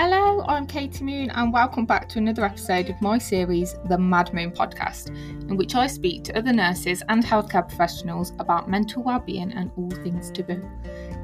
Hello, 0.00 0.44
I'm 0.46 0.64
Katie 0.64 1.02
Moon, 1.02 1.28
and 1.30 1.52
welcome 1.52 1.84
back 1.84 2.08
to 2.10 2.18
another 2.18 2.44
episode 2.44 2.88
of 2.88 3.02
my 3.02 3.18
series, 3.18 3.74
the 3.86 3.98
Mad 3.98 4.32
Moon 4.32 4.52
Podcast, 4.52 5.08
in 5.08 5.56
which 5.56 5.74
I 5.74 5.88
speak 5.88 6.22
to 6.22 6.38
other 6.38 6.52
nurses 6.52 7.02
and 7.08 7.24
healthcare 7.24 7.66
professionals 7.66 8.32
about 8.38 8.70
mental 8.70 9.02
well-being 9.02 9.52
and 9.54 9.72
all 9.76 9.90
things 9.90 10.30
taboo. 10.30 10.62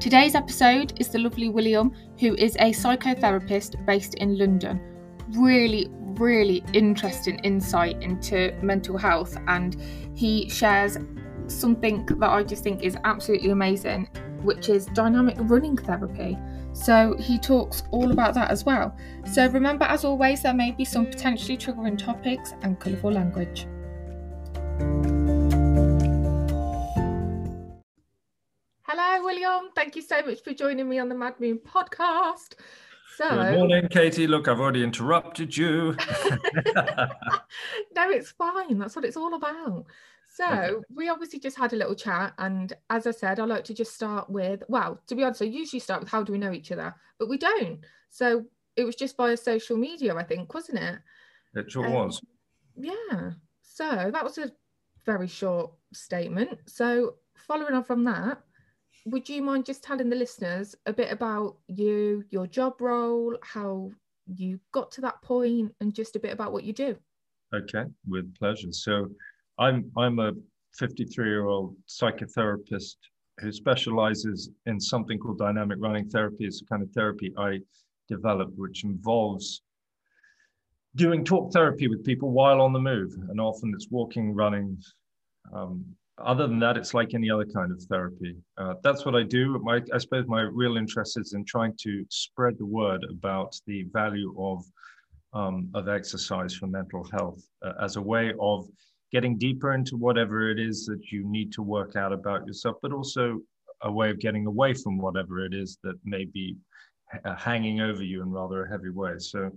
Today's 0.00 0.34
episode 0.34 0.92
is 0.98 1.06
the 1.10 1.20
lovely 1.20 1.50
William, 1.50 1.92
who 2.18 2.34
is 2.34 2.56
a 2.56 2.72
psychotherapist 2.72 3.86
based 3.86 4.14
in 4.14 4.36
London. 4.36 4.80
Really, 5.28 5.86
really 6.18 6.64
interesting 6.72 7.38
insight 7.44 8.02
into 8.02 8.52
mental 8.60 8.98
health, 8.98 9.38
and 9.46 9.80
he 10.16 10.50
shares 10.50 10.98
something 11.46 12.04
that 12.06 12.28
I 12.28 12.42
just 12.42 12.64
think 12.64 12.82
is 12.82 12.96
absolutely 13.04 13.50
amazing, 13.50 14.08
which 14.42 14.68
is 14.68 14.86
dynamic 14.86 15.36
running 15.42 15.76
therapy. 15.76 16.36
So 16.74 17.16
he 17.18 17.38
talks 17.38 17.84
all 17.92 18.10
about 18.10 18.34
that 18.34 18.50
as 18.50 18.64
well. 18.64 18.96
So 19.32 19.46
remember, 19.46 19.84
as 19.84 20.04
always, 20.04 20.42
there 20.42 20.52
may 20.52 20.72
be 20.72 20.84
some 20.84 21.06
potentially 21.06 21.56
triggering 21.56 21.96
topics 21.96 22.52
and 22.62 22.78
colourful 22.80 23.12
language. 23.12 23.66
Hello, 28.82 29.24
William. 29.24 29.70
Thank 29.74 29.94
you 29.94 30.02
so 30.02 30.20
much 30.22 30.42
for 30.42 30.52
joining 30.52 30.88
me 30.88 30.98
on 30.98 31.08
the 31.08 31.14
Mad 31.14 31.38
Moon 31.38 31.60
podcast. 31.64 32.54
So, 33.16 33.30
Good 33.30 33.56
morning, 33.56 33.88
Katie. 33.88 34.26
Look, 34.26 34.48
I've 34.48 34.58
already 34.58 34.82
interrupted 34.82 35.56
you. 35.56 35.96
no, 37.94 38.10
it's 38.10 38.32
fine. 38.32 38.78
That's 38.78 38.96
what 38.96 39.04
it's 39.04 39.16
all 39.16 39.34
about. 39.34 39.86
So 40.34 40.44
okay. 40.52 40.74
we 40.92 41.08
obviously 41.08 41.38
just 41.38 41.56
had 41.56 41.72
a 41.74 41.76
little 41.76 41.94
chat, 41.94 42.34
and 42.38 42.72
as 42.90 43.06
I 43.06 43.12
said, 43.12 43.38
I 43.38 43.44
like 43.44 43.62
to 43.64 43.74
just 43.74 43.94
start 43.94 44.28
with 44.28 44.64
well, 44.68 45.00
to 45.06 45.14
be 45.14 45.22
honest, 45.22 45.42
I 45.42 45.44
usually 45.44 45.78
start 45.78 46.00
with 46.00 46.10
how 46.10 46.24
do 46.24 46.32
we 46.32 46.38
know 46.38 46.50
each 46.50 46.72
other, 46.72 46.92
but 47.20 47.28
we 47.28 47.38
don't. 47.38 47.78
So 48.10 48.44
it 48.74 48.82
was 48.82 48.96
just 48.96 49.16
via 49.16 49.36
social 49.36 49.76
media, 49.76 50.12
I 50.16 50.24
think, 50.24 50.52
wasn't 50.52 50.80
it? 50.80 50.98
It 51.54 51.70
sure 51.70 51.86
um, 51.86 51.92
was. 51.92 52.20
Yeah. 52.76 53.30
So 53.62 54.10
that 54.12 54.24
was 54.24 54.38
a 54.38 54.50
very 55.06 55.28
short 55.28 55.70
statement. 55.92 56.58
So 56.66 57.14
following 57.36 57.74
on 57.74 57.84
from 57.84 58.02
that, 58.02 58.42
would 59.06 59.28
you 59.28 59.40
mind 59.40 59.64
just 59.64 59.84
telling 59.84 60.10
the 60.10 60.16
listeners 60.16 60.74
a 60.86 60.92
bit 60.92 61.12
about 61.12 61.58
you, 61.68 62.24
your 62.30 62.48
job 62.48 62.80
role, 62.80 63.36
how 63.44 63.92
you 64.26 64.58
got 64.72 64.90
to 64.92 65.00
that 65.02 65.22
point, 65.22 65.72
and 65.80 65.94
just 65.94 66.16
a 66.16 66.18
bit 66.18 66.32
about 66.32 66.52
what 66.52 66.64
you 66.64 66.72
do? 66.72 66.96
Okay, 67.54 67.84
with 68.08 68.34
pleasure. 68.34 68.72
So 68.72 69.10
I'm 69.58 69.90
I'm 69.96 70.18
a 70.18 70.32
53 70.78 71.26
year 71.26 71.46
old 71.46 71.76
psychotherapist 71.88 72.96
who 73.40 73.52
specializes 73.52 74.50
in 74.66 74.80
something 74.80 75.18
called 75.18 75.38
dynamic 75.38 75.78
running 75.80 76.08
therapy. 76.08 76.44
It's 76.44 76.62
a 76.62 76.66
kind 76.66 76.82
of 76.82 76.90
therapy 76.90 77.32
I 77.38 77.60
developed, 78.08 78.52
which 78.56 78.84
involves 78.84 79.62
doing 80.96 81.24
talk 81.24 81.52
therapy 81.52 81.88
with 81.88 82.04
people 82.04 82.30
while 82.30 82.60
on 82.60 82.72
the 82.72 82.78
move, 82.78 83.12
and 83.28 83.40
often 83.40 83.72
it's 83.74 83.90
walking, 83.90 84.34
running. 84.34 84.78
Um, 85.52 85.84
other 86.18 86.46
than 86.46 86.60
that, 86.60 86.76
it's 86.76 86.94
like 86.94 87.12
any 87.12 87.28
other 87.28 87.44
kind 87.44 87.72
of 87.72 87.82
therapy. 87.82 88.36
Uh, 88.56 88.74
that's 88.84 89.04
what 89.04 89.16
I 89.16 89.24
do. 89.24 89.58
My, 89.64 89.80
I 89.92 89.98
suppose 89.98 90.26
my 90.28 90.42
real 90.42 90.76
interest 90.76 91.18
is 91.18 91.32
in 91.32 91.44
trying 91.44 91.74
to 91.80 92.04
spread 92.08 92.56
the 92.56 92.66
word 92.66 93.04
about 93.10 93.56
the 93.66 93.84
value 93.92 94.34
of 94.38 94.64
um, 95.32 95.68
of 95.74 95.88
exercise 95.88 96.54
for 96.54 96.68
mental 96.68 97.04
health 97.10 97.42
uh, 97.62 97.72
as 97.82 97.96
a 97.96 98.00
way 98.00 98.32
of 98.40 98.68
getting 99.14 99.38
deeper 99.38 99.74
into 99.74 99.96
whatever 99.96 100.50
it 100.50 100.58
is 100.58 100.86
that 100.86 101.12
you 101.12 101.24
need 101.24 101.52
to 101.52 101.62
work 101.62 101.94
out 101.94 102.12
about 102.12 102.44
yourself, 102.48 102.76
but 102.82 102.92
also 102.92 103.38
a 103.82 103.92
way 103.98 104.10
of 104.10 104.18
getting 104.18 104.44
away 104.46 104.74
from 104.74 104.98
whatever 104.98 105.44
it 105.44 105.54
is 105.54 105.78
that 105.84 105.94
may 106.04 106.24
be 106.24 106.56
uh, 107.24 107.36
hanging 107.36 107.80
over 107.80 108.02
you 108.02 108.22
in 108.22 108.30
rather 108.32 108.64
a 108.64 108.68
heavy 108.68 108.90
way. 108.90 109.12
So 109.18 109.52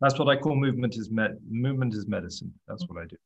that's 0.00 0.20
what 0.20 0.28
I 0.28 0.36
call 0.36 0.54
movement 0.54 0.94
is 0.96 1.10
med- 1.10 1.40
movement 1.50 1.94
is 1.94 2.06
medicine. 2.06 2.54
That's 2.68 2.86
what 2.86 3.02
I 3.02 3.06
do. 3.06 3.16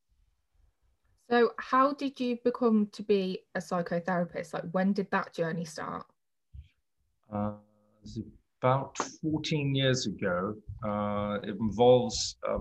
So 1.28 1.52
how 1.58 1.92
did 1.92 2.19
you 2.19 2.38
become 2.42 2.88
to 2.92 3.02
be 3.02 3.40
a 3.54 3.58
psychotherapist? 3.58 4.54
Like 4.54 4.70
when 4.72 4.94
did 4.94 5.10
that 5.10 5.34
journey 5.34 5.66
start? 5.66 6.06
Uh, 7.30 7.52
about 8.62 8.96
14 9.20 9.74
years 9.74 10.06
ago. 10.06 10.54
Uh, 10.82 11.38
it 11.42 11.56
involves 11.60 12.36
uh, 12.48 12.58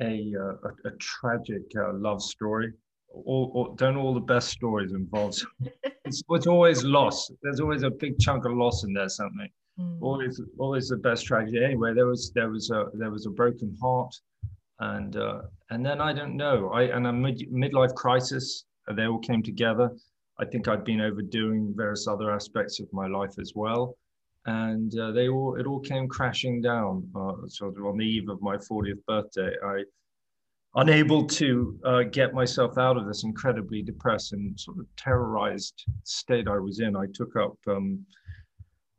a, 0.00 0.32
uh, 0.38 0.68
a, 0.68 0.88
a 0.88 0.90
tragic 0.98 1.62
uh, 1.76 1.92
love 1.94 2.22
story. 2.22 2.72
All, 3.12 3.50
all, 3.54 3.74
don't 3.74 3.96
all 3.96 4.14
the 4.14 4.20
best 4.20 4.50
stories 4.50 4.92
involve 4.92 5.34
it's, 6.04 6.22
it's 6.28 6.46
always 6.46 6.84
loss. 6.84 7.30
There's 7.42 7.60
always 7.60 7.82
a 7.82 7.90
big 7.90 8.18
chunk 8.20 8.44
of 8.44 8.52
loss 8.52 8.84
in 8.84 8.92
there. 8.92 9.08
Something 9.08 9.48
mm. 9.80 9.98
always 10.00 10.40
always 10.58 10.88
the 10.88 10.96
best 10.96 11.26
tragedy. 11.26 11.64
Anyway, 11.64 11.92
there 11.92 12.06
was 12.06 12.30
there 12.34 12.50
was 12.50 12.70
a 12.70 12.86
there 12.94 13.10
was 13.10 13.26
a 13.26 13.30
broken 13.30 13.76
heart, 13.82 14.14
and 14.78 15.16
uh, 15.16 15.42
and 15.70 15.84
then 15.84 16.00
I 16.00 16.12
don't 16.12 16.36
know. 16.36 16.70
I 16.70 16.82
and 16.82 17.06
a 17.08 17.12
mid, 17.12 17.42
midlife 17.52 17.94
crisis. 17.94 18.64
They 18.94 19.06
all 19.06 19.18
came 19.18 19.42
together. 19.42 19.90
I 20.38 20.44
think 20.44 20.68
I'd 20.68 20.84
been 20.84 21.00
overdoing 21.00 21.74
various 21.76 22.06
other 22.06 22.30
aspects 22.30 22.80
of 22.80 22.88
my 22.92 23.06
life 23.06 23.38
as 23.40 23.52
well 23.54 23.96
and 24.46 24.98
uh, 24.98 25.12
they 25.12 25.28
all 25.28 25.56
it 25.56 25.66
all 25.66 25.80
came 25.80 26.08
crashing 26.08 26.60
down 26.60 27.06
uh, 27.14 27.32
sort 27.46 27.76
of 27.76 27.84
on 27.84 27.98
the 27.98 28.04
eve 28.04 28.28
of 28.28 28.40
my 28.40 28.56
40th 28.56 29.04
birthday. 29.06 29.52
I 29.64 29.84
unable 30.76 31.26
to 31.26 31.78
uh, 31.84 32.02
get 32.04 32.32
myself 32.32 32.78
out 32.78 32.96
of 32.96 33.06
this 33.06 33.24
incredibly 33.24 33.82
depressed 33.82 34.32
and 34.32 34.58
sort 34.58 34.78
of 34.78 34.86
terrorized 34.96 35.84
state 36.04 36.48
i 36.48 36.58
was 36.58 36.80
in. 36.80 36.96
I 36.96 37.06
took 37.12 37.36
up 37.36 37.56
um, 37.66 38.04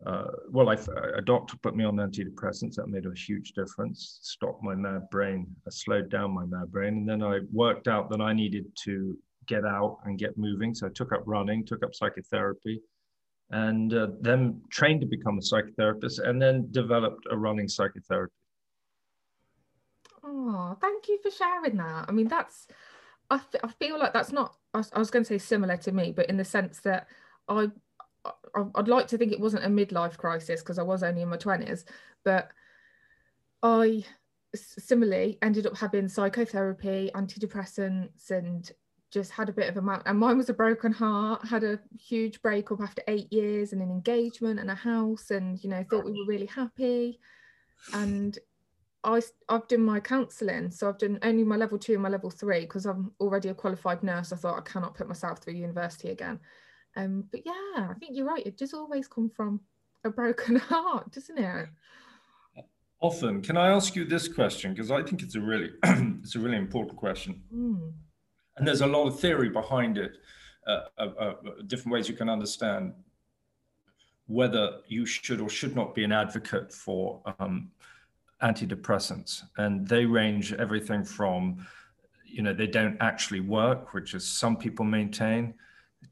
uh, 0.06 0.28
well 0.50 0.70
I, 0.70 0.78
a 1.16 1.22
doctor 1.22 1.58
put 1.64 1.76
me 1.76 1.86
on 1.86 1.96
antidepressants. 1.96 2.76
That 2.76 2.88
made 2.88 3.06
a 3.06 3.14
huge 3.16 3.54
difference 3.54 4.20
stopped 4.22 4.64
my 4.64 4.76
mad 4.76 5.10
brain 5.10 5.48
uh, 5.66 5.72
slowed 5.72 6.10
down 6.10 6.32
my 6.32 6.46
mad 6.46 6.72
brain. 6.72 6.98
And 6.98 7.10
then 7.10 7.24
i 7.24 7.40
worked 7.52 7.88
out 7.88 8.10
that 8.12 8.22
i 8.22 8.32
needed 8.32 8.66
to 8.84 9.18
get 9.48 9.66
out 9.66 9.98
and 10.06 10.20
get 10.20 10.38
moving. 10.38 10.76
So 10.76 10.86
i 10.86 10.90
took 10.92 11.14
up 11.14 11.24
running 11.26 11.66
took 11.66 11.84
up 11.84 11.96
psychotherapy 11.96 12.80
and 13.52 13.94
uh, 13.94 14.08
then 14.22 14.62
trained 14.70 15.02
to 15.02 15.08
become 15.08 15.38
a 15.38 15.42
psychotherapist 15.42 16.26
and 16.26 16.42
then 16.42 16.68
developed 16.72 17.26
a 17.30 17.38
running 17.38 17.68
psychotherapy. 17.68 18.34
Oh, 20.24 20.78
thank 20.80 21.08
you 21.08 21.20
for 21.22 21.32
sharing 21.32 21.78
that. 21.78 22.06
I 22.08 22.12
mean, 22.12 22.28
that's, 22.28 22.68
I, 23.30 23.36
f- 23.36 23.56
I 23.64 23.68
feel 23.68 24.00
like 24.00 24.14
that's 24.14 24.32
not, 24.32 24.56
I 24.74 24.78
was, 24.78 24.92
I 24.94 25.00
was 25.00 25.12
going 25.12 25.24
to 25.26 25.30
say 25.30 25.38
similar 25.38 25.78
to 25.78 25.92
me, 25.92 26.14
but 26.16 26.30
in 26.30 26.38
the 26.38 26.46
sense 26.46 26.80
that 26.82 27.08
I, 27.48 27.70
I 28.26 28.64
I'd 28.76 28.88
like 28.88 29.08
to 29.08 29.18
think 29.18 29.32
it 29.32 29.40
wasn't 29.40 29.66
a 29.66 29.68
midlife 29.68 30.18
crisis 30.18 30.62
because 30.62 30.80
I 30.80 30.84
was 30.84 31.04
only 31.04 31.24
in 31.24 31.30
my 31.30 31.38
20s, 31.38 31.84
but 32.24 32.52
I 33.64 34.06
similarly 34.56 35.38
ended 35.42 35.66
up 35.66 35.78
having 35.78 36.08
psychotherapy, 36.08 37.10
antidepressants, 37.16 38.32
and 38.32 38.72
just 39.12 39.32
had 39.32 39.50
a 39.50 39.54
bit 39.54 39.68
of 39.68 39.76
a 39.76 39.82
mount 39.82 40.04
and 40.06 40.18
mine 40.18 40.38
was 40.38 40.50
a 40.50 40.54
broken 40.54 40.92
heart 40.92 41.46
had 41.46 41.64
a 41.64 41.78
huge 42.00 42.42
breakup 42.42 42.80
after 42.80 43.04
eight 43.08 43.32
years 43.32 43.74
and 43.74 43.82
an 43.82 43.92
engagement 43.92 44.60
and 44.60 44.72
a 44.72 44.76
house 44.76 45.32
and 45.32 45.62
you 45.64 45.70
know 45.70 45.84
thought 45.90 46.06
we 46.06 46.14
were 46.14 46.26
really 46.26 46.46
happy. 46.46 47.20
And 47.94 48.38
I, 49.04 49.22
I've 49.50 49.68
done 49.68 49.84
my 49.84 50.00
counselling 50.00 50.72
so 50.72 50.88
I've 50.88 50.98
done 50.98 51.20
only 51.24 51.44
my 51.44 51.58
level 51.58 51.78
two 51.78 51.94
and 51.94 52.02
my 52.02 52.10
level 52.10 52.30
three 52.30 52.62
because 52.62 52.86
I'm 52.86 53.12
already 53.20 53.50
a 53.50 53.54
qualified 53.54 54.02
nurse. 54.02 54.32
I 54.32 54.38
thought 54.38 54.58
I 54.58 54.62
cannot 54.62 54.96
put 54.96 55.08
myself 55.08 55.40
through 55.40 55.56
university 55.56 56.10
again. 56.10 56.40
Um 56.96 57.26
but 57.32 57.42
yeah 57.46 57.90
I 57.90 57.94
think 58.00 58.16
you're 58.16 58.28
right. 58.28 58.46
It 58.46 58.58
does 58.58 58.74
always 58.74 59.08
come 59.08 59.30
from 59.30 59.60
a 60.06 60.10
broken 60.10 60.56
heart 60.70 61.12
doesn't 61.12 61.38
it? 61.38 61.68
Often. 63.02 63.42
Can 63.42 63.58
I 63.58 63.70
ask 63.70 63.96
you 63.96 64.06
this 64.06 64.28
question? 64.28 64.74
Because 64.74 64.92
I 64.92 65.02
think 65.02 65.24
it's 65.24 65.36
a 65.36 65.42
really 65.42 65.72
it's 65.84 66.36
a 66.36 66.40
really 66.40 66.58
important 66.58 66.98
question. 66.98 67.42
Mm 67.54 67.92
and 68.58 68.68
there's 68.68 68.82
a 68.82 68.88
lot 68.88 69.08
of 69.08 69.20
theory 69.20 69.50
behind 69.50 69.98
it, 69.98 70.18
uh, 70.68 70.82
uh, 70.98 71.02
uh, 71.20 71.34
different 71.68 71.94
ways 71.94 72.08
you 72.08 72.16
can 72.16 72.30
understand 72.30 72.94
whether 74.28 74.78
you 74.88 75.06
should 75.06 75.42
or 75.42 75.50
should 75.50 75.76
not 75.76 75.94
be 75.94 76.04
an 76.04 76.12
advocate 76.12 76.72
for 76.72 77.22
um, 77.40 77.72
antidepressants. 78.42 79.44
And 79.58 79.88
they 79.88 80.06
range 80.06 80.54
everything 80.54 81.04
from, 81.04 81.66
you 82.26 82.42
know, 82.42 82.54
they 82.54 82.68
don't 82.68 82.98
actually 83.02 83.42
work, 83.42 83.94
which 83.94 84.14
is 84.14 84.26
some 84.26 84.56
people 84.56 84.86
maintain, 84.86 85.54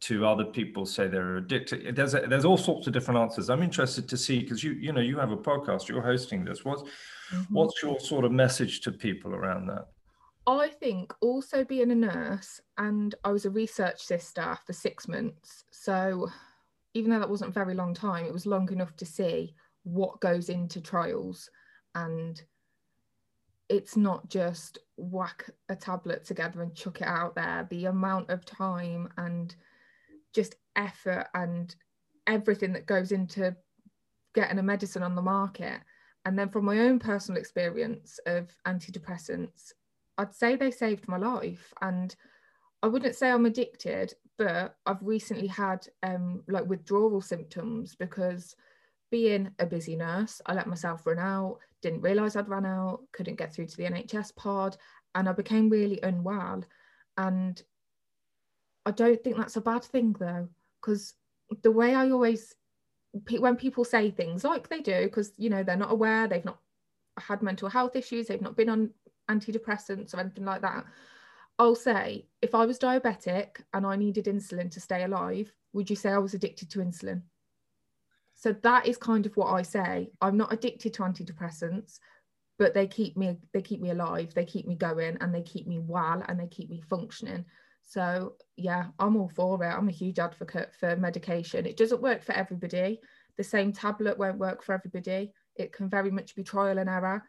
to 0.01 0.25
other 0.25 0.45
people 0.45 0.85
say 0.85 1.07
they're 1.07 1.37
addicted. 1.37 1.95
There's 1.95 2.13
a, 2.13 2.21
there's 2.21 2.45
all 2.45 2.57
sorts 2.57 2.87
of 2.87 2.93
different 2.93 3.19
answers. 3.19 3.49
I'm 3.49 3.63
interested 3.63 4.07
to 4.09 4.17
see 4.17 4.39
because 4.39 4.63
you 4.63 4.73
you 4.73 4.93
know 4.93 5.01
you 5.01 5.17
have 5.17 5.31
a 5.31 5.37
podcast, 5.37 5.87
you're 5.87 6.01
hosting 6.01 6.45
this. 6.45 6.63
What's 6.63 6.83
mm-hmm. 6.83 7.53
what's 7.53 7.81
your 7.81 7.99
sort 7.99 8.23
of 8.23 8.31
message 8.31 8.81
to 8.81 8.91
people 8.91 9.33
around 9.33 9.67
that? 9.67 9.87
I 10.49 10.69
think 10.69 11.13
also 11.21 11.63
being 11.63 11.91
a 11.91 11.95
nurse 11.95 12.59
and 12.77 13.13
I 13.23 13.31
was 13.31 13.45
a 13.45 13.51
research 13.51 14.01
sister 14.01 14.57
for 14.65 14.73
six 14.73 15.07
months. 15.07 15.63
So 15.71 16.27
even 16.95 17.11
though 17.11 17.19
that 17.19 17.29
wasn't 17.29 17.51
a 17.51 17.53
very 17.53 17.75
long 17.75 17.93
time, 17.93 18.25
it 18.25 18.33
was 18.33 18.47
long 18.47 18.71
enough 18.71 18.95
to 18.97 19.05
see 19.05 19.53
what 19.83 20.21
goes 20.21 20.49
into 20.49 20.81
trials. 20.81 21.49
And 21.93 22.41
it's 23.69 23.95
not 23.95 24.27
just 24.29 24.79
whack 24.97 25.49
a 25.69 25.75
tablet 25.75 26.25
together 26.25 26.63
and 26.63 26.73
chuck 26.73 27.01
it 27.01 27.07
out 27.07 27.35
there. 27.35 27.67
The 27.69 27.85
amount 27.85 28.31
of 28.31 28.43
time 28.43 29.09
and 29.17 29.55
just 30.33 30.55
effort 30.75 31.27
and 31.35 31.75
everything 32.25 32.73
that 32.73 32.87
goes 32.87 33.11
into 33.11 33.55
getting 34.33 34.57
a 34.57 34.63
medicine 34.63 35.03
on 35.03 35.15
the 35.15 35.21
market. 35.21 35.79
And 36.25 36.37
then 36.37 36.49
from 36.49 36.65
my 36.65 36.79
own 36.79 36.97
personal 36.97 37.39
experience 37.39 38.19
of 38.25 38.49
antidepressants, 38.65 39.73
I'd 40.19 40.35
say 40.35 40.55
they 40.57 40.69
saved 40.69 41.07
my 41.07 41.17
life. 41.17 41.73
And 41.81 42.13
I 42.83 42.87
wouldn't 42.87 43.15
say 43.15 43.31
I'm 43.31 43.45
addicted, 43.45 44.13
but 44.37 44.75
I've 44.85 45.01
recently 45.01 45.47
had 45.47 45.87
um, 46.03 46.43
like 46.47 46.67
withdrawal 46.67 47.21
symptoms 47.21 47.95
because 47.95 48.55
being 49.11 49.49
a 49.59 49.65
busy 49.65 49.95
nurse, 49.95 50.41
I 50.45 50.53
let 50.53 50.67
myself 50.67 51.07
run 51.07 51.19
out, 51.19 51.59
didn't 51.81 52.01
realize 52.01 52.35
I'd 52.35 52.49
run 52.49 52.65
out, 52.65 53.01
couldn't 53.13 53.37
get 53.37 53.53
through 53.53 53.67
to 53.67 53.77
the 53.77 53.83
NHS 53.83 54.35
pod, 54.35 54.75
and 55.15 55.29
I 55.29 55.31
became 55.31 55.69
really 55.69 56.01
unwell. 56.03 56.65
And 57.17 57.61
I 58.85 58.91
don't 58.91 59.23
think 59.23 59.37
that's 59.37 59.55
a 59.55 59.61
bad 59.61 59.83
thing 59.85 60.15
though, 60.19 60.49
because 60.81 61.13
the 61.63 61.71
way 61.71 61.95
I 61.95 62.09
always, 62.09 62.55
when 63.39 63.55
people 63.55 63.85
say 63.85 64.11
things 64.11 64.43
like 64.43 64.67
they 64.67 64.81
do, 64.81 65.03
because 65.03 65.31
you 65.37 65.49
know 65.49 65.63
they're 65.63 65.77
not 65.77 65.91
aware, 65.91 66.27
they've 66.27 66.45
not 66.45 66.59
had 67.17 67.41
mental 67.41 67.69
health 67.69 67.95
issues, 67.95 68.27
they've 68.27 68.41
not 68.41 68.57
been 68.57 68.69
on 68.69 68.91
antidepressants 69.29 70.13
or 70.13 70.19
anything 70.19 70.45
like 70.45 70.61
that. 70.61 70.85
I'll 71.57 71.75
say, 71.75 72.25
if 72.41 72.55
I 72.55 72.65
was 72.65 72.79
diabetic 72.79 73.61
and 73.73 73.85
I 73.85 73.95
needed 73.95 74.25
insulin 74.25 74.71
to 74.71 74.79
stay 74.79 75.03
alive, 75.03 75.51
would 75.73 75.89
you 75.89 75.95
say 75.95 76.09
I 76.09 76.17
was 76.17 76.33
addicted 76.33 76.69
to 76.71 76.79
insulin? 76.79 77.21
So 78.33 78.53
that 78.63 78.87
is 78.87 78.97
kind 78.97 79.25
of 79.25 79.35
what 79.35 79.51
I 79.51 79.61
say. 79.61 80.11
I'm 80.21 80.37
not 80.37 80.53
addicted 80.53 80.93
to 80.93 81.03
antidepressants, 81.03 81.99
but 82.57 82.73
they 82.73 82.87
keep 82.87 83.17
me 83.17 83.37
they 83.53 83.61
keep 83.61 83.81
me 83.81 83.89
alive, 83.89 84.33
they 84.33 84.45
keep 84.45 84.65
me 84.65 84.75
going, 84.75 85.17
and 85.19 85.35
they 85.35 85.41
keep 85.41 85.67
me 85.67 85.79
well, 85.79 86.23
and 86.27 86.39
they 86.39 86.47
keep 86.47 86.69
me 86.69 86.81
functioning. 86.89 87.43
So 87.83 88.35
yeah, 88.55 88.85
I'm 88.97 89.17
all 89.17 89.29
for 89.35 89.61
it. 89.63 89.67
I'm 89.67 89.89
a 89.89 89.91
huge 89.91 90.19
advocate 90.19 90.73
for 90.79 90.95
medication. 90.95 91.65
It 91.65 91.75
doesn't 91.75 92.01
work 92.01 92.23
for 92.23 92.33
everybody. 92.33 93.01
The 93.35 93.43
same 93.43 93.73
tablet 93.73 94.17
won't 94.17 94.37
work 94.37 94.63
for 94.63 94.73
everybody. 94.73 95.33
It 95.55 95.73
can 95.73 95.89
very 95.89 96.11
much 96.11 96.35
be 96.35 96.43
trial 96.43 96.77
and 96.77 96.89
error. 96.89 97.23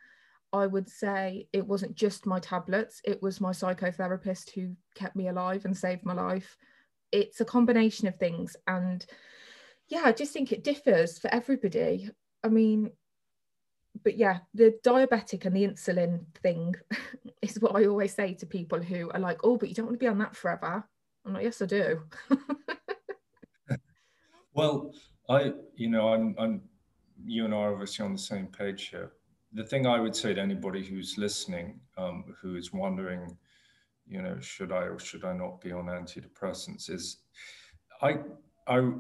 I 0.52 0.67
would 0.67 0.88
say 0.88 1.47
it 1.52 1.67
wasn't 1.67 1.94
just 1.94 2.26
my 2.26 2.41
tablets, 2.41 3.00
it 3.05 3.23
was 3.23 3.41
my 3.41 3.50
psychotherapist 3.50 4.50
who 4.50 4.75
kept 4.94 5.14
me 5.14 5.29
alive 5.29 5.64
and 5.64 5.76
saved 5.76 6.05
my 6.05 6.14
life. 6.14 6.56
It's 7.12 7.41
a 7.41 7.44
combination 7.44 8.08
of 8.08 8.17
things. 8.17 8.56
And 8.67 9.05
yeah, 9.88 10.02
I 10.05 10.12
just 10.12 10.32
think 10.32 10.52
it 10.52 10.64
differs 10.64 11.19
for 11.19 11.32
everybody. 11.32 12.11
I 12.43 12.49
mean, 12.49 12.91
but 14.02 14.17
yeah, 14.17 14.38
the 14.55 14.75
diabetic 14.85 15.44
and 15.44 15.55
the 15.55 15.67
insulin 15.67 16.25
thing 16.43 16.75
is 17.43 17.61
what 17.61 17.76
I 17.76 17.87
always 17.87 18.14
say 18.14 18.35
to 18.35 18.46
people 18.46 18.82
who 18.82 19.11
are 19.11 19.20
like, 19.20 19.41
oh, 19.44 19.56
but 19.56 19.69
you 19.69 19.75
don't 19.75 19.87
want 19.87 19.99
to 20.00 20.05
be 20.05 20.08
on 20.08 20.19
that 20.19 20.37
forever. 20.37 20.85
I'm 21.25 21.35
like, 21.35 21.44
yes, 21.44 21.62
I 21.62 21.67
do. 21.67 22.03
well, 24.55 24.93
I, 25.29 25.53
you 25.76 25.88
know, 25.88 26.08
I'm, 26.12 26.35
I'm, 26.38 26.62
you 27.25 27.44
and 27.44 27.55
I 27.55 27.58
are 27.58 27.73
obviously 27.73 28.05
on 28.05 28.12
the 28.12 28.19
same 28.19 28.46
page 28.46 28.88
here 28.88 29.12
the 29.52 29.64
thing 29.64 29.87
I 29.87 29.99
would 29.99 30.14
say 30.14 30.35
to 30.35 30.41
anybody 30.41 30.85
who's 30.85 31.19
listening, 31.19 31.81
um, 31.99 32.37
who 32.41 32.56
is 32.56 32.73
wondering, 32.73 33.37
you 34.06 34.23
know, 34.23 34.38
should 34.41 34.73
I 34.73 34.82
or 34.82 34.99
should 34.99 35.25
I 35.25 35.32
not 35.32 35.61
be 35.61 35.73
on 35.73 35.87
antidepressants, 35.87 36.91
is 36.91 37.19
I, 38.02 38.19
I, 38.67 38.91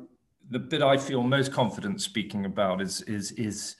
the 0.50 0.58
bit 0.58 0.82
I 0.82 0.96
feel 0.96 1.22
most 1.22 1.52
confident 1.52 2.00
speaking 2.00 2.44
about 2.44 2.80
is 2.80 3.02
is 3.02 3.32
is 3.32 3.76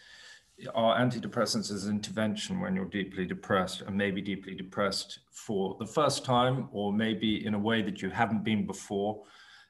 are 0.74 0.98
antidepressants 0.98 1.72
as 1.72 1.88
intervention 1.88 2.60
when 2.60 2.76
you're 2.76 2.84
deeply 2.84 3.24
depressed 3.24 3.80
and 3.80 3.96
maybe 3.96 4.20
deeply 4.20 4.54
depressed 4.54 5.20
for 5.30 5.76
the 5.78 5.86
first 5.86 6.24
time 6.24 6.68
or 6.70 6.92
maybe 6.92 7.46
in 7.46 7.54
a 7.54 7.58
way 7.58 7.80
that 7.80 8.02
you 8.02 8.10
haven't 8.10 8.44
been 8.44 8.66
before 8.66 9.22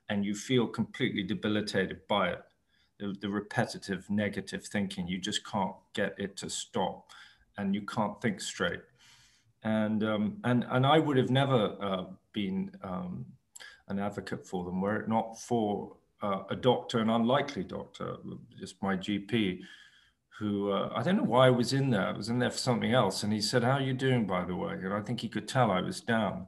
and 0.09 0.25
you 0.25 0.35
feel 0.35 0.67
completely 0.67 1.23
debilitated 1.23 2.01
by 2.09 2.31
it 2.31 2.43
the, 3.21 3.29
repetitive 3.29 4.09
negative 4.11 4.65
thinking. 4.65 5.09
You 5.09 5.19
just 5.19 5.47
can't 5.47 5.75
get 5.95 6.15
it 6.19 6.37
to 6.39 6.51
stop, 6.51 7.11
and 7.59 7.75
you 7.75 7.83
can't 7.83 8.21
think 8.21 8.41
straight. 8.41 8.81
And 9.63 10.03
um, 10.05 10.39
and 10.45 10.65
and 10.71 10.87
I 10.87 10.99
would 10.99 11.17
have 11.17 11.31
never 11.31 11.77
uh, 11.81 12.05
been 12.33 12.71
um, 12.83 13.27
an 13.89 13.99
advocate 13.99 14.47
for 14.47 14.65
them 14.65 14.81
were 14.81 14.97
it 14.97 15.09
not 15.09 15.39
for 15.39 15.97
uh, 16.23 16.43
a 16.51 16.57
doctor, 16.57 17.01
an 17.01 17.11
unlikely 17.11 17.65
doctor, 17.65 18.17
just 18.59 18.83
my 18.83 18.97
GP, 18.97 19.61
who 20.39 20.71
uh, 20.71 20.93
I 20.95 21.03
don't 21.03 21.17
know 21.17 21.25
why 21.25 21.47
I 21.47 21.51
was 21.51 21.73
in 21.73 21.91
there. 21.91 22.07
I 22.07 22.13
was 22.13 22.29
in 22.29 22.39
there 22.39 22.51
for 22.51 22.59
something 22.59 22.93
else, 22.93 23.23
and 23.23 23.33
he 23.33 23.41
said, 23.41 23.63
"How 23.63 23.73
are 23.73 23.83
you 23.83 23.93
doing, 23.93 24.27
by 24.27 24.45
the 24.45 24.57
way?" 24.57 24.75
And 24.75 24.95
I 24.95 25.01
think 25.01 25.21
he 25.21 25.29
could 25.29 25.49
tell 25.49 25.71
I 25.71 25.81
was 25.81 26.01
down. 26.01 26.47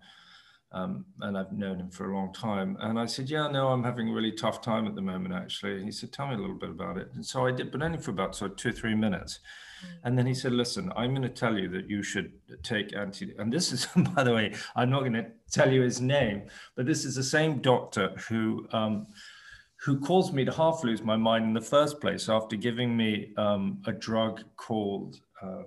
Um, 0.73 1.05
and 1.21 1.37
I've 1.37 1.53
known 1.53 1.79
him 1.79 1.91
for 1.91 2.11
a 2.11 2.17
long 2.17 2.33
time. 2.33 2.79
And 2.81 2.99
I 2.99 3.07
said, 3.07 3.29
Yeah, 3.29 3.49
no, 3.49 3.69
I'm 3.69 3.85
having 3.85 4.09
a 4.09 4.13
really 4.13 4.33
tough 4.33 4.63
time 4.63 4.87
at 4.87 4.95
the 4.95 5.03
moment, 5.03 5.35
actually. 5.35 5.77
And 5.77 5.85
he 5.85 5.93
said, 5.93 6.13
Tell 6.13 6.27
me 6.27 6.35
a 6.35 6.39
little 6.39 6.57
bit 6.57 6.71
about 6.71 6.97
it. 6.97 7.11
And 7.15 7.25
so 7.25 7.47
I 7.47 7.53
did, 7.53 7.71
but 7.71 7.83
only 7.83 7.99
for 7.99 8.11
about 8.11 8.35
sort 8.35 8.53
of 8.53 8.57
two 8.57 8.71
or 8.71 8.73
three 8.73 8.95
minutes. 8.95 9.41
Mm. 9.85 9.89
And 10.05 10.19
then 10.19 10.27
he 10.27 10.35
said, 10.35 10.53
Listen, 10.53 10.91
I'm 10.97 11.11
going 11.11 11.23
to 11.23 11.29
tell 11.29 11.59
you 11.59 11.69
that 11.69 11.91
you 11.91 12.03
should 12.03 12.33
take 12.63 12.97
anti. 12.97 13.35
And 13.39 13.53
this 13.53 13.73
is, 13.73 13.87
by 14.15 14.23
the 14.23 14.35
way, 14.35 14.55
I'm 14.75 14.91
not 14.91 15.01
going 15.01 15.13
to 15.15 15.27
tell 15.51 15.71
you 15.71 15.83
his 15.83 16.01
name, 16.01 16.45
but 16.75 16.87
this 16.87 17.05
is 17.05 17.15
the 17.15 17.25
same 17.25 17.59
doctor 17.59 18.15
who. 18.29 18.67
Um, 18.73 19.07
who 19.85 19.99
caused 19.99 20.33
me 20.33 20.45
to 20.45 20.53
half 20.53 20.85
lose 20.85 21.03
my 21.03 21.17
mind 21.17 21.45
in 21.45 21.53
the 21.53 21.61
first 21.61 22.01
place 22.01 22.29
after 22.29 22.55
giving 22.55 22.97
me 22.97 23.33
um, 23.37 23.83
a 23.85 23.91
drug 23.91 24.41
called 24.55 25.19
uh, 25.43 25.63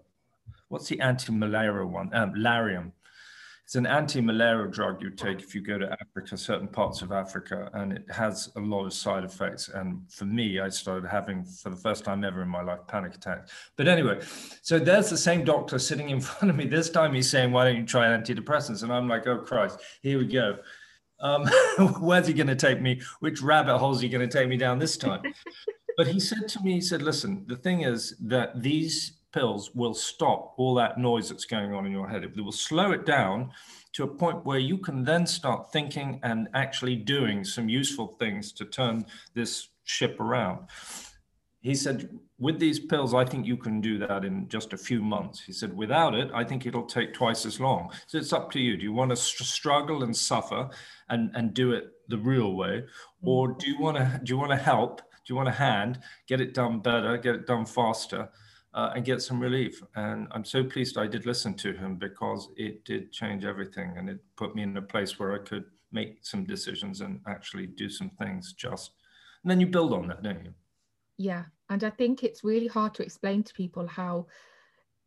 what's 0.69 0.87
the 0.87 0.99
anti-malaria 0.99 1.85
one? 1.85 2.13
Um, 2.13 2.33
Lariam. 2.33 2.91
It's 3.65 3.73
an 3.73 3.87
anti-malaria 3.87 4.69
drug 4.69 5.01
you 5.01 5.09
take 5.09 5.41
if 5.41 5.55
you 5.55 5.61
go 5.61 5.79
to 5.79 5.91
Africa, 5.99 6.37
certain 6.37 6.67
parts 6.67 7.01
of 7.01 7.11
Africa, 7.11 7.71
and 7.73 7.93
it 7.93 8.05
has 8.11 8.51
a 8.57 8.59
lot 8.59 8.85
of 8.85 8.93
side 8.93 9.23
effects. 9.23 9.69
And 9.69 10.03
for 10.11 10.25
me, 10.25 10.59
I 10.59 10.69
started 10.69 11.07
having, 11.07 11.43
for 11.43 11.71
the 11.71 11.75
first 11.75 12.05
time 12.05 12.23
ever 12.23 12.43
in 12.43 12.47
my 12.47 12.61
life, 12.61 12.81
panic 12.87 13.15
attacks. 13.15 13.51
But 13.75 13.87
anyway, 13.87 14.19
so 14.61 14.77
there's 14.77 15.09
the 15.09 15.17
same 15.17 15.43
doctor 15.43 15.79
sitting 15.79 16.11
in 16.11 16.21
front 16.21 16.51
of 16.51 16.55
me. 16.55 16.67
This 16.67 16.91
time 16.91 17.15
he's 17.15 17.27
saying, 17.27 17.51
"Why 17.51 17.65
don't 17.65 17.75
you 17.75 17.85
try 17.87 18.05
antidepressants?" 18.05 18.83
And 18.83 18.93
I'm 18.93 19.09
like, 19.09 19.25
"Oh 19.25 19.39
Christ, 19.39 19.79
here 20.03 20.19
we 20.19 20.27
go." 20.27 20.59
Um, 21.19 21.47
where's 21.99 22.27
he 22.27 22.33
going 22.33 22.45
to 22.45 22.55
take 22.55 22.81
me? 22.81 23.01
Which 23.19 23.41
rabbit 23.41 23.79
holes 23.79 23.99
he 23.99 24.09
going 24.09 24.29
to 24.29 24.37
take 24.37 24.47
me 24.47 24.57
down 24.57 24.77
this 24.77 24.95
time? 24.95 25.23
but 25.97 26.05
he 26.05 26.19
said 26.19 26.47
to 26.49 26.61
me, 26.61 26.73
he 26.73 26.81
said, 26.81 27.01
"Listen, 27.01 27.45
the 27.47 27.55
thing 27.55 27.81
is 27.81 28.15
that 28.19 28.61
these 28.61 29.14
pills 29.35 29.75
will 29.75 29.93
stop 29.93 30.53
all 30.57 30.73
that 30.75 30.97
noise 30.97 31.27
that's 31.29 31.45
going 31.45 31.73
on 31.73 31.85
in 31.85 31.91
your 31.91 32.07
head. 32.07 32.23
It 32.23 32.41
will 32.41 32.53
slow 32.53 32.91
it 32.91 33.05
down 33.05 33.51
to 33.91 34.03
a 34.03 34.07
point 34.07 34.45
where 34.45 34.59
you 34.59 34.77
can 34.77 35.03
then 35.03 35.27
start 35.27 35.73
thinking 35.73 36.21
and 36.23 36.47
actually 36.53 36.95
doing 36.95 37.43
some 37.43 37.67
useful 37.67 38.15
things 38.17 38.53
to 38.53 38.65
turn 38.65 39.05
this 39.33 39.67
ship 39.83 40.19
around. 40.21 40.59
He 41.59 41.75
said, 41.75 42.17
with 42.39 42.59
these 42.59 42.79
pills, 42.79 43.13
I 43.13 43.25
think 43.25 43.45
you 43.45 43.57
can 43.57 43.81
do 43.81 43.97
that 43.97 44.23
in 44.23 44.47
just 44.47 44.71
a 44.71 44.77
few 44.77 45.01
months. 45.01 45.41
He 45.41 45.51
said, 45.51 45.75
without 45.75 46.15
it, 46.15 46.29
I 46.33 46.43
think 46.43 46.65
it'll 46.65 46.85
take 46.85 47.13
twice 47.13 47.45
as 47.45 47.59
long. 47.59 47.91
So 48.07 48.17
it's 48.17 48.33
up 48.33 48.51
to 48.51 48.59
you. 48.59 48.77
Do 48.77 48.83
you 48.83 48.93
want 48.93 49.09
to 49.11 49.17
struggle 49.17 50.03
and 50.03 50.15
suffer 50.15 50.69
and, 51.09 51.31
and 51.35 51.53
do 51.53 51.73
it 51.73 51.91
the 52.07 52.19
real 52.19 52.53
way? 52.53 52.85
Or 53.21 53.49
do 53.49 53.67
you 53.67 53.79
want 53.79 53.97
to, 53.97 54.21
do 54.23 54.33
you 54.33 54.37
want 54.37 54.51
to 54.51 54.57
help? 54.57 54.99
Do 54.99 55.33
you 55.33 55.35
want 55.35 55.49
a 55.49 55.53
hand, 55.53 55.99
get 56.27 56.39
it 56.39 56.53
done 56.53 56.79
better, 56.79 57.17
get 57.17 57.35
it 57.35 57.47
done 57.47 57.65
faster? 57.65 58.29
Uh, 58.75 58.91
and 58.93 59.05
get 59.05 59.21
some 59.21 59.39
relief. 59.39 59.81
And 59.95 60.27
I'm 60.31 60.43
so 60.43 60.63
pleased 60.63 60.97
I 60.97 61.07
did 61.07 61.25
listen 61.25 61.53
to 61.55 61.73
him 61.73 61.95
because 61.95 62.49
it 62.57 62.83
did 62.83 63.11
change 63.11 63.45
everything 63.45 63.95
and 63.97 64.09
it 64.09 64.19
put 64.35 64.53
me 64.53 64.63
in 64.63 64.75
a 64.75 64.81
place 64.81 65.17
where 65.17 65.33
I 65.33 65.39
could 65.39 65.63
make 65.93 66.17
some 66.21 66.43
decisions 66.43 66.99
and 66.99 67.21
actually 67.25 67.67
do 67.67 67.89
some 67.89 68.11
things 68.21 68.53
just. 68.53 68.91
And 69.43 69.49
then 69.49 69.61
you 69.61 69.67
build 69.67 69.93
on 69.93 70.07
that, 70.09 70.21
don't 70.21 70.43
you? 70.43 70.53
Yeah. 71.17 71.45
And 71.69 71.85
I 71.85 71.89
think 71.89 72.23
it's 72.23 72.43
really 72.43 72.67
hard 72.67 72.93
to 72.95 73.03
explain 73.03 73.43
to 73.43 73.53
people 73.53 73.87
how, 73.87 74.27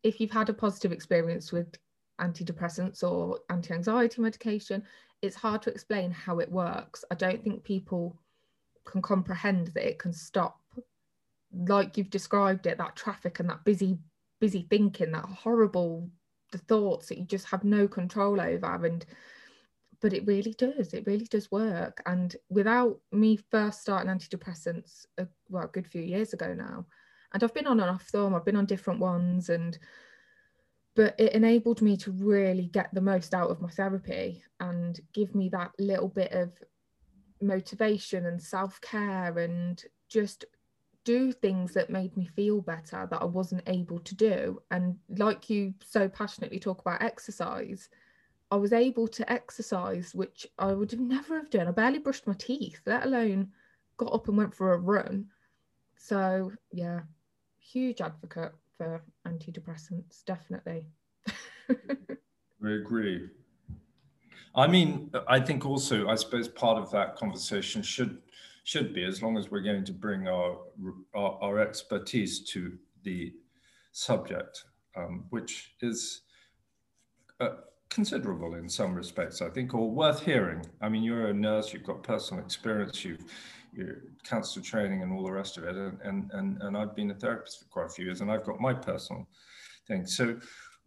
if 0.02 0.18
you've 0.18 0.30
had 0.30 0.48
a 0.48 0.54
positive 0.54 0.90
experience 0.90 1.52
with 1.52 1.76
antidepressants 2.20 3.02
or 3.02 3.40
anti 3.50 3.74
anxiety 3.74 4.22
medication, 4.22 4.82
it's 5.20 5.36
hard 5.36 5.60
to 5.62 5.70
explain 5.70 6.10
how 6.10 6.38
it 6.38 6.50
works. 6.50 7.04
I 7.10 7.16
don't 7.16 7.44
think 7.44 7.64
people 7.64 8.16
can 8.86 9.02
comprehend 9.02 9.68
that 9.68 9.86
it 9.86 9.98
can 9.98 10.14
stop 10.14 10.57
like 11.52 11.96
you've 11.96 12.10
described 12.10 12.66
it 12.66 12.78
that 12.78 12.96
traffic 12.96 13.40
and 13.40 13.48
that 13.48 13.64
busy 13.64 13.98
busy 14.40 14.66
thinking 14.68 15.12
that 15.12 15.24
horrible 15.24 16.08
the 16.52 16.58
thoughts 16.58 17.08
that 17.08 17.18
you 17.18 17.24
just 17.24 17.46
have 17.46 17.64
no 17.64 17.88
control 17.88 18.40
over 18.40 18.86
and 18.86 19.04
but 20.00 20.12
it 20.12 20.26
really 20.26 20.54
does 20.54 20.94
it 20.94 21.06
really 21.06 21.24
does 21.24 21.50
work. 21.50 22.00
And 22.06 22.34
without 22.48 23.00
me 23.10 23.38
first 23.50 23.80
starting 23.80 24.10
antidepressants 24.10 25.06
a, 25.18 25.26
well 25.48 25.64
a 25.64 25.68
good 25.68 25.88
few 25.88 26.02
years 26.02 26.32
ago 26.32 26.54
now 26.54 26.86
and 27.32 27.42
i've 27.42 27.54
been 27.54 27.66
on 27.66 27.80
and 27.80 27.90
off 27.90 28.10
them 28.10 28.34
i've 28.34 28.44
been 28.44 28.56
on 28.56 28.66
different 28.66 29.00
ones 29.00 29.48
and 29.48 29.78
but 30.96 31.14
it 31.18 31.32
enabled 31.32 31.80
me 31.80 31.96
to 31.96 32.10
really 32.10 32.66
get 32.66 32.92
the 32.92 33.00
most 33.00 33.32
out 33.32 33.50
of 33.50 33.60
my 33.60 33.68
therapy 33.68 34.42
and 34.58 35.00
give 35.12 35.34
me 35.34 35.48
that 35.48 35.70
little 35.78 36.08
bit 36.08 36.32
of 36.32 36.52
motivation 37.40 38.26
and 38.26 38.42
self-care 38.42 39.38
and 39.38 39.84
just 40.08 40.44
do 41.08 41.32
things 41.32 41.72
that 41.72 41.88
made 41.88 42.14
me 42.18 42.26
feel 42.26 42.60
better 42.60 43.08
that 43.10 43.22
I 43.22 43.24
wasn't 43.24 43.62
able 43.66 43.98
to 44.00 44.14
do. 44.14 44.60
And 44.70 44.94
like 45.16 45.48
you 45.48 45.72
so 45.82 46.06
passionately 46.06 46.58
talk 46.58 46.82
about 46.82 47.00
exercise, 47.00 47.88
I 48.50 48.56
was 48.56 48.74
able 48.74 49.08
to 49.08 49.32
exercise, 49.32 50.14
which 50.14 50.46
I 50.58 50.74
would 50.74 50.90
have 50.90 51.00
never 51.00 51.38
have 51.38 51.48
done. 51.48 51.66
I 51.66 51.70
barely 51.70 51.98
brushed 51.98 52.26
my 52.26 52.34
teeth, 52.34 52.82
let 52.84 53.06
alone 53.06 53.48
got 53.96 54.12
up 54.12 54.28
and 54.28 54.36
went 54.36 54.54
for 54.54 54.74
a 54.74 54.78
run. 54.78 55.28
So 55.96 56.52
yeah, 56.72 57.00
huge 57.58 58.02
advocate 58.02 58.52
for 58.76 59.02
antidepressants, 59.26 60.22
definitely. 60.26 60.84
we 62.60 62.74
agree. 62.74 63.30
I 64.54 64.66
mean, 64.66 65.10
I 65.26 65.40
think 65.40 65.64
also, 65.64 66.06
I 66.08 66.16
suppose 66.16 66.48
part 66.48 66.76
of 66.76 66.90
that 66.90 67.16
conversation 67.16 67.80
should 67.82 68.20
should 68.68 68.92
be, 68.92 69.02
as 69.02 69.22
long 69.22 69.38
as 69.38 69.50
we're 69.50 69.62
going 69.62 69.82
to 69.82 69.94
bring 69.94 70.28
our 70.28 70.58
our, 71.14 71.38
our 71.40 71.58
expertise 71.58 72.40
to 72.52 72.76
the 73.02 73.32
subject, 73.92 74.64
um, 74.94 75.24
which 75.30 75.74
is 75.80 76.20
uh, 77.40 77.54
considerable 77.88 78.56
in 78.56 78.68
some 78.68 78.94
respects, 78.94 79.40
I 79.40 79.48
think, 79.48 79.72
or 79.72 79.90
worth 79.90 80.22
hearing. 80.22 80.66
I 80.82 80.90
mean, 80.90 81.02
you're 81.02 81.28
a 81.28 81.32
nurse, 81.32 81.72
you've 81.72 81.90
got 81.92 82.02
personal 82.02 82.44
experience, 82.44 83.02
you've 83.06 83.24
your 83.72 84.02
counselor 84.22 84.62
training 84.62 85.02
and 85.02 85.14
all 85.14 85.24
the 85.24 85.32
rest 85.32 85.56
of 85.56 85.64
it, 85.64 85.74
and, 85.74 85.98
and 86.02 86.30
and 86.32 86.60
and 86.60 86.76
I've 86.76 86.94
been 86.94 87.10
a 87.10 87.14
therapist 87.14 87.60
for 87.60 87.68
quite 87.70 87.86
a 87.86 87.94
few 87.94 88.04
years, 88.04 88.20
and 88.20 88.30
I've 88.30 88.44
got 88.44 88.60
my 88.60 88.74
personal 88.74 89.26
thing. 89.86 90.04
So, 90.04 90.38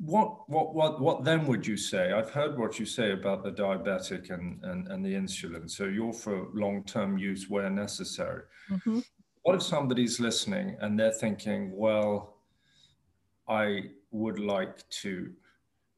what 0.04 0.50
what 0.50 0.74
what 0.74 1.00
what 1.00 1.24
then 1.24 1.46
would 1.46 1.66
you 1.66 1.78
say? 1.78 2.12
I've 2.12 2.32
heard 2.32 2.58
what 2.58 2.80
you 2.80 2.86
say 2.86 3.12
about 3.12 3.44
the 3.44 3.52
diabetic 3.52 4.32
and 4.32 4.64
and, 4.64 4.88
and 4.88 5.06
the 5.06 5.14
insulin. 5.14 5.70
So 5.70 5.86
you're 5.86 6.14
for 6.14 6.48
long-term 6.54 7.18
use 7.18 7.50
where 7.50 7.70
necessary. 7.70 8.44
Mm-hmm. 8.70 9.00
What 9.44 9.56
if 9.56 9.64
somebody's 9.64 10.20
listening 10.20 10.78
and 10.82 11.00
they're 11.00 11.14
thinking, 11.14 11.76
well, 11.76 12.38
I 13.48 13.92
would 14.12 14.40
like 14.40 14.88
to 15.02 15.32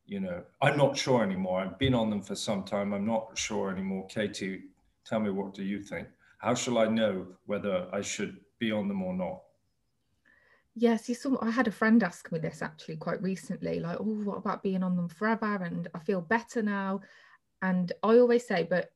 you 0.05 0.19
know, 0.19 0.43
I'm 0.61 0.77
not 0.77 0.97
sure 0.97 1.23
anymore. 1.23 1.61
I've 1.61 1.79
been 1.79 1.93
on 1.93 2.09
them 2.09 2.21
for 2.21 2.35
some 2.35 2.63
time. 2.63 2.93
I'm 2.93 3.05
not 3.05 3.37
sure 3.37 3.71
anymore. 3.71 4.05
Katie, 4.07 4.63
tell 5.05 5.19
me 5.19 5.29
what 5.29 5.53
do 5.53 5.63
you 5.63 5.81
think? 5.81 6.07
How 6.39 6.53
shall 6.53 6.77
I 6.77 6.87
know 6.87 7.25
whether 7.45 7.87
I 7.93 8.01
should 8.01 8.37
be 8.59 8.71
on 8.71 8.87
them 8.87 9.01
or 9.01 9.13
not? 9.13 9.42
Yes, 10.75 11.07
you 11.07 11.15
saw. 11.15 11.37
I 11.41 11.51
had 11.51 11.67
a 11.67 11.71
friend 11.71 12.01
ask 12.03 12.31
me 12.31 12.39
this 12.39 12.61
actually 12.61 12.97
quite 12.97 13.21
recently, 13.21 13.79
like, 13.79 13.97
"Oh, 13.99 14.23
what 14.23 14.37
about 14.37 14.63
being 14.63 14.83
on 14.83 14.95
them 14.95 15.07
forever?" 15.07 15.45
And 15.63 15.87
I 15.93 15.99
feel 15.99 16.21
better 16.21 16.61
now. 16.63 17.01
And 17.61 17.91
I 18.03 18.17
always 18.19 18.47
say, 18.47 18.63
"But 18.63 18.93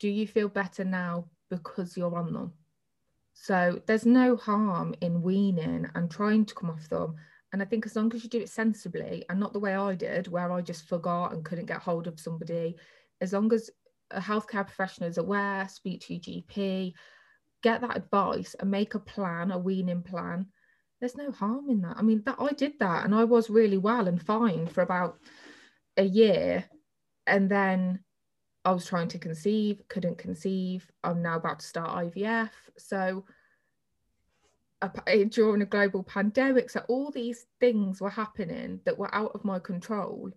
do 0.00 0.08
you 0.08 0.26
feel 0.28 0.48
better 0.48 0.84
now 0.84 1.30
because 1.50 1.96
you're 1.96 2.16
on 2.16 2.32
them?" 2.34 2.54
So 3.34 3.82
there's 3.86 4.06
no 4.06 4.36
harm 4.36 4.94
in 5.00 5.22
weaning 5.22 5.90
and 5.94 6.10
trying 6.10 6.46
to 6.46 6.54
come 6.54 6.70
off 6.70 6.88
them 6.88 7.16
and 7.52 7.62
I 7.62 7.66
think 7.66 7.86
as 7.86 7.96
long 7.96 8.12
as 8.14 8.24
you 8.24 8.30
do 8.30 8.40
it 8.40 8.50
sensibly 8.50 9.24
and 9.30 9.40
not 9.40 9.52
the 9.54 9.60
way 9.60 9.74
I 9.76 9.94
did, 9.94 10.28
where 10.28 10.52
I 10.52 10.62
just 10.62 10.88
forgot 10.88 11.32
and 11.34 11.44
couldn't 11.44 11.66
get 11.66 11.82
hold 11.82 12.06
of 12.08 12.20
somebody, 12.20 12.76
as 13.20 13.32
long 13.32 13.52
as 13.52 13.70
a 14.10 14.20
healthcare 14.20 14.66
professional 14.66 15.08
is 15.08 15.18
aware, 15.18 15.68
speak 15.68 16.00
to 16.02 16.14
your 16.14 16.20
GP, 16.22 16.94
get 17.62 17.80
that 17.82 17.96
advice 17.96 18.54
and 18.60 18.70
make 18.70 18.94
a 18.94 19.00
plan, 19.00 19.50
a 19.52 19.58
weaning 19.58 20.02
plan, 20.02 20.46
there's 21.04 21.18
no 21.18 21.30
harm 21.30 21.68
in 21.68 21.82
that. 21.82 21.98
I 21.98 22.02
mean, 22.02 22.22
that 22.24 22.36
I 22.38 22.52
did 22.52 22.78
that 22.80 23.04
and 23.04 23.14
I 23.14 23.24
was 23.24 23.50
really 23.50 23.76
well 23.76 24.08
and 24.08 24.22
fine 24.22 24.66
for 24.66 24.80
about 24.80 25.18
a 25.98 26.02
year. 26.02 26.64
And 27.26 27.50
then 27.50 28.00
I 28.64 28.72
was 28.72 28.86
trying 28.86 29.08
to 29.08 29.18
conceive, 29.18 29.82
couldn't 29.88 30.16
conceive. 30.16 30.90
I'm 31.02 31.20
now 31.20 31.36
about 31.36 31.58
to 31.60 31.66
start 31.66 31.90
IVF. 31.90 32.48
So 32.78 33.26
during 35.28 35.60
a 35.60 35.66
global 35.66 36.02
pandemic. 36.02 36.70
So 36.70 36.82
all 36.88 37.10
these 37.10 37.44
things 37.60 38.00
were 38.00 38.08
happening 38.08 38.80
that 38.86 38.98
were 38.98 39.14
out 39.14 39.32
of 39.34 39.44
my 39.44 39.58
control. 39.58 40.30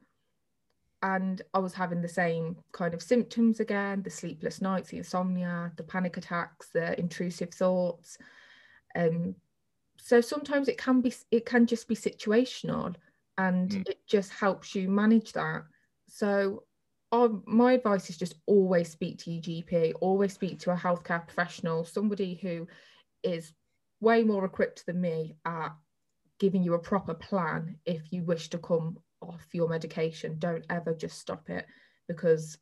And 1.02 1.42
I 1.54 1.60
was 1.60 1.74
having 1.74 2.02
the 2.02 2.10
same 2.10 2.58
kind 2.74 2.94
of 2.94 3.02
symptoms 3.02 3.62
again 3.62 4.04
the 4.04 4.10
sleepless 4.10 4.62
nights, 4.62 4.90
the 4.90 4.98
insomnia, 4.98 5.72
the 5.78 5.84
panic 5.84 6.18
attacks, 6.18 6.68
the 6.74 7.00
intrusive 7.00 7.54
thoughts. 7.54 8.18
Um, 8.98 9.36
so 10.08 10.22
sometimes 10.22 10.70
it 10.70 10.78
can 10.78 11.02
be, 11.02 11.14
it 11.32 11.46
can 11.46 11.66
just 11.66 11.86
be 11.86 11.94
situational 11.94 12.96
and 13.38 13.72
mm. 13.72 13.90
it 13.90 14.00
just 14.08 14.32
helps 14.32 14.74
you 14.74 14.88
manage 14.88 15.34
that. 15.34 15.64
So 16.08 16.64
um, 17.12 17.44
my 17.46 17.74
advice 17.74 18.10
is 18.10 18.18
just 18.18 18.36
always 18.46 18.88
speak 18.90 19.18
to 19.20 19.32
your 19.32 19.42
GP, 19.42 19.96
always 20.00 20.32
speak 20.32 20.60
to 20.60 20.72
a 20.72 20.78
healthcare 20.78 21.26
professional, 21.28 21.84
somebody 21.84 22.36
who 22.42 22.70
is 23.22 23.52
way 24.00 24.24
more 24.24 24.46
equipped 24.46 24.86
than 24.86 25.02
me 25.02 25.36
at 25.44 25.76
giving 26.40 26.64
you 26.64 26.76
a 26.76 26.80
proper 26.80 27.14
plan 27.14 27.76
if 27.86 28.02
you 28.10 28.24
wish 28.24 28.48
to 28.52 28.60
come 28.60 28.98
off 29.22 29.46
your 29.52 29.68
medication. 29.68 30.40
Don't 30.40 30.64
ever 30.70 30.94
just 30.94 31.20
stop 31.20 31.50
it 31.50 31.66
because 32.08 32.58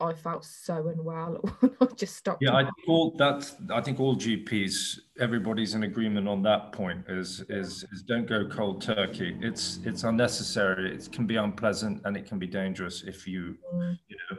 I 0.00 0.12
felt 0.12 0.44
so 0.44 0.88
unwell 0.88 1.42
I 1.80 1.86
just 1.96 2.16
stopped. 2.16 2.40
Yeah, 2.40 2.54
I 2.54 2.62
think 2.62 2.88
all 2.88 3.10
that. 3.18 3.52
I 3.72 3.80
think 3.80 3.98
all 3.98 4.14
GPs, 4.14 4.98
everybody's 5.18 5.74
in 5.74 5.82
agreement 5.82 6.28
on 6.28 6.42
that 6.42 6.72
point. 6.72 7.04
Is 7.08 7.44
is 7.48 7.84
is 7.92 8.02
don't 8.02 8.26
go 8.26 8.46
cold 8.46 8.80
turkey. 8.80 9.36
It's 9.40 9.80
it's 9.84 10.04
unnecessary. 10.04 10.94
It 10.94 11.10
can 11.10 11.26
be 11.26 11.36
unpleasant 11.36 12.02
and 12.04 12.16
it 12.16 12.26
can 12.26 12.38
be 12.38 12.46
dangerous 12.46 13.02
if 13.02 13.26
you 13.26 13.56
mm. 13.74 13.98
you 14.08 14.16
know 14.30 14.38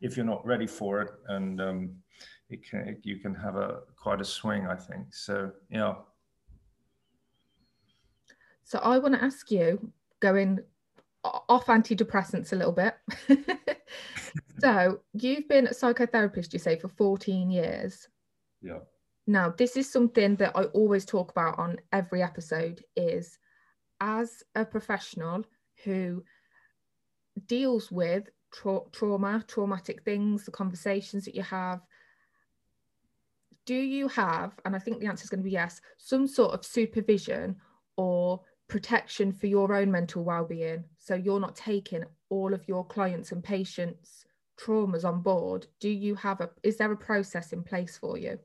if 0.00 0.16
you're 0.16 0.26
not 0.26 0.46
ready 0.46 0.66
for 0.66 1.02
it. 1.02 1.10
And 1.28 1.60
um, 1.60 1.90
it 2.50 2.68
can 2.68 2.80
it, 2.80 3.00
you 3.02 3.16
can 3.16 3.34
have 3.34 3.56
a 3.56 3.80
quite 3.96 4.20
a 4.20 4.24
swing 4.24 4.66
i 4.66 4.74
think 4.74 5.14
so 5.14 5.50
yeah 5.70 5.94
so 8.64 8.78
i 8.80 8.98
want 8.98 9.14
to 9.14 9.22
ask 9.22 9.50
you 9.50 9.92
going 10.20 10.58
off 11.24 11.66
antidepressants 11.66 12.52
a 12.52 12.56
little 12.56 12.72
bit. 12.72 12.96
So 14.60 15.00
you've 15.14 15.48
been 15.48 15.66
a 15.66 15.70
psychotherapist 15.70 16.52
you 16.52 16.58
say 16.58 16.78
for 16.78 16.88
14 16.88 17.50
years. 17.50 18.08
Yeah. 18.60 18.80
Now 19.26 19.54
this 19.56 19.76
is 19.76 19.90
something 19.90 20.36
that 20.36 20.52
i 20.54 20.64
always 20.64 21.04
talk 21.04 21.30
about 21.30 21.58
on 21.58 21.78
every 21.92 22.22
episode 22.22 22.82
is 22.96 23.38
as 24.00 24.42
a 24.54 24.64
professional 24.64 25.44
who 25.84 26.24
deals 27.46 27.90
with 27.90 28.28
tra- 28.52 28.80
trauma 28.92 29.44
traumatic 29.46 30.02
things 30.02 30.44
the 30.44 30.50
conversations 30.50 31.24
that 31.24 31.34
you 31.34 31.42
have 31.42 31.80
do 33.66 33.74
you 33.74 34.08
have, 34.08 34.58
and 34.64 34.74
I 34.74 34.78
think 34.78 34.98
the 34.98 35.06
answer 35.06 35.22
is 35.22 35.30
going 35.30 35.40
to 35.40 35.44
be 35.44 35.50
yes, 35.50 35.80
some 35.98 36.26
sort 36.26 36.54
of 36.54 36.64
supervision 36.64 37.56
or 37.96 38.40
protection 38.68 39.32
for 39.32 39.46
your 39.46 39.72
own 39.74 39.90
mental 39.92 40.24
well-being 40.24 40.82
so 41.00 41.16
you're 41.16 41.40
not 41.40 41.56
taking 41.56 42.04
all 42.28 42.54
of 42.54 42.66
your 42.68 42.84
clients 42.84 43.32
and 43.32 43.42
patients 43.42 44.24
traumas 44.56 45.04
on 45.04 45.22
board 45.22 45.66
do 45.80 45.88
you 45.88 46.14
have 46.14 46.40
a 46.42 46.50
is 46.62 46.76
there 46.76 46.92
a 46.92 46.96
process 46.96 47.52
in 47.52 47.62
place 47.62 47.98
for 47.98 48.16
you? 48.18 48.38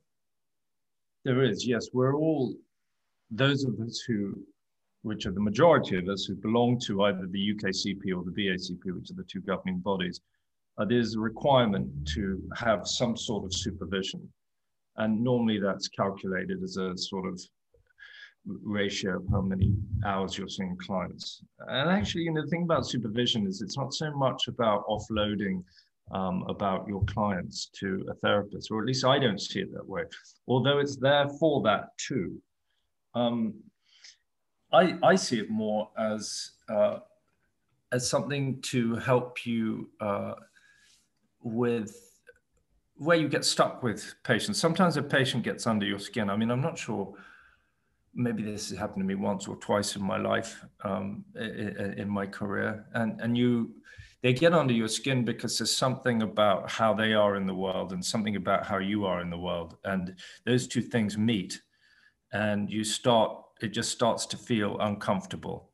There 1.24 1.44
is 1.44 1.68
yes. 1.68 1.88
We're 1.94 2.16
all 2.16 2.56
those 3.30 3.64
of 3.66 3.80
us 3.80 4.02
who 4.08 4.34
which 5.02 5.28
are 5.28 5.32
the 5.32 5.42
majority 5.42 5.98
of 5.98 6.08
us 6.08 6.26
who 6.26 6.36
belong 6.36 6.80
to 6.80 7.04
either 7.04 7.28
the 7.30 7.54
UKCP 7.54 8.16
or 8.16 8.24
the 8.24 8.32
BACP, 8.32 8.80
which 8.86 9.12
are 9.12 9.16
the 9.16 9.26
two 9.30 9.42
governing 9.42 9.80
bodies 9.80 10.22
uh, 10.78 10.86
there's 10.86 11.16
a 11.16 11.20
requirement 11.20 11.88
to 12.06 12.42
have 12.56 12.88
some 12.88 13.16
sort 13.16 13.46
of 13.46 13.54
supervision. 13.54 14.28
And 14.98 15.24
normally 15.24 15.60
that's 15.60 15.88
calculated 15.88 16.62
as 16.64 16.78
a 16.78 16.98
sort 16.98 17.28
of 17.28 17.42
ratio 18.46 19.18
of 19.18 19.24
how 19.32 19.42
many 19.42 19.74
hours 20.06 20.38
you're 20.38 20.48
seeing 20.48 20.78
clients. 20.78 21.44
And 21.68 21.90
actually, 21.90 22.24
you 22.24 22.34
know, 22.34 22.42
the 22.42 22.48
thing 22.48 22.64
about 22.64 22.86
supervision 22.86 23.48
is 23.48 23.62
it's 23.62 23.78
not 23.78 23.94
so 23.94 24.12
much 24.16 24.48
about 24.48 24.86
offloading 24.88 25.64
um, 26.12 26.44
about 26.48 26.88
your 26.88 27.04
clients 27.06 27.70
to 27.80 28.06
a 28.10 28.14
therapist, 28.16 28.70
or 28.72 28.82
at 28.82 28.86
least 28.86 29.06
I 29.06 29.18
don't 29.18 29.42
see 29.42 29.62
it 29.62 29.74
that 29.74 29.88
way, 29.88 30.04
although 30.48 30.80
it's 30.80 30.98
there 30.98 31.28
for 31.40 31.64
that 31.64 31.98
too. 31.98 32.40
Um, 33.16 33.56
I, 34.72 34.98
I 35.04 35.16
see 35.16 35.40
it 35.40 35.50
more 35.50 35.90
as, 35.98 36.52
uh, 36.70 37.00
as 37.92 38.08
something 38.10 38.62
to 38.64 38.96
help 38.98 39.46
you 39.46 39.90
uh, 40.00 40.34
with 41.42 41.96
where 42.98 43.18
you 43.18 43.28
get 43.28 43.44
stuck 43.44 43.84
with 43.84 44.16
patients. 44.24 44.60
Sometimes 44.60 44.98
a 44.98 45.04
patient 45.04 45.44
gets 45.44 45.68
under 45.68 45.86
your 45.86 46.00
skin. 46.00 46.30
I 46.30 46.38
mean, 46.38 46.52
I'm 46.52 46.62
not 46.62 46.78
sure. 46.78 47.14
Maybe 48.16 48.44
this 48.44 48.70
has 48.70 48.80
happened 48.80 49.02
to 49.04 49.06
me 49.06 49.16
once 49.16 49.48
or 49.48 49.58
twice 49.58 49.96
in 49.96 50.04
my 50.04 50.18
life, 50.18 50.64
um, 50.84 51.26
in, 51.36 51.96
in 51.98 52.10
my 52.10 52.26
career, 52.26 52.86
and 52.94 53.20
and 53.20 53.38
you, 53.38 53.76
they 54.22 54.34
get 54.34 54.54
under 54.54 54.74
your 54.74 54.88
skin 54.88 55.26
because 55.26 55.58
there's 55.58 55.76
something 55.76 56.22
about 56.22 56.72
how 56.72 56.94
they 56.94 57.14
are 57.14 57.36
in 57.36 57.46
the 57.46 57.54
world 57.54 57.92
and 57.92 58.04
something 58.04 58.38
about 58.38 58.66
how 58.66 58.78
you 58.78 59.06
are 59.06 59.22
in 59.22 59.30
the 59.30 59.38
world, 59.38 59.78
and 59.84 60.16
those 60.46 60.68
two 60.68 60.82
things 60.82 61.18
meet, 61.18 61.62
and 62.32 62.70
you 62.70 62.84
start. 62.84 63.42
It 63.62 63.70
just 63.70 63.92
starts 63.92 64.26
to 64.28 64.38
feel 64.38 64.80
uncomfortable, 64.80 65.72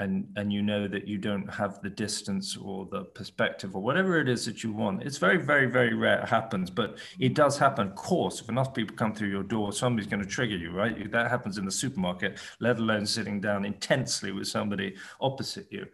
and 0.00 0.26
and 0.36 0.52
you 0.52 0.60
know 0.60 0.88
that 0.88 1.06
you 1.06 1.18
don't 1.18 1.46
have 1.52 1.80
the 1.80 1.90
distance 1.90 2.56
or 2.56 2.86
the 2.90 3.04
perspective 3.04 3.76
or 3.76 3.82
whatever 3.82 4.18
it 4.18 4.28
is 4.28 4.44
that 4.46 4.64
you 4.64 4.72
want. 4.72 5.02
It's 5.02 5.18
very 5.18 5.36
very 5.36 5.66
very 5.66 5.94
rare 5.94 6.20
it 6.20 6.28
happens 6.28 6.70
but 6.70 6.98
it 7.20 7.34
does 7.34 7.58
happen. 7.58 7.88
Of 7.88 7.94
course 7.94 8.40
if 8.40 8.48
enough 8.48 8.74
people 8.74 8.96
come 8.96 9.14
through 9.14 9.28
your 9.28 9.44
door 9.44 9.72
somebody's 9.72 10.10
going 10.10 10.22
to 10.22 10.28
trigger 10.28 10.56
you 10.56 10.72
right? 10.72 11.10
That 11.12 11.30
happens 11.30 11.58
in 11.58 11.64
the 11.64 11.70
supermarket 11.70 12.38
let 12.58 12.78
alone 12.78 13.06
sitting 13.06 13.40
down 13.40 13.64
intensely 13.64 14.32
with 14.32 14.48
somebody 14.48 14.96
opposite 15.20 15.68
you. 15.70 15.86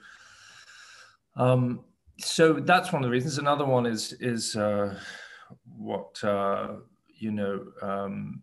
Um, 1.36 1.80
so 2.18 2.54
that's 2.54 2.92
one 2.92 3.02
of 3.02 3.08
the 3.08 3.12
reasons. 3.12 3.38
Another 3.38 3.64
one 3.64 3.86
is 3.86 4.12
is 4.14 4.56
uh, 4.56 4.98
what 5.76 6.22
uh, 6.24 6.76
you 7.08 7.32
know 7.32 7.66
um, 7.82 8.42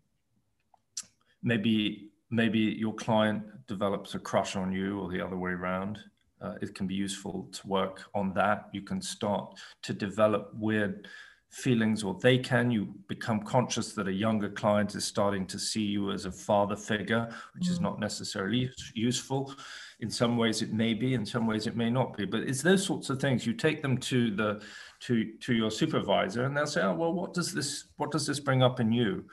maybe 1.44 2.10
maybe 2.30 2.60
your 2.60 2.94
client 2.94 3.44
develops 3.68 4.16
a 4.16 4.20
crush 4.20 4.56
on 4.56 4.72
you 4.72 5.00
or 5.00 5.12
the 5.12 5.24
other 5.24 5.38
way 5.38 5.52
around. 5.52 6.00
Uh, 6.42 6.54
it 6.62 6.76
can 6.76 6.86
be 6.86 6.94
useful 6.94 7.50
to 7.52 7.68
work 7.68 8.04
on 8.14 8.34
that. 8.34 8.70
You 8.72 8.82
can 8.82 9.02
start 9.02 9.58
to 9.84 9.94
develop 9.94 10.52
weird 10.54 11.08
feelings, 11.50 12.04
or 12.04 12.18
they 12.22 12.38
can. 12.38 12.70
You 12.70 12.94
become 13.08 13.42
conscious 13.42 13.94
that 13.94 14.08
a 14.08 14.14
younger 14.14 14.50
client 14.50 14.94
is 14.96 15.06
starting 15.06 15.48
to 15.48 15.58
see 15.58 15.82
you 15.82 16.12
as 16.12 16.26
a 16.26 16.32
father 16.32 16.76
figure, 16.76 17.34
which 17.56 17.66
mm. 17.66 17.72
is 17.72 17.80
not 17.80 18.00
necessarily 18.00 18.70
useful. 18.94 19.54
In 20.00 20.12
some 20.12 20.38
ways, 20.38 20.62
it 20.62 20.74
may 20.74 20.94
be. 20.94 21.16
In 21.16 21.26
some 21.26 21.48
ways, 21.48 21.66
it 21.66 21.76
may 21.76 21.90
not 21.90 22.16
be. 22.16 22.26
But 22.26 22.42
it's 22.42 22.62
those 22.62 22.86
sorts 22.86 23.10
of 23.10 23.20
things. 23.20 23.48
You 23.48 23.54
take 23.54 23.82
them 23.82 23.98
to 23.98 24.36
the 24.36 24.62
to 25.02 25.34
to 25.40 25.54
your 25.54 25.72
supervisor, 25.72 26.44
and 26.44 26.56
they'll 26.56 26.68
say, 26.68 26.82
"Oh, 26.82 26.94
well, 26.94 27.14
what 27.14 27.34
does 27.34 27.54
this 27.54 27.86
what 27.98 28.12
does 28.12 28.28
this 28.28 28.40
bring 28.40 28.62
up 28.62 28.80
in 28.80 28.92
you?" 28.92 29.26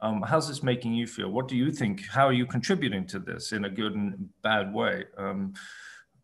Um, 0.00 0.22
how's 0.22 0.48
this 0.48 0.62
making 0.62 0.94
you 0.94 1.06
feel? 1.06 1.30
What 1.30 1.48
do 1.48 1.56
you 1.56 1.72
think? 1.72 2.06
How 2.06 2.26
are 2.26 2.32
you 2.32 2.46
contributing 2.46 3.06
to 3.06 3.18
this 3.18 3.52
in 3.52 3.64
a 3.64 3.70
good 3.70 3.94
and 3.94 4.28
bad 4.42 4.72
way? 4.72 5.04
Um, 5.16 5.54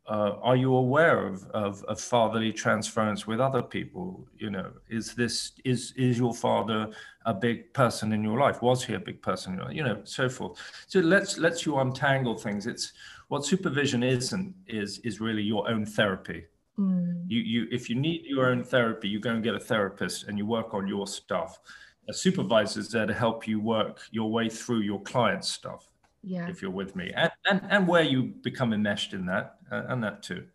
uh, 0.06 0.36
are 0.42 0.56
you 0.56 0.74
aware 0.74 1.26
of, 1.26 1.44
of, 1.50 1.82
of, 1.84 2.00
fatherly 2.00 2.52
transference 2.52 3.24
with 3.26 3.40
other 3.40 3.62
people? 3.62 4.26
You 4.36 4.50
know, 4.50 4.72
is 4.88 5.14
this 5.14 5.52
is 5.64 5.92
is 5.96 6.18
your 6.18 6.34
father 6.34 6.90
a 7.24 7.32
big 7.32 7.72
person 7.72 8.12
in 8.12 8.24
your 8.24 8.38
life? 8.38 8.62
Was 8.62 8.84
he 8.84 8.94
a 8.94 8.98
big 8.98 9.22
person? 9.22 9.60
You 9.70 9.84
know, 9.84 10.00
so 10.02 10.28
forth. 10.28 10.58
So 10.88 10.98
let's 10.98 11.38
let's 11.38 11.64
you 11.64 11.78
untangle 11.78 12.36
things. 12.36 12.66
It's 12.66 12.92
what 13.28 13.44
supervision 13.44 14.02
isn't 14.02 14.52
is 14.66 14.98
is 14.98 15.20
really 15.20 15.42
your 15.42 15.70
own 15.70 15.86
therapy. 15.86 16.46
Mm. 16.78 17.24
You 17.28 17.40
you 17.40 17.68
if 17.70 17.88
you 17.88 17.94
need 17.94 18.22
your 18.24 18.46
own 18.46 18.64
therapy, 18.64 19.08
you 19.08 19.20
go 19.20 19.30
and 19.30 19.42
get 19.42 19.54
a 19.54 19.60
therapist 19.60 20.24
and 20.24 20.36
you 20.36 20.46
work 20.46 20.74
on 20.74 20.88
your 20.88 21.06
stuff 21.06 21.60
a 22.08 22.12
supervisor 22.12 22.80
is 22.80 22.88
there 22.88 23.06
to 23.06 23.14
help 23.14 23.46
you 23.46 23.60
work 23.60 24.00
your 24.10 24.30
way 24.30 24.48
through 24.48 24.80
your 24.80 25.00
client 25.02 25.44
stuff. 25.44 25.88
Yeah. 26.24 26.48
If 26.48 26.62
you're 26.62 26.70
with 26.70 26.94
me, 26.94 27.12
and 27.16 27.32
and, 27.50 27.60
and 27.68 27.88
where 27.88 28.04
you 28.04 28.34
become 28.42 28.72
enmeshed 28.72 29.12
in 29.12 29.26
that, 29.26 29.56
uh, 29.72 29.82
and 29.88 30.02
that 30.04 30.22
too. 30.22 30.46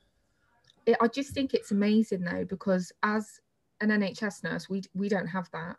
I 1.02 1.08
just 1.10 1.34
think 1.34 1.54
it's 1.54 1.72
amazing 1.72 2.22
though 2.22 2.46
because 2.46 2.94
as 3.04 3.42
an 3.82 3.90
NHS 3.90 4.46
nurse, 4.46 4.70
we 4.70 4.84
we 4.94 5.10
don't 5.10 5.28
have 5.28 5.50
that, 5.52 5.76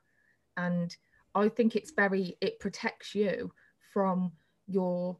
and 0.58 0.94
I 1.34 1.48
think 1.48 1.74
it's 1.74 1.92
very 1.92 2.36
it 2.42 2.60
protects 2.60 3.14
you 3.14 3.50
from 3.92 4.32
your 4.66 5.16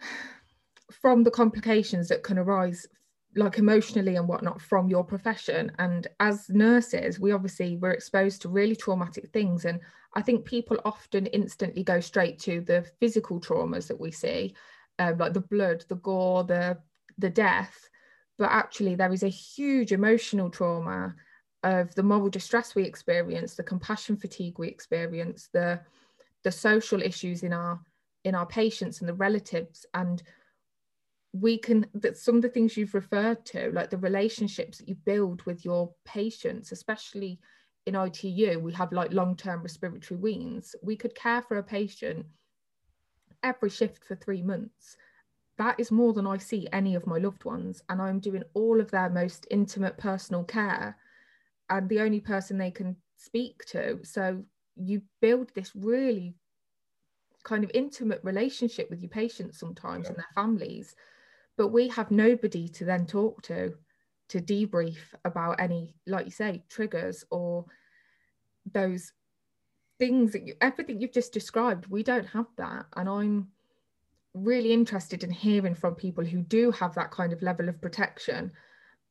from 0.90 1.22
the 1.22 1.30
complications 1.30 2.08
that 2.08 2.22
can 2.22 2.38
arise 2.38 2.86
like 3.36 3.58
emotionally 3.58 4.16
and 4.16 4.26
whatnot 4.26 4.60
from 4.60 4.88
your 4.88 5.04
profession. 5.04 5.70
And 5.78 6.06
as 6.20 6.48
nurses 6.48 7.20
we 7.20 7.32
obviously 7.32 7.76
we're 7.76 7.90
exposed 7.90 8.42
to 8.42 8.48
really 8.48 8.76
traumatic 8.76 9.28
things. 9.28 9.64
And 9.64 9.80
i 10.14 10.22
think 10.22 10.44
people 10.44 10.78
often 10.84 11.26
instantly 11.26 11.84
go 11.84 12.00
straight 12.00 12.38
to 12.40 12.62
the 12.62 12.86
physical 12.98 13.38
traumas 13.40 13.86
that 13.88 14.00
we 14.00 14.10
see 14.10 14.54
um, 14.98 15.18
like 15.18 15.34
the 15.34 15.40
blood 15.40 15.84
the 15.88 15.96
gore 15.96 16.44
the 16.44 16.78
the 17.18 17.30
death. 17.30 17.88
But 18.38 18.50
actually 18.50 18.94
there 18.94 19.12
is 19.12 19.22
a 19.22 19.28
huge 19.28 19.92
emotional 19.92 20.50
trauma 20.50 21.14
of 21.62 21.94
the 21.94 22.02
moral 22.02 22.28
distress 22.28 22.74
we 22.74 22.84
experience 22.84 23.54
the 23.54 23.62
compassion 23.62 24.16
fatigue 24.16 24.58
we 24.58 24.68
experience 24.68 25.48
the 25.52 25.80
the 26.44 26.52
social 26.52 27.02
issues 27.02 27.42
in 27.42 27.52
our 27.52 27.80
in 28.26 28.34
our 28.34 28.46
patients 28.46 29.00
and 29.00 29.08
the 29.08 29.14
relatives. 29.14 29.86
And 29.94 30.22
we 31.40 31.58
can 31.58 31.86
that 31.94 32.16
some 32.16 32.36
of 32.36 32.42
the 32.42 32.48
things 32.48 32.76
you've 32.76 32.94
referred 32.94 33.44
to 33.44 33.70
like 33.72 33.90
the 33.90 33.96
relationships 33.98 34.78
that 34.78 34.88
you 34.88 34.94
build 34.94 35.42
with 35.42 35.64
your 35.64 35.92
patients 36.04 36.72
especially 36.72 37.38
in 37.86 37.94
ITU 37.94 38.58
we 38.58 38.72
have 38.72 38.92
like 38.92 39.12
long-term 39.12 39.62
respiratory 39.62 40.18
weans. 40.18 40.74
We 40.82 40.96
could 40.96 41.14
care 41.14 41.42
for 41.42 41.58
a 41.58 41.62
patient 41.62 42.26
every 43.42 43.70
shift 43.70 44.04
for 44.04 44.16
3 44.16 44.42
months. 44.42 44.96
That 45.56 45.78
is 45.78 45.90
more 45.90 46.12
than 46.12 46.26
I 46.26 46.36
see 46.38 46.68
any 46.72 46.96
of 46.96 47.06
my 47.06 47.18
loved 47.18 47.44
ones 47.44 47.82
and 47.88 48.02
I'm 48.02 48.18
doing 48.18 48.42
all 48.54 48.80
of 48.80 48.90
their 48.90 49.08
most 49.08 49.46
intimate 49.50 49.96
personal 49.96 50.44
care 50.44 50.96
and 51.70 51.88
the 51.88 52.00
only 52.00 52.20
person 52.20 52.58
they 52.58 52.72
can 52.72 52.96
speak 53.16 53.64
to. 53.66 54.00
So 54.02 54.44
you 54.74 55.02
build 55.20 55.52
this 55.54 55.74
really 55.74 56.34
kind 57.44 57.62
of 57.62 57.70
intimate 57.72 58.20
relationship 58.24 58.90
with 58.90 59.00
your 59.00 59.08
patients 59.08 59.58
sometimes 59.58 60.04
yeah. 60.04 60.08
and 60.08 60.18
their 60.18 60.34
families 60.34 60.96
but 61.56 61.68
we 61.68 61.88
have 61.88 62.10
nobody 62.10 62.68
to 62.68 62.84
then 62.84 63.06
talk 63.06 63.42
to 63.42 63.74
to 64.28 64.40
debrief 64.40 64.98
about 65.24 65.60
any 65.60 65.94
like 66.06 66.26
you 66.26 66.32
say 66.32 66.62
triggers 66.68 67.24
or 67.30 67.64
those 68.72 69.12
things 69.98 70.32
that 70.32 70.46
you 70.46 70.54
everything 70.60 71.00
you've 71.00 71.12
just 71.12 71.32
described. 71.32 71.86
We 71.86 72.02
don't 72.02 72.26
have 72.26 72.46
that. 72.56 72.86
And 72.96 73.08
i'm 73.08 73.48
really 74.34 74.72
interested 74.72 75.24
in 75.24 75.30
hearing 75.30 75.74
from 75.74 75.94
people 75.94 76.22
who 76.22 76.42
do 76.42 76.70
have 76.70 76.94
that 76.94 77.10
kind 77.10 77.32
of 77.32 77.40
level 77.40 77.70
of 77.70 77.80
protection 77.80 78.52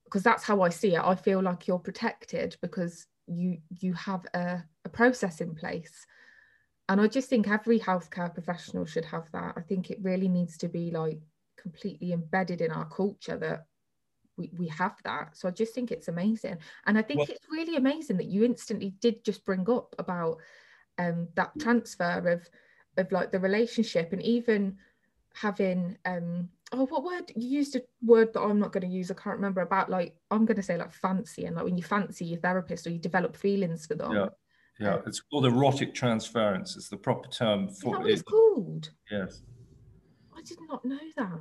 because 0.04 0.22
that's 0.22 0.44
how 0.44 0.62
i 0.62 0.70
see 0.70 0.96
it. 0.96 1.02
I 1.04 1.16
feel 1.16 1.42
like 1.42 1.68
you're 1.68 1.80
protected 1.80 2.58
because 2.62 3.08
you 3.28 3.58
you 3.80 3.94
have 3.94 4.26
a, 4.34 4.64
a 4.84 4.90
process 4.90 5.42
in 5.42 5.56
place. 5.56 6.06
And 6.90 7.02
i 7.02 7.08
just 7.08 7.30
think 7.30 7.48
every 7.48 7.80
healthcare 7.80 8.34
professional 8.34 8.86
should 8.86 9.06
have 9.06 9.28
that. 9.32 9.54
I 9.58 9.62
think 9.62 9.90
it 9.90 10.00
really 10.02 10.28
needs 10.28 10.58
to 10.58 10.68
be 10.68 10.92
like 10.92 11.20
completely 11.66 12.14
embedded 12.14 12.62
in 12.62 12.72
our 12.72 12.86
culture 12.86 13.38
that 13.38 13.66
we, 14.38 14.52
we 14.58 14.68
have 14.68 14.96
that. 15.04 15.36
So 15.36 15.48
I 15.48 15.52
just 15.52 15.74
think 15.74 15.92
it's 15.92 16.10
amazing. 16.10 16.58
And 16.86 16.96
I 16.96 17.02
think 17.02 17.20
well, 17.20 17.28
it's 17.30 17.48
really 17.50 17.76
amazing 17.76 18.18
that 18.18 18.28
you 18.28 18.44
instantly 18.44 18.94
did 19.02 19.26
just 19.26 19.44
bring 19.46 19.68
up 19.68 19.96
about 19.98 20.38
um, 21.00 21.28
that 21.36 21.52
transfer 21.60 22.30
of 22.30 22.48
of 22.98 23.12
like 23.12 23.32
the 23.32 23.40
relationship 23.40 24.14
and 24.14 24.22
even 24.22 24.78
having 25.34 25.98
um 26.06 26.48
oh 26.72 26.86
what 26.86 27.04
word 27.04 27.30
you 27.36 27.50
used 27.50 27.76
a 27.76 27.82
word 28.02 28.32
that 28.32 28.40
I'm 28.40 28.60
not 28.60 28.72
going 28.72 28.90
to 28.90 28.96
use 28.96 29.12
I 29.12 29.16
can't 29.16 29.36
remember 29.36 29.60
about 29.60 29.90
like 29.90 30.16
I'm 30.32 30.46
going 30.46 30.56
to 30.56 30.64
say 30.64 30.78
like 30.78 30.94
fancy 30.94 31.44
and 31.44 31.58
like 31.58 31.66
when 31.66 31.76
you 31.76 31.84
fancy 31.84 32.24
your 32.24 32.40
therapist 32.40 32.88
or 32.88 32.92
you 32.92 33.00
develop 33.00 33.36
feelings 33.36 33.86
for 33.86 33.96
them 33.96 34.14
yeah 34.14 34.30
yeah 34.80 34.94
um, 34.94 35.04
it's 35.06 35.20
called 35.20 35.46
erotic 35.46 35.94
transference 35.94 36.78
it's 36.78 36.88
the 36.88 36.96
proper 36.96 37.28
term 37.28 37.68
for 37.68 38.08
it, 38.08 38.14
it's 38.14 38.22
called 38.22 38.92
yes 39.12 39.42
did 40.46 40.60
not 40.68 40.86
know 40.86 41.00
that. 41.18 41.40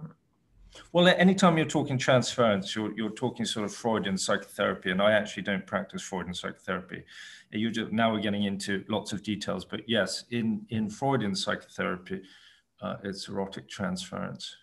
Well, 0.93 1.07
anytime 1.07 1.57
you're 1.57 1.67
talking 1.67 1.99
transference, 1.99 2.75
you're, 2.75 2.93
you're 2.97 3.11
talking 3.11 3.47
sort 3.47 3.65
of 3.65 3.73
Freudian 3.73 4.19
psychotherapy, 4.19 4.91
and 4.91 5.01
I 5.01 5.13
actually 5.13 5.45
don't 5.45 5.67
practice 5.67 6.03
Freudian 6.03 6.35
psychotherapy. 6.35 7.05
You 7.53 7.71
just, 7.71 7.93
now 7.93 8.13
we're 8.13 8.21
getting 8.21 8.45
into 8.45 8.85
lots 8.89 9.13
of 9.13 9.23
details, 9.23 9.65
but 9.65 9.89
yes, 9.89 10.25
in, 10.31 10.67
in 10.71 10.91
Freudian 10.91 11.37
psychotherapy, 11.37 12.23
uh, 12.81 12.97
it's 13.05 13.29
erotic 13.29 13.69
transference. 13.69 14.57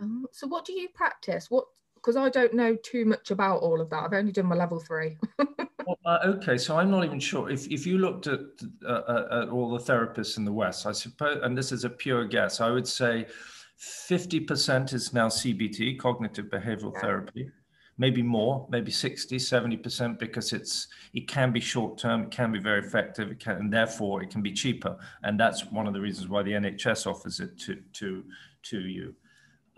Um, 0.00 0.26
so, 0.32 0.46
what 0.46 0.64
do 0.64 0.72
you 0.72 0.88
practice? 0.94 1.50
What 1.50 1.66
because 1.94 2.16
I 2.16 2.28
don't 2.28 2.54
know 2.54 2.76
too 2.76 3.04
much 3.04 3.32
about 3.32 3.58
all 3.60 3.80
of 3.80 3.90
that. 3.90 4.04
I've 4.04 4.12
only 4.12 4.30
done 4.32 4.46
my 4.46 4.54
level 4.54 4.78
three. 4.78 5.16
well, 5.38 5.98
uh, 6.04 6.18
okay, 6.24 6.56
so 6.56 6.78
I'm 6.78 6.90
not 6.90 7.04
even 7.04 7.18
sure 7.18 7.50
if 7.50 7.66
if 7.68 7.86
you 7.86 7.98
looked 7.98 8.28
at, 8.28 8.40
uh, 8.84 8.88
uh, 8.88 9.42
at 9.42 9.48
all 9.48 9.70
the 9.70 9.78
therapists 9.78 10.38
in 10.38 10.44
the 10.44 10.52
West, 10.52 10.86
I 10.86 10.92
suppose, 10.92 11.40
and 11.42 11.58
this 11.58 11.72
is 11.72 11.84
a 11.84 11.90
pure 11.90 12.24
guess, 12.24 12.60
I 12.60 12.70
would 12.70 12.86
say 12.86 13.26
50% 13.80 14.92
is 14.92 15.12
now 15.12 15.28
CBT, 15.28 15.98
cognitive 15.98 16.46
behavioral 16.46 16.92
yeah. 16.94 17.00
therapy, 17.00 17.50
maybe 17.96 18.22
more, 18.22 18.66
maybe 18.70 18.90
60, 18.90 19.36
70% 19.36 20.18
because 20.18 20.52
it's 20.52 20.88
it 21.14 21.28
can 21.28 21.52
be 21.52 21.60
short 21.60 21.98
term, 21.98 22.24
it 22.24 22.30
can 22.30 22.50
be 22.50 22.58
very 22.58 22.80
effective, 22.80 23.30
it 23.30 23.38
can, 23.38 23.56
and 23.56 23.72
therefore 23.72 24.22
it 24.22 24.30
can 24.30 24.42
be 24.42 24.52
cheaper. 24.52 24.96
And 25.22 25.38
that's 25.38 25.70
one 25.70 25.86
of 25.86 25.94
the 25.94 26.00
reasons 26.00 26.28
why 26.28 26.42
the 26.42 26.52
NHS 26.52 27.06
offers 27.06 27.40
it 27.40 27.58
to 27.60 27.80
to 27.94 28.24
to 28.64 28.80
you. 28.80 29.14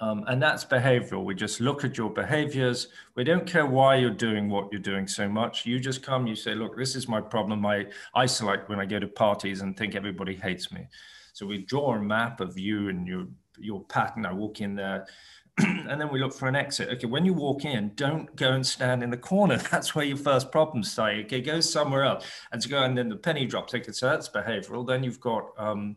Um, 0.01 0.25
and 0.29 0.43
that's 0.43 0.65
behavioral. 0.65 1.25
We 1.25 1.35
just 1.35 1.61
look 1.61 1.85
at 1.85 1.99
your 1.99 2.09
behaviors. 2.09 2.89
We 3.17 3.25
don't 3.25 3.47
care 3.47 3.67
why 3.67 3.97
you're 3.97 4.09
doing 4.09 4.49
what 4.49 4.73
you're 4.73 4.81
doing 4.81 5.07
so 5.07 5.29
much. 5.29 5.67
You 5.67 5.79
just 5.79 6.03
come, 6.03 6.27
you 6.27 6.35
say, 6.35 6.55
look, 6.55 6.75
this 6.75 6.97
is 6.97 7.07
my 7.07 7.21
problem. 7.21 7.67
I 7.67 7.85
isolate 8.15 8.67
when 8.67 8.81
I 8.81 8.87
go 8.87 8.99
to 8.99 9.07
parties 9.07 9.61
and 9.61 9.77
think 9.77 9.95
everybody 9.95 10.35
hates 10.35 10.73
me. 10.73 10.89
So 11.35 11.45
we 11.45 11.59
draw 11.59 11.95
a 11.95 12.03
map 12.03 12.41
of 12.41 12.59
you 12.59 12.89
and 12.89 13.07
your 13.07 13.27
your 13.61 13.83
pattern. 13.85 14.27
I 14.27 14.33
walk 14.33 14.61
in 14.61 14.75
there. 14.75 15.07
and 15.59 16.01
then 16.01 16.11
we 16.11 16.20
look 16.20 16.33
for 16.33 16.49
an 16.49 16.57
exit. 16.57 16.88
Okay, 16.88 17.07
when 17.07 17.25
you 17.25 17.35
walk 17.35 17.64
in, 17.64 17.92
don't 17.94 18.35
go 18.37 18.53
and 18.53 18.66
stand 18.66 19.03
in 19.03 19.11
the 19.11 19.16
corner. 19.16 19.57
That's 19.70 19.94
where 19.94 20.05
your 20.05 20.16
first 20.16 20.51
problems 20.51 20.92
start. 20.92 21.16
Okay, 21.27 21.40
go 21.40 21.61
somewhere 21.61 22.05
else. 22.05 22.25
And 22.53 22.62
to 22.62 22.68
go 22.68 22.83
and 22.83 22.96
then 22.96 23.09
the 23.09 23.16
penny 23.16 23.46
drops. 23.46 23.75
Okay, 23.75 23.92
so 23.92 24.07
that's 24.07 24.29
behavioral. 24.29 24.87
Then 24.87 25.03
you've 25.03 25.20
got 25.20 25.51
um, 25.59 25.96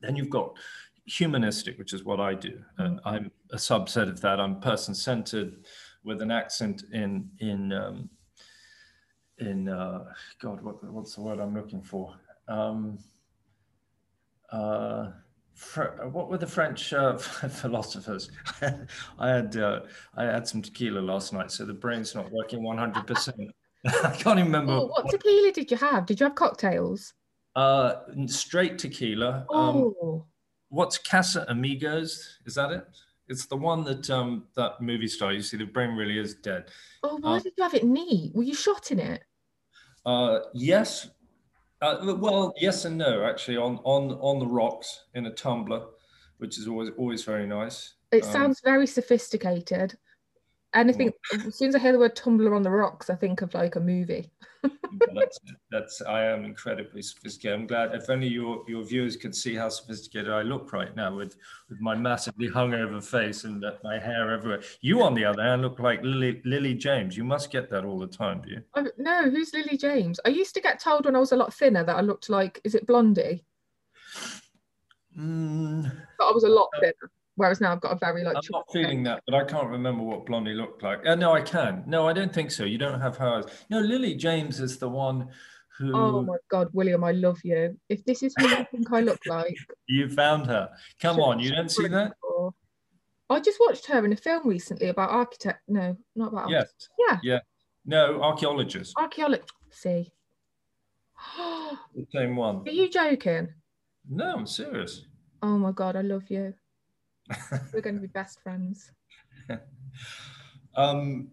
then 0.00 0.16
you've 0.16 0.30
got 0.30 0.56
humanistic, 1.04 1.78
which 1.78 1.92
is 1.92 2.04
what 2.04 2.20
I 2.20 2.34
do. 2.34 2.62
And. 2.78 3.00
I'm 3.04 3.30
a 3.52 3.56
subset 3.56 4.08
of 4.08 4.20
that. 4.22 4.40
I'm 4.40 4.60
person-centered 4.60 5.66
with 6.04 6.22
an 6.22 6.30
accent 6.30 6.84
in 6.92 7.28
in 7.38 7.72
um, 7.72 8.08
in 9.38 9.68
uh, 9.68 10.04
God, 10.40 10.62
what, 10.62 10.82
what's 10.92 11.14
the 11.14 11.22
word 11.22 11.40
I'm 11.40 11.54
looking 11.54 11.82
for? 11.82 12.14
Um, 12.48 12.98
uh, 14.50 15.10
what 16.10 16.28
were 16.30 16.38
the 16.38 16.46
French 16.46 16.92
uh, 16.92 17.16
philosophers? 17.18 18.30
I 19.18 19.28
had 19.28 19.56
uh, 19.56 19.80
I 20.16 20.24
had 20.24 20.46
some 20.48 20.62
tequila 20.62 21.00
last 21.00 21.32
night, 21.32 21.50
so 21.50 21.64
the 21.64 21.74
brain's 21.74 22.14
not 22.14 22.30
working 22.30 22.62
one 22.62 22.78
hundred 22.78 23.06
percent. 23.06 23.50
I 23.86 24.14
can't 24.16 24.38
even 24.38 24.44
remember. 24.44 24.72
Oh, 24.72 24.86
what 24.86 25.10
tequila 25.10 25.52
did 25.52 25.70
you 25.70 25.76
have? 25.76 26.06
Did 26.06 26.20
you 26.20 26.24
have 26.24 26.34
cocktails? 26.34 27.12
Uh, 27.54 27.94
straight 28.26 28.78
tequila. 28.78 29.46
Um, 29.50 29.76
oh. 29.76 29.94
Um, 30.02 30.24
what's 30.68 30.98
Casamigos? 30.98 32.26
Is 32.46 32.54
that 32.54 32.72
it? 32.72 32.84
It's 33.28 33.46
the 33.46 33.56
one 33.56 33.84
that 33.84 34.08
um, 34.10 34.44
that 34.56 34.80
movie 34.80 35.08
star. 35.08 35.32
You 35.32 35.42
see, 35.42 35.56
the 35.56 35.64
brain 35.64 35.90
really 35.96 36.18
is 36.18 36.34
dead. 36.34 36.66
Oh, 37.02 37.18
why 37.20 37.36
uh, 37.36 37.40
did 37.40 37.52
you 37.56 37.64
have 37.64 37.74
it 37.74 37.84
neat? 37.84 38.34
Were 38.34 38.42
you 38.42 38.54
shot 38.54 38.90
in 38.90 38.98
it? 38.98 39.22
Uh, 40.04 40.40
yes. 40.54 41.10
Uh, 41.82 42.14
well, 42.16 42.54
yes 42.60 42.84
and 42.84 42.96
no. 42.96 43.24
Actually, 43.24 43.56
on 43.56 43.78
on 43.84 44.12
on 44.20 44.38
the 44.38 44.46
rocks 44.46 45.06
in 45.14 45.26
a 45.26 45.34
tumbler, 45.34 45.84
which 46.38 46.56
is 46.56 46.68
always 46.68 46.90
always 46.96 47.24
very 47.24 47.46
nice. 47.46 47.94
It 48.12 48.24
um, 48.24 48.30
sounds 48.30 48.60
very 48.62 48.86
sophisticated. 48.86 49.98
Anything 50.74 51.10
as 51.32 51.56
soon 51.56 51.68
as 51.68 51.74
I 51.74 51.80
hear 51.80 51.92
the 51.92 51.98
word 51.98 52.14
tumbler 52.14 52.54
on 52.54 52.62
the 52.62 52.70
rocks, 52.70 53.10
I 53.10 53.16
think 53.16 53.42
of 53.42 53.52
like 53.52 53.76
a 53.76 53.80
movie. 53.80 54.30
that's, 55.14 55.38
that's 55.70 56.02
I 56.02 56.24
am 56.24 56.44
incredibly 56.44 57.02
sophisticated. 57.02 57.58
I'm 57.58 57.66
glad 57.66 57.94
if 57.94 58.08
only 58.08 58.28
your 58.28 58.64
your 58.68 58.84
viewers 58.84 59.16
could 59.16 59.34
see 59.34 59.54
how 59.54 59.68
sophisticated 59.68 60.30
I 60.30 60.42
look 60.42 60.72
right 60.72 60.94
now 60.94 61.14
with 61.14 61.36
with 61.68 61.80
my 61.80 61.94
massively 61.94 62.48
hungover 62.48 63.02
face 63.02 63.44
and 63.44 63.64
my 63.82 63.98
hair 63.98 64.30
everywhere. 64.30 64.62
You, 64.80 65.02
on 65.02 65.14
the 65.14 65.24
other 65.24 65.42
hand, 65.42 65.62
look 65.62 65.78
like 65.78 66.00
Lily, 66.02 66.42
Lily 66.44 66.74
James. 66.74 67.16
You 67.16 67.24
must 67.24 67.50
get 67.50 67.70
that 67.70 67.84
all 67.84 67.98
the 67.98 68.06
time, 68.06 68.42
do 68.42 68.50
you? 68.50 68.62
Oh, 68.74 68.86
no, 68.98 69.30
who's 69.30 69.52
Lily 69.52 69.76
James? 69.76 70.20
I 70.24 70.28
used 70.28 70.54
to 70.54 70.60
get 70.60 70.80
told 70.80 71.06
when 71.06 71.16
I 71.16 71.20
was 71.20 71.32
a 71.32 71.36
lot 71.36 71.54
thinner 71.54 71.84
that 71.84 71.96
I 71.96 72.00
looked 72.00 72.28
like 72.28 72.60
is 72.64 72.74
it 72.74 72.86
Blondie? 72.86 73.44
Mm. 75.18 75.90
But 76.18 76.24
I 76.24 76.32
was 76.32 76.44
a 76.44 76.48
lot 76.48 76.68
thinner. 76.80 77.10
Whereas 77.36 77.60
now 77.60 77.72
I've 77.72 77.80
got 77.80 77.92
a 77.92 77.98
very 77.98 78.24
like. 78.24 78.36
I'm 78.36 78.42
not 78.50 78.66
feeling 78.72 79.02
that, 79.04 79.22
but 79.26 79.34
I 79.34 79.44
can't 79.44 79.68
remember 79.68 80.02
what 80.02 80.26
Blondie 80.26 80.52
looked 80.52 80.82
like. 80.82 81.06
Uh, 81.06 81.14
no, 81.14 81.32
I 81.32 81.40
can. 81.40 81.82
No, 81.86 82.06
I 82.06 82.12
don't 82.12 82.32
think 82.32 82.50
so. 82.50 82.64
You 82.64 82.78
don't 82.78 83.00
have 83.00 83.16
hers. 83.16 83.46
No, 83.70 83.80
Lily 83.80 84.14
James 84.14 84.60
is 84.60 84.78
the 84.78 84.88
one 84.88 85.28
who. 85.78 85.96
Oh 85.96 86.22
my 86.22 86.36
God, 86.50 86.68
William, 86.72 87.04
I 87.04 87.12
love 87.12 87.38
you. 87.42 87.78
If 87.88 88.04
this 88.04 88.22
is 88.22 88.34
who 88.38 88.48
you 88.48 88.66
think 88.70 88.92
I 88.92 89.00
look 89.00 89.20
like. 89.26 89.56
You 89.88 90.08
found 90.08 90.46
her. 90.46 90.70
Come 91.02 91.20
on, 91.20 91.38
you 91.38 91.54
don't 91.54 91.70
see 91.70 91.88
that? 91.88 92.12
I 93.28 93.40
just 93.40 93.58
watched 93.60 93.86
her 93.86 94.04
in 94.04 94.12
a 94.12 94.16
film 94.16 94.46
recently 94.46 94.88
about 94.88 95.10
architect. 95.10 95.60
No, 95.68 95.96
not 96.14 96.32
about. 96.32 96.50
Yes. 96.50 96.72
Yeah. 96.98 97.18
Yeah. 97.22 97.38
No, 97.84 98.22
archaeologists. 98.22 98.94
Archaeologist. 98.96 99.52
See. 99.70 100.12
the 101.36 102.06
same 102.12 102.36
one. 102.36 102.62
Are 102.66 102.70
you 102.70 102.88
joking? 102.88 103.48
No, 104.08 104.34
I'm 104.34 104.46
serious. 104.46 105.06
Oh 105.42 105.58
my 105.58 105.72
God, 105.72 105.96
I 105.96 106.02
love 106.02 106.24
you. 106.28 106.54
We're 107.72 107.80
going 107.80 107.96
to 107.96 108.00
be 108.00 108.08
best 108.08 108.40
friends. 108.40 108.90
um, 110.76 111.28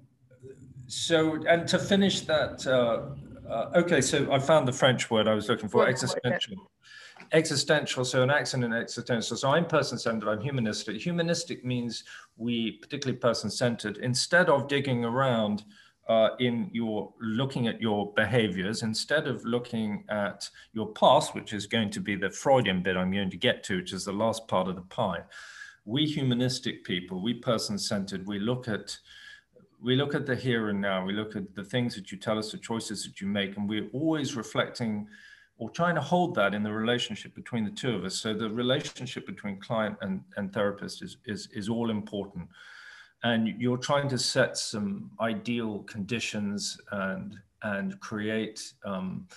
so, 0.87 1.43
and 1.47 1.67
to 1.67 1.79
finish 1.79 2.21
that, 2.21 2.65
uh, 2.65 3.49
uh, 3.49 3.71
okay, 3.75 4.01
so 4.01 4.31
I 4.31 4.39
found 4.39 4.67
the 4.67 4.73
French 4.73 5.09
word 5.09 5.27
I 5.27 5.33
was 5.33 5.49
looking 5.49 5.69
for, 5.69 5.87
existential. 5.87 6.71
Existential, 7.31 8.05
so 8.05 8.23
an 8.23 8.31
accent 8.31 8.63
and 8.63 8.73
existential. 8.73 9.37
So 9.37 9.49
I'm 9.49 9.65
person-centered, 9.65 10.27
I'm 10.27 10.41
humanistic. 10.41 10.99
Humanistic 10.99 11.63
means 11.63 12.03
we, 12.37 12.73
particularly 12.73 13.19
person-centered, 13.19 13.97
instead 13.97 14.49
of 14.49 14.67
digging 14.67 15.05
around 15.05 15.63
uh, 16.07 16.29
in 16.39 16.71
your 16.73 17.13
looking 17.21 17.67
at 17.67 17.79
your 17.79 18.11
behaviors 18.13 18.81
instead 18.81 19.27
of 19.27 19.45
looking 19.45 20.03
at 20.09 20.49
your 20.73 20.87
past, 20.93 21.35
which 21.35 21.53
is 21.53 21.67
going 21.67 21.91
to 21.91 21.99
be 21.99 22.15
the 22.15 22.31
Freudian 22.31 22.81
bit 22.81 22.97
I'm 22.97 23.11
going 23.11 23.29
to 23.29 23.37
get 23.37 23.63
to, 23.65 23.77
which 23.77 23.93
is 23.93 24.05
the 24.05 24.13
last 24.13 24.47
part 24.47 24.67
of 24.67 24.75
the 24.75 24.81
pie 24.81 25.21
we 25.89 26.05
humanistic 26.05 26.83
people, 26.83 27.19
we 27.19 27.33
person-centered, 27.33 28.27
we 28.27 28.39
look 28.39 28.67
at 28.67 28.97
we 29.81 29.95
look 29.95 30.13
at 30.13 30.25
the 30.25 30.35
here 30.35 30.69
and 30.69 30.81
now. 30.81 31.05
We 31.05 31.13
look 31.13 31.37
at 31.37 31.55
the 31.55 31.63
things 31.63 31.95
that 31.95 32.11
you 32.11 32.17
tell 32.17 32.37
us, 32.37 32.51
the 32.51 32.57
choices 32.57 33.05
that 33.05 33.21
you 33.21 33.27
make, 33.27 33.55
and 33.55 33.67
we're 33.67 33.87
always 33.93 34.35
reflecting 34.35 35.07
or 35.57 35.69
trying 35.69 35.95
to 35.95 36.01
hold 36.01 36.35
that 36.35 36.53
in 36.53 36.63
the 36.63 36.71
relationship 36.71 37.33
between 37.33 37.63
the 37.63 37.71
two 37.71 37.95
of 37.95 38.03
us. 38.03 38.15
So 38.15 38.33
the 38.33 38.49
relationship 38.49 39.25
between 39.25 39.59
client 39.59 39.97
and, 40.01 40.21
and 40.35 40.53
therapist 40.53 41.01
is, 41.01 41.17
is, 41.25 41.47
is 41.53 41.69
all 41.69 41.89
important. 41.89 42.47
And 43.23 43.47
you're 43.61 43.77
trying 43.77 44.09
to 44.09 44.17
set 44.17 44.57
some 44.57 45.11
ideal 45.19 45.79
conditions 45.83 46.77
and 46.91 47.37
and 47.63 47.99
create 47.99 48.73
um, 48.85 49.27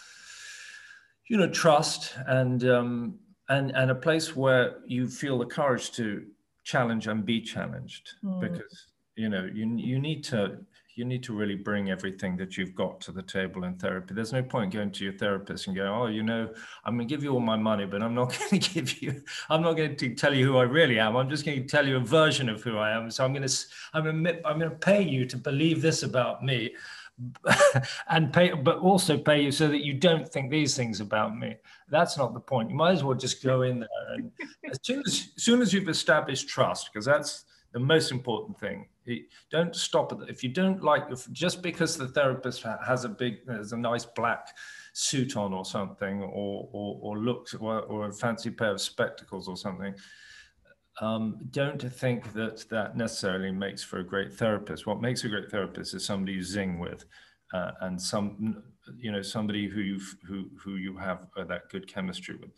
you 1.28 1.36
know 1.36 1.48
trust 1.48 2.14
and 2.26 2.64
um, 2.68 3.18
and 3.48 3.70
and 3.76 3.90
a 3.90 3.94
place 3.94 4.36
where 4.36 4.78
you 4.86 5.08
feel 5.08 5.38
the 5.38 5.46
courage 5.46 5.90
to 5.92 6.24
challenge 6.64 7.06
and 7.06 7.24
be 7.24 7.40
challenged 7.40 8.14
mm. 8.24 8.40
because 8.40 8.86
you 9.16 9.28
know 9.28 9.48
you 9.52 9.66
you 9.76 9.98
need 9.98 10.24
to 10.24 10.58
you 10.94 11.04
need 11.04 11.22
to 11.22 11.32
really 11.32 11.54
bring 11.54 11.90
everything 11.90 12.36
that 12.36 12.56
you've 12.56 12.74
got 12.74 13.00
to 13.00 13.12
the 13.12 13.22
table 13.22 13.64
in 13.64 13.74
therapy. 13.76 14.14
There's 14.14 14.32
no 14.32 14.42
point 14.42 14.72
going 14.72 14.90
to 14.92 15.04
your 15.04 15.14
therapist 15.14 15.66
and 15.66 15.76
going, 15.76 15.88
oh, 15.88 16.06
you 16.06 16.22
know, 16.22 16.52
I'm 16.84 16.96
going 16.96 17.08
to 17.08 17.14
give 17.14 17.24
you 17.24 17.32
all 17.32 17.40
my 17.40 17.56
money, 17.56 17.86
but 17.86 18.02
I'm 18.02 18.14
not 18.14 18.36
going 18.50 18.60
to 18.60 18.70
give 18.74 19.00
you, 19.00 19.22
I'm 19.48 19.62
not 19.62 19.74
going 19.74 19.96
to 19.96 20.14
tell 20.14 20.34
you 20.34 20.44
who 20.44 20.58
I 20.58 20.64
really 20.64 20.98
am. 20.98 21.16
I'm 21.16 21.30
just 21.30 21.46
going 21.46 21.62
to 21.62 21.66
tell 21.66 21.86
you 21.86 21.96
a 21.96 22.00
version 22.00 22.48
of 22.48 22.62
who 22.62 22.76
I 22.76 22.90
am. 22.90 23.10
So 23.10 23.24
I'm 23.24 23.32
going 23.32 23.48
to, 23.48 23.66
I'm 23.94 24.02
going 24.04 24.24
to, 24.24 24.46
I'm 24.46 24.58
going 24.58 24.70
to 24.70 24.76
pay 24.76 25.02
you 25.02 25.24
to 25.26 25.36
believe 25.38 25.80
this 25.80 26.02
about 26.02 26.44
me. 26.44 26.74
And 28.08 28.32
pay, 28.32 28.52
but 28.52 28.78
also 28.78 29.18
pay 29.18 29.42
you 29.42 29.50
so 29.50 29.68
that 29.68 29.84
you 29.84 29.94
don't 29.94 30.28
think 30.28 30.50
these 30.50 30.76
things 30.76 31.00
about 31.00 31.36
me. 31.36 31.56
That's 31.88 32.16
not 32.16 32.34
the 32.34 32.40
point. 32.40 32.70
You 32.70 32.76
might 32.76 32.92
as 32.92 33.04
well 33.04 33.16
just 33.16 33.42
go 33.42 33.62
in 33.62 33.80
there 33.80 34.14
and 34.14 34.30
as 34.70 34.78
soon 34.82 35.02
as, 35.06 35.28
as 35.36 35.42
soon 35.42 35.62
as 35.62 35.72
you've 35.72 35.88
established 35.88 36.48
trust, 36.48 36.90
because 36.92 37.04
that's 37.04 37.44
the 37.72 37.80
most 37.80 38.10
important 38.10 38.58
thing. 38.58 38.86
Don't 39.50 39.74
stop 39.74 40.12
it. 40.12 40.28
If 40.28 40.44
you 40.44 40.50
don't 40.50 40.82
like, 40.82 41.04
if 41.10 41.30
just 41.32 41.62
because 41.62 41.96
the 41.96 42.08
therapist 42.08 42.62
has 42.62 43.04
a 43.04 43.08
big, 43.08 43.44
there's 43.46 43.72
a 43.72 43.76
nice 43.76 44.04
black 44.04 44.56
suit 44.92 45.36
on 45.36 45.52
or 45.52 45.64
something, 45.64 46.22
or 46.22 46.68
or, 46.72 46.98
or 47.00 47.18
looks 47.18 47.54
or, 47.54 47.80
or 47.80 48.06
a 48.06 48.12
fancy 48.12 48.50
pair 48.50 48.70
of 48.70 48.80
spectacles 48.80 49.48
or 49.48 49.56
something, 49.56 49.94
um, 51.00 51.38
don't 51.50 51.80
think 51.80 52.32
that 52.34 52.68
that 52.68 52.96
necessarily 52.96 53.50
makes 53.50 53.82
for 53.82 53.98
a 53.98 54.04
great 54.04 54.32
therapist. 54.32 54.86
What 54.86 55.00
makes 55.00 55.24
a 55.24 55.28
great 55.28 55.50
therapist 55.50 55.94
is 55.94 56.04
somebody 56.04 56.34
you 56.34 56.42
zing 56.42 56.78
with, 56.78 57.04
uh, 57.54 57.72
and 57.80 58.00
some, 58.00 58.62
you 58.98 59.10
know, 59.10 59.22
somebody 59.22 59.68
who 59.68 59.80
you 59.80 60.00
who 60.26 60.50
who 60.62 60.76
you 60.76 60.96
have 60.96 61.26
uh, 61.36 61.44
that 61.44 61.70
good 61.70 61.86
chemistry 61.86 62.36
with. 62.36 62.50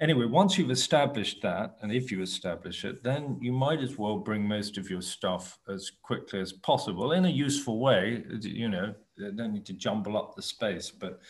Anyway, 0.00 0.24
once 0.24 0.56
you've 0.56 0.70
established 0.70 1.42
that, 1.42 1.76
and 1.82 1.92
if 1.92 2.10
you 2.10 2.22
establish 2.22 2.86
it, 2.86 3.02
then 3.04 3.38
you 3.40 3.52
might 3.52 3.80
as 3.80 3.98
well 3.98 4.16
bring 4.16 4.48
most 4.48 4.78
of 4.78 4.88
your 4.88 5.02
stuff 5.02 5.58
as 5.68 5.92
quickly 6.02 6.40
as 6.40 6.54
possible 6.54 7.12
in 7.12 7.26
a 7.26 7.30
useful 7.30 7.78
way. 7.78 8.24
You 8.40 8.70
know, 8.70 8.94
you 9.16 9.30
don't 9.32 9.52
need 9.52 9.66
to 9.66 9.74
jumble 9.74 10.16
up 10.16 10.34
the 10.34 10.42
space, 10.42 10.90
but 10.90 11.20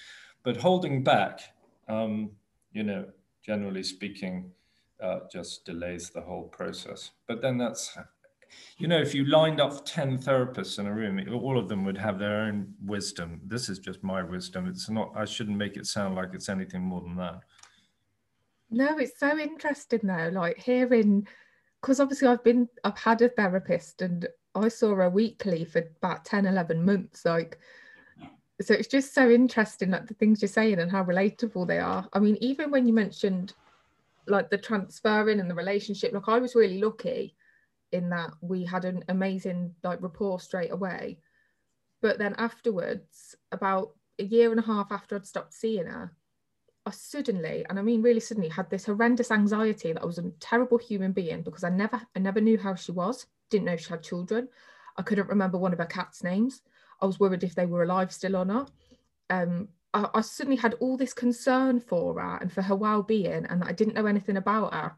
but 0.43 0.57
holding 0.57 1.03
back, 1.03 1.41
um, 1.89 2.31
you 2.73 2.85
know, 2.85 3.05
generally 3.45 3.83
speaking 3.83 4.53
uh, 5.03 5.21
just 5.31 5.65
delays 5.65 6.11
the 6.11 6.21
whole 6.21 6.45
process. 6.45 7.11
But 7.27 7.43
then 7.43 7.59
that's, 7.59 7.97
you 8.79 8.89
know, 8.89 8.99
if 8.99 9.15
you 9.15 9.25
lined 9.25 9.61
up 9.61 9.85
10 9.85 10.19
therapists 10.19 10.79
in 10.79 10.87
a 10.87 10.95
room, 10.95 11.23
all 11.33 11.59
of 11.59 11.69
them 11.69 11.85
would 11.85 11.99
have 11.99 12.19
their 12.19 12.43
own 12.43 12.75
wisdom. 12.85 13.41
This 13.47 13.69
is 13.69 13.79
just 13.79 14.03
my 14.03 14.23
wisdom. 14.23 14.67
It's 14.67 14.91
not, 14.91 15.13
I 15.15 15.25
shouldn't 15.25 15.57
make 15.57 15.77
it 15.77 15.87
sound 15.87 16.15
like 16.17 16.31
it's 16.35 16.49
anything 16.49 16.83
more 16.83 17.01
than 17.01 17.17
that. 17.17 17.41
No, 18.71 18.99
it's 18.99 19.19
so 19.19 19.37
interesting 19.39 20.01
though, 20.05 20.31
like 20.33 20.59
hearing, 20.59 21.27
because 21.81 21.99
obviously 21.99 22.29
I've 22.29 22.45
been, 22.45 22.69
I've 22.85 22.99
had 22.99 23.21
a 23.23 23.29
therapist 23.29 24.03
and 24.03 24.29
I 24.55 24.69
saw 24.69 24.95
her 24.95 25.11
weekly 25.11 25.65
for 25.65 25.83
about 25.97 26.25
10, 26.25 26.47
11 26.47 26.85
months. 26.85 27.25
Like, 27.25 27.59
so 28.61 28.75
it's 28.75 28.89
just 28.89 29.15
so 29.15 29.31
interesting, 29.31 29.91
like 29.91 30.07
the 30.07 30.15
things 30.15 30.43
you're 30.43 30.49
saying 30.49 30.79
and 30.79 30.91
how 30.91 31.03
relatable 31.05 31.67
they 31.67 31.79
are. 31.79 32.09
I 32.13 32.19
mean, 32.19 32.37
even 32.41 32.71
when 32.71 32.87
you 32.87 32.93
mentioned 32.93 33.55
like 34.31 34.51
the 34.51 34.59
transferring 34.59 35.41
and 35.41 35.51
the 35.51 35.55
relationship. 35.55 36.13
Like 36.13 36.29
i 36.29 36.39
was 36.39 36.55
really 36.55 36.81
lucky 36.81 37.37
in 37.93 38.11
that 38.11 38.31
we 38.41 38.65
had 38.65 38.85
an 38.85 39.05
amazing 39.09 39.75
like 39.83 40.03
rapport 40.03 40.41
straight 40.41 40.73
away. 40.73 41.19
But 42.03 42.19
then 42.19 42.35
afterwards 42.39 43.35
about 43.53 43.93
a 44.19 44.25
year 44.25 44.51
and 44.51 44.61
a 44.61 44.63
half 44.63 44.93
after 44.93 45.17
i'd 45.17 45.27
stopped 45.27 45.55
seeing 45.55 45.87
her 45.87 46.13
i 46.85 46.91
suddenly 46.91 47.65
and 47.71 47.79
i 47.79 47.83
mean 47.83 48.03
really 48.03 48.21
suddenly 48.21 48.51
had 48.51 48.69
this 48.69 48.85
horrendous 48.85 49.31
anxiety 49.31 49.95
that 49.95 50.03
i 50.03 50.05
was 50.05 50.19
a 50.19 50.31
terrible 50.41 50.77
human 50.77 51.13
being 51.13 51.41
because 51.41 51.65
i 51.65 51.71
never 51.71 51.99
i 52.15 52.19
never 52.19 52.39
knew 52.39 52.59
how 52.59 52.75
she 52.75 52.93
was 52.93 53.27
didn't 53.51 53.67
know 53.67 53.77
she 53.77 53.91
had 53.91 54.03
children. 54.03 54.49
I 54.97 55.03
couldn't 55.03 55.29
remember 55.29 55.59
one 55.59 55.73
of 55.73 55.79
her 55.79 55.87
cats 55.87 56.25
names. 56.25 56.63
I 57.01 57.07
was 57.07 57.21
worried 57.21 57.45
if 57.45 57.55
they 57.55 57.67
were 57.67 57.83
alive 57.83 58.13
still 58.13 58.37
or 58.37 58.45
not. 58.45 58.71
Um, 59.29 59.69
I, 59.93 60.09
I 60.15 60.21
suddenly 60.21 60.57
had 60.57 60.75
all 60.75 60.97
this 60.97 61.13
concern 61.13 61.81
for 61.81 62.21
her 62.21 62.39
and 62.41 62.53
for 62.53 62.63
her 62.63 62.77
well-being 62.77 63.47
and 63.47 63.65
I 63.65 63.73
didn't 63.73 63.95
know 63.95 64.07
anything 64.07 64.37
about 64.37 64.75
her. 64.75 64.93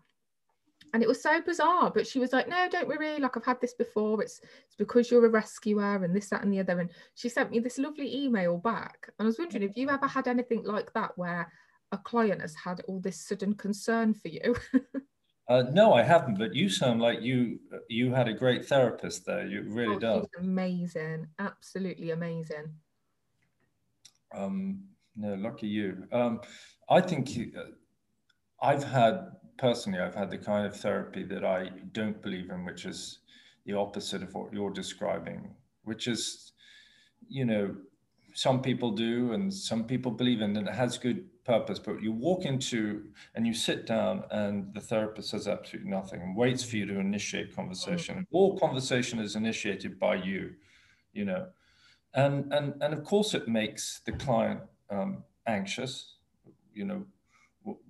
And 0.94 1.02
it 1.02 1.08
was 1.08 1.22
so 1.22 1.40
bizarre 1.40 1.90
but 1.90 2.06
she 2.06 2.18
was 2.18 2.34
like 2.34 2.48
no 2.48 2.68
don't 2.70 2.86
worry 2.86 3.18
like 3.18 3.36
i've 3.36 3.44
had 3.44 3.60
this 3.60 3.74
before. 3.74 4.22
It's 4.22 4.40
it's 4.66 4.76
because 4.76 5.10
you're 5.10 5.26
a 5.26 5.30
rescuer 5.30 6.04
and 6.04 6.14
this 6.14 6.28
that 6.28 6.42
and 6.42 6.52
the 6.52 6.60
other. 6.60 6.78
And 6.80 6.90
she 7.14 7.28
sent 7.28 7.50
me 7.50 7.60
this 7.60 7.78
lovely 7.78 8.14
email 8.14 8.58
back. 8.58 9.08
And 9.18 9.26
i 9.26 9.28
was 9.28 9.38
wondering 9.38 9.62
if 9.62 9.76
you 9.76 9.88
ever 9.88 10.06
had 10.06 10.28
anything 10.28 10.64
like 10.64 10.92
that 10.92 11.12
where 11.16 11.50
a 11.92 11.98
client 11.98 12.40
has 12.40 12.54
had 12.54 12.80
all 12.88 13.00
this 13.00 13.20
sudden 13.26 13.54
concern 13.54 14.14
for 14.14 14.28
you? 14.28 14.56
Uh, 15.48 15.64
no 15.72 15.92
i 15.92 16.02
haven't 16.04 16.38
but 16.38 16.54
you 16.54 16.68
sound 16.68 17.00
like 17.00 17.20
you 17.20 17.58
you 17.88 18.14
had 18.14 18.28
a 18.28 18.32
great 18.32 18.64
therapist 18.64 19.26
there. 19.26 19.44
You 19.44 19.64
really 19.66 19.96
oh, 19.96 19.98
does. 19.98 20.26
amazing. 20.38 21.26
Absolutely 21.40 22.12
amazing 22.12 22.72
um, 24.34 24.84
no, 25.16 25.34
lucky 25.34 25.66
you. 25.66 26.04
Um, 26.12 26.40
I 26.88 27.00
think 27.00 27.30
uh, 27.56 27.62
I've 28.62 28.84
had 28.84 29.32
personally, 29.58 30.00
I've 30.00 30.14
had 30.14 30.30
the 30.30 30.38
kind 30.38 30.66
of 30.66 30.76
therapy 30.76 31.24
that 31.24 31.44
I 31.44 31.70
don't 31.92 32.20
believe 32.22 32.50
in, 32.50 32.64
which 32.64 32.84
is 32.84 33.18
the 33.66 33.74
opposite 33.74 34.22
of 34.22 34.34
what 34.34 34.52
you're 34.52 34.70
describing, 34.70 35.54
which 35.84 36.08
is, 36.08 36.52
you 37.28 37.44
know, 37.44 37.74
some 38.34 38.62
people 38.62 38.90
do 38.90 39.32
and 39.32 39.52
some 39.52 39.84
people 39.84 40.10
believe 40.10 40.40
in 40.40 40.56
and 40.56 40.68
it 40.68 40.74
has 40.74 40.96
good 40.98 41.24
purpose 41.44 41.78
but 41.78 42.00
you 42.00 42.12
walk 42.12 42.44
into 42.44 43.04
and 43.34 43.46
you 43.46 43.52
sit 43.52 43.86
down 43.86 44.22
and 44.30 44.72
the 44.74 44.80
therapist 44.80 45.30
says 45.30 45.48
absolutely 45.48 45.90
nothing 45.90 46.22
and 46.22 46.36
waits 46.36 46.62
for 46.64 46.76
you 46.76 46.86
to 46.86 46.98
initiate 46.98 47.54
conversation 47.54 48.14
mm-hmm. 48.14 48.36
all 48.36 48.58
conversation 48.58 49.18
is 49.18 49.34
initiated 49.34 49.98
by 49.98 50.14
you 50.14 50.52
you 51.12 51.24
know 51.24 51.46
and 52.14 52.52
and 52.52 52.74
and 52.80 52.94
of 52.94 53.04
course 53.04 53.34
it 53.34 53.48
makes 53.48 54.00
the 54.04 54.12
client 54.12 54.60
um, 54.90 55.24
anxious. 55.46 56.16
You 56.74 56.84
know 56.84 57.04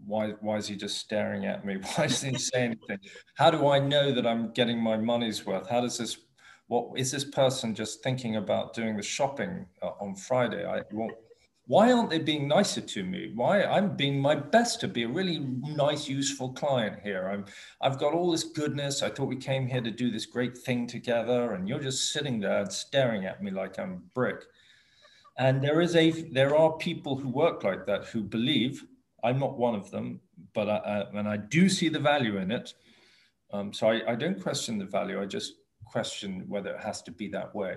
why 0.07 0.31
why 0.41 0.57
is 0.57 0.69
he 0.69 0.77
just 0.77 0.99
staring 0.99 1.47
at 1.47 1.65
me? 1.65 1.77
Why 1.95 2.07
doesn't 2.07 2.31
he 2.31 2.39
say 2.39 2.65
anything? 2.65 2.99
How 3.35 3.51
do 3.51 3.69
i 3.69 3.79
know 3.79 4.13
that 4.13 4.27
i'm 4.27 4.53
getting 4.53 4.79
my 4.79 4.97
money's 4.97 5.47
worth? 5.47 5.69
How 5.69 5.81
does 5.81 5.99
this 5.99 6.19
what 6.69 6.99
is 6.99 7.11
this 7.11 7.25
person 7.25 7.75
just 7.75 8.03
thinking 8.03 8.37
about 8.37 8.75
doing 8.75 8.97
the 8.97 9.03
shopping 9.03 9.67
uh, 9.83 9.93
on 10.01 10.15
friday? 10.15 10.67
I 10.67 10.83
well, 10.93 11.11
why 11.66 11.92
aren't 11.92 12.11
they 12.11 12.18
being 12.18 12.48
nicer 12.48 12.81
to 12.81 13.05
me? 13.05 13.33
Why 13.35 13.62
i'm 13.64 13.96
being 13.96 14.20
my 14.20 14.35
best 14.35 14.81
to 14.81 14.88
be 14.88 15.05
a 15.05 15.09
really 15.09 15.38
nice 15.38 16.09
useful 16.09 16.53
client 16.53 17.01
here. 17.03 17.29
I'm 17.29 17.44
i've 17.81 17.98
got 17.98 18.14
all 18.14 18.31
this 18.31 18.44
goodness. 18.44 19.03
I 19.03 19.11
thought 19.11 19.29
we 19.29 19.37
came 19.37 19.66
here 19.66 19.81
to 19.81 19.90
do 19.90 20.11
this 20.11 20.27
great 20.27 20.59
thing 20.59 20.87
together 20.87 21.53
and 21.53 21.68
you're 21.68 21.79
just 21.79 22.12
sitting 22.12 22.40
there 22.40 22.61
and 22.61 22.72
staring 22.72 23.27
at 23.27 23.42
me 23.42 23.51
like 23.51 23.79
i'm 23.79 23.92
a 23.92 24.14
brick. 24.14 24.44
And 25.38 25.62
there 25.62 25.81
is 25.81 25.94
a 25.96 26.11
there 26.33 26.57
are 26.57 26.72
people 26.72 27.16
who 27.16 27.29
work 27.29 27.64
like 27.64 27.87
that 27.87 28.07
who 28.07 28.22
believe 28.22 28.85
i'm 29.22 29.38
not 29.38 29.57
one 29.57 29.75
of 29.75 29.90
them 29.90 30.20
but 30.55 30.68
I, 30.68 30.77
uh, 30.77 31.11
and 31.14 31.29
i 31.29 31.37
do 31.37 31.68
see 31.68 31.88
the 31.88 32.01
value 32.01 32.38
in 32.38 32.51
it. 32.51 32.75
Um, 33.53 33.72
so 33.72 33.88
I, 33.88 34.12
I 34.12 34.14
don't 34.14 34.42
question 34.42 34.79
the 34.79 34.87
value. 34.87 35.20
I 35.20 35.27
just 35.27 35.55
question 35.85 36.44
whether 36.48 36.70
it 36.70 36.81
has 36.81 37.03
to 37.03 37.11
be 37.11 37.29
that 37.29 37.55
way. 37.55 37.77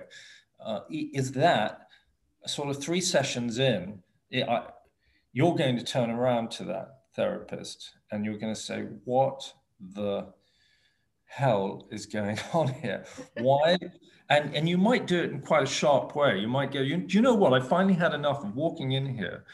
Uh, 0.58 0.80
is 0.90 1.32
that 1.32 1.85
sort 2.46 2.68
of 2.68 2.82
three 2.82 3.00
sessions 3.00 3.58
in, 3.58 4.02
it, 4.30 4.48
I, 4.48 4.64
you're 5.32 5.54
going 5.54 5.76
to 5.76 5.84
turn 5.84 6.10
around 6.10 6.50
to 6.52 6.64
that 6.64 7.00
therapist 7.14 7.92
and 8.10 8.24
you're 8.24 8.38
going 8.38 8.54
to 8.54 8.60
say, 8.60 8.86
What 9.04 9.52
the 9.80 10.26
hell 11.24 11.86
is 11.90 12.06
going 12.06 12.38
on 12.52 12.68
here? 12.68 13.04
Why? 13.38 13.78
and, 14.28 14.54
and 14.54 14.68
you 14.68 14.78
might 14.78 15.06
do 15.06 15.22
it 15.22 15.30
in 15.30 15.40
quite 15.40 15.62
a 15.62 15.66
sharp 15.66 16.16
way. 16.16 16.38
You 16.38 16.48
might 16.48 16.72
go, 16.72 16.80
you, 16.80 16.96
Do 16.96 17.16
you 17.16 17.22
know 17.22 17.34
what? 17.34 17.52
I 17.52 17.64
finally 17.64 17.94
had 17.94 18.14
enough 18.14 18.44
of 18.44 18.54
walking 18.56 18.92
in 18.92 19.06
here 19.06 19.44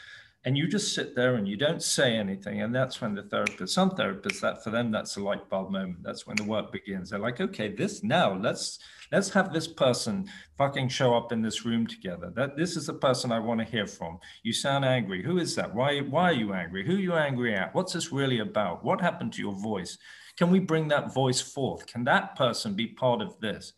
and 0.45 0.57
you 0.57 0.67
just 0.67 0.93
sit 0.93 1.15
there 1.15 1.35
and 1.35 1.47
you 1.47 1.55
don't 1.55 1.81
say 1.81 2.15
anything. 2.15 2.61
And 2.61 2.75
that's 2.75 2.99
when 2.99 3.15
the 3.15 3.23
therapist 3.23 3.73
some 3.73 3.91
therapists 3.91 4.41
that 4.41 4.63
for 4.63 4.71
them 4.71 4.91
that's 4.91 5.15
a 5.15 5.23
light 5.23 5.49
bulb 5.49 5.71
moment. 5.71 6.03
That's 6.03 6.27
when 6.27 6.35
the 6.35 6.43
work 6.43 6.71
begins. 6.71 7.09
They're 7.09 7.19
like 7.19 7.39
okay 7.39 7.69
this 7.69 8.03
now 8.03 8.33
let's 8.33 8.79
let's 9.11 9.29
have 9.29 9.53
this 9.53 9.67
person 9.67 10.29
fucking 10.57 10.89
show 10.89 11.15
up 11.15 11.31
in 11.31 11.41
this 11.41 11.65
room 11.65 11.87
together. 11.87 12.31
That 12.35 12.57
this 12.57 12.75
is 12.75 12.87
the 12.87 12.93
person 12.93 13.31
i 13.31 13.39
want 13.39 13.61
to 13.61 13.65
hear 13.65 13.87
from. 13.87 14.19
You 14.43 14.53
sound 14.53 14.83
angry. 14.83 15.23
Who 15.23 15.37
is 15.37 15.55
that? 15.55 15.73
Why 15.73 15.99
why 16.01 16.29
are 16.29 16.33
you 16.33 16.53
angry? 16.53 16.85
Who 16.85 16.95
are 16.95 16.99
you 16.99 17.13
angry 17.13 17.55
at? 17.55 17.73
What's 17.73 17.93
this 17.93 18.11
really 18.11 18.39
about? 18.39 18.83
What 18.83 19.01
happened 19.01 19.33
to 19.33 19.41
your 19.41 19.55
voice? 19.55 19.97
Can 20.35 20.51
we 20.51 20.59
bring 20.59 20.87
that 20.89 21.13
voice 21.13 21.39
forth? 21.39 21.85
Can 21.85 22.03
that 22.05 22.35
person 22.35 22.73
be 22.73 22.87
part 22.87 23.21
of 23.21 23.39
this 23.39 23.73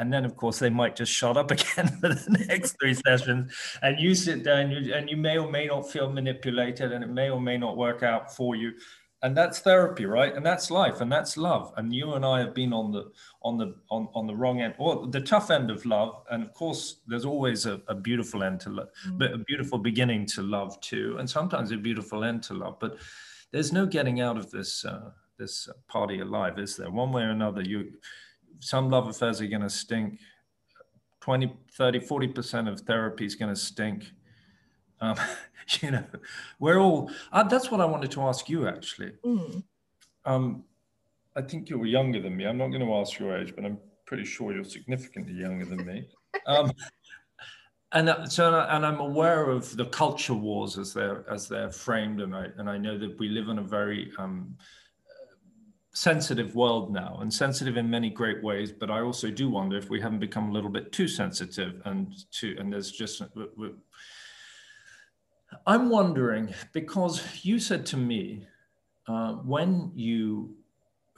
and 0.00 0.10
then 0.10 0.24
of 0.24 0.34
course 0.34 0.58
they 0.58 0.70
might 0.70 0.96
just 0.96 1.12
shut 1.12 1.36
up 1.36 1.50
again 1.56 1.88
for 2.00 2.08
the 2.08 2.44
next 2.48 2.76
three 2.80 2.94
sessions. 2.94 3.52
And 3.82 4.00
you 4.00 4.14
sit 4.14 4.42
down 4.42 4.72
and 4.72 5.08
you 5.08 5.16
may 5.16 5.38
or 5.38 5.50
may 5.50 5.66
not 5.66 5.90
feel 5.90 6.10
manipulated 6.10 6.92
and 6.92 7.04
it 7.04 7.10
may 7.10 7.30
or 7.30 7.40
may 7.40 7.58
not 7.58 7.76
work 7.76 8.02
out 8.02 8.34
for 8.34 8.56
you. 8.56 8.72
And 9.22 9.36
that's 9.36 9.58
therapy 9.58 10.06
right? 10.06 10.34
And 10.34 10.44
that's 10.44 10.70
life 10.70 11.02
and 11.02 11.12
that's 11.12 11.36
love. 11.36 11.74
And 11.76 11.94
you 11.94 12.14
and 12.14 12.24
i 12.24 12.38
have 12.40 12.54
been 12.54 12.72
on 12.72 12.90
the 12.90 13.12
on 13.42 13.58
the 13.58 13.74
on, 13.90 14.08
on 14.14 14.26
the 14.26 14.34
wrong 14.34 14.62
end 14.62 14.74
or 14.78 15.06
the 15.06 15.20
tough 15.20 15.50
end 15.50 15.70
of 15.70 15.84
love. 15.84 16.22
And 16.30 16.42
of 16.42 16.54
course 16.54 17.00
there's 17.06 17.26
always 17.26 17.66
a, 17.66 17.82
a 17.88 17.94
beautiful 17.94 18.42
end 18.42 18.60
to 18.60 18.70
love 18.70 18.88
mm. 19.06 19.18
but 19.18 19.34
a 19.34 19.38
beautiful 19.38 19.78
beginning 19.78 20.24
to 20.26 20.42
love 20.42 20.80
too. 20.80 21.16
And 21.18 21.28
sometimes 21.28 21.70
a 21.72 21.76
beautiful 21.76 22.24
end 22.24 22.42
to 22.44 22.54
love 22.54 22.78
but 22.80 22.96
there's 23.52 23.72
no 23.72 23.84
getting 23.84 24.22
out 24.22 24.38
of 24.38 24.50
this 24.50 24.86
uh, 24.86 25.10
this 25.38 25.68
party 25.88 26.20
alive 26.20 26.58
is 26.58 26.76
there? 26.76 26.90
One 26.90 27.12
way 27.12 27.22
or 27.22 27.30
another 27.30 27.60
you 27.60 27.92
some 28.60 28.90
love 28.90 29.08
affairs 29.08 29.40
are 29.40 29.46
going 29.46 29.62
to 29.62 29.70
stink 29.70 30.18
20 31.20 31.52
30 31.72 32.00
40% 32.00 32.68
of 32.70 32.80
therapy 32.80 33.26
is 33.26 33.34
going 33.34 33.52
to 33.52 33.60
stink. 33.60 34.12
Um, 35.00 35.16
you 35.80 35.90
know 35.90 36.04
we're 36.58 36.78
all 36.78 37.10
uh, 37.32 37.44
that's 37.44 37.70
what 37.70 37.80
i 37.80 37.84
wanted 37.84 38.10
to 38.12 38.22
ask 38.22 38.48
you 38.48 38.66
actually. 38.66 39.12
Mm. 39.24 39.62
um, 40.24 40.64
i 41.36 41.42
think 41.42 41.70
you 41.70 41.78
were 41.78 41.86
younger 41.86 42.20
than 42.20 42.36
me. 42.36 42.46
I'm 42.46 42.58
not 42.58 42.68
going 42.68 42.84
to 42.84 42.94
ask 42.94 43.18
your 43.18 43.36
age 43.36 43.54
but 43.54 43.64
i'm 43.64 43.78
pretty 44.06 44.24
sure 44.24 44.52
you're 44.52 44.64
significantly 44.64 45.34
younger 45.34 45.64
than 45.64 45.84
me. 45.86 46.08
Um, 46.46 46.72
and 47.92 48.08
uh, 48.08 48.24
so 48.26 48.66
and 48.70 48.86
i'm 48.86 49.00
aware 49.00 49.50
of 49.50 49.76
the 49.76 49.86
culture 49.86 50.34
wars 50.34 50.78
as 50.78 50.94
they're 50.94 51.24
as 51.28 51.48
they're 51.48 51.72
framed 51.72 52.20
and 52.20 52.34
i 52.34 52.46
and 52.56 52.70
i 52.70 52.78
know 52.78 52.96
that 52.96 53.18
we 53.18 53.28
live 53.28 53.48
in 53.48 53.58
a 53.58 53.62
very 53.62 54.12
um, 54.18 54.56
sensitive 56.00 56.54
world 56.54 56.90
now 56.90 57.18
and 57.20 57.30
sensitive 57.32 57.76
in 57.76 57.90
many 57.90 58.08
great 58.08 58.42
ways 58.42 58.72
but 58.72 58.90
i 58.90 59.00
also 59.00 59.30
do 59.30 59.50
wonder 59.50 59.76
if 59.76 59.90
we 59.90 60.00
haven't 60.00 60.18
become 60.18 60.48
a 60.48 60.52
little 60.52 60.70
bit 60.70 60.90
too 60.92 61.06
sensitive 61.06 61.82
and 61.84 62.24
too 62.30 62.56
and 62.58 62.72
there's 62.72 62.90
just 62.90 63.22
i'm 65.66 65.90
wondering 65.90 66.54
because 66.72 67.22
you 67.44 67.58
said 67.58 67.84
to 67.84 67.98
me 67.98 68.46
uh, 69.08 69.32
when 69.32 69.92
you 69.94 70.56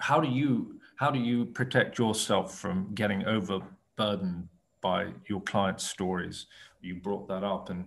how 0.01 0.21
do 0.21 0.29
you 0.29 0.81
how 0.97 1.13
do 1.13 1.19
you 1.21 1.45
protect 1.45 1.99
yourself 1.99 2.59
from 2.59 2.93
getting 2.95 3.25
overburdened 3.25 4.49
by 4.81 5.07
your 5.29 5.41
clients 5.41 5.89
stories? 5.89 6.47
You 6.81 6.97
brought 6.97 7.29
that 7.29 7.45
up, 7.45 7.71
and 7.71 7.87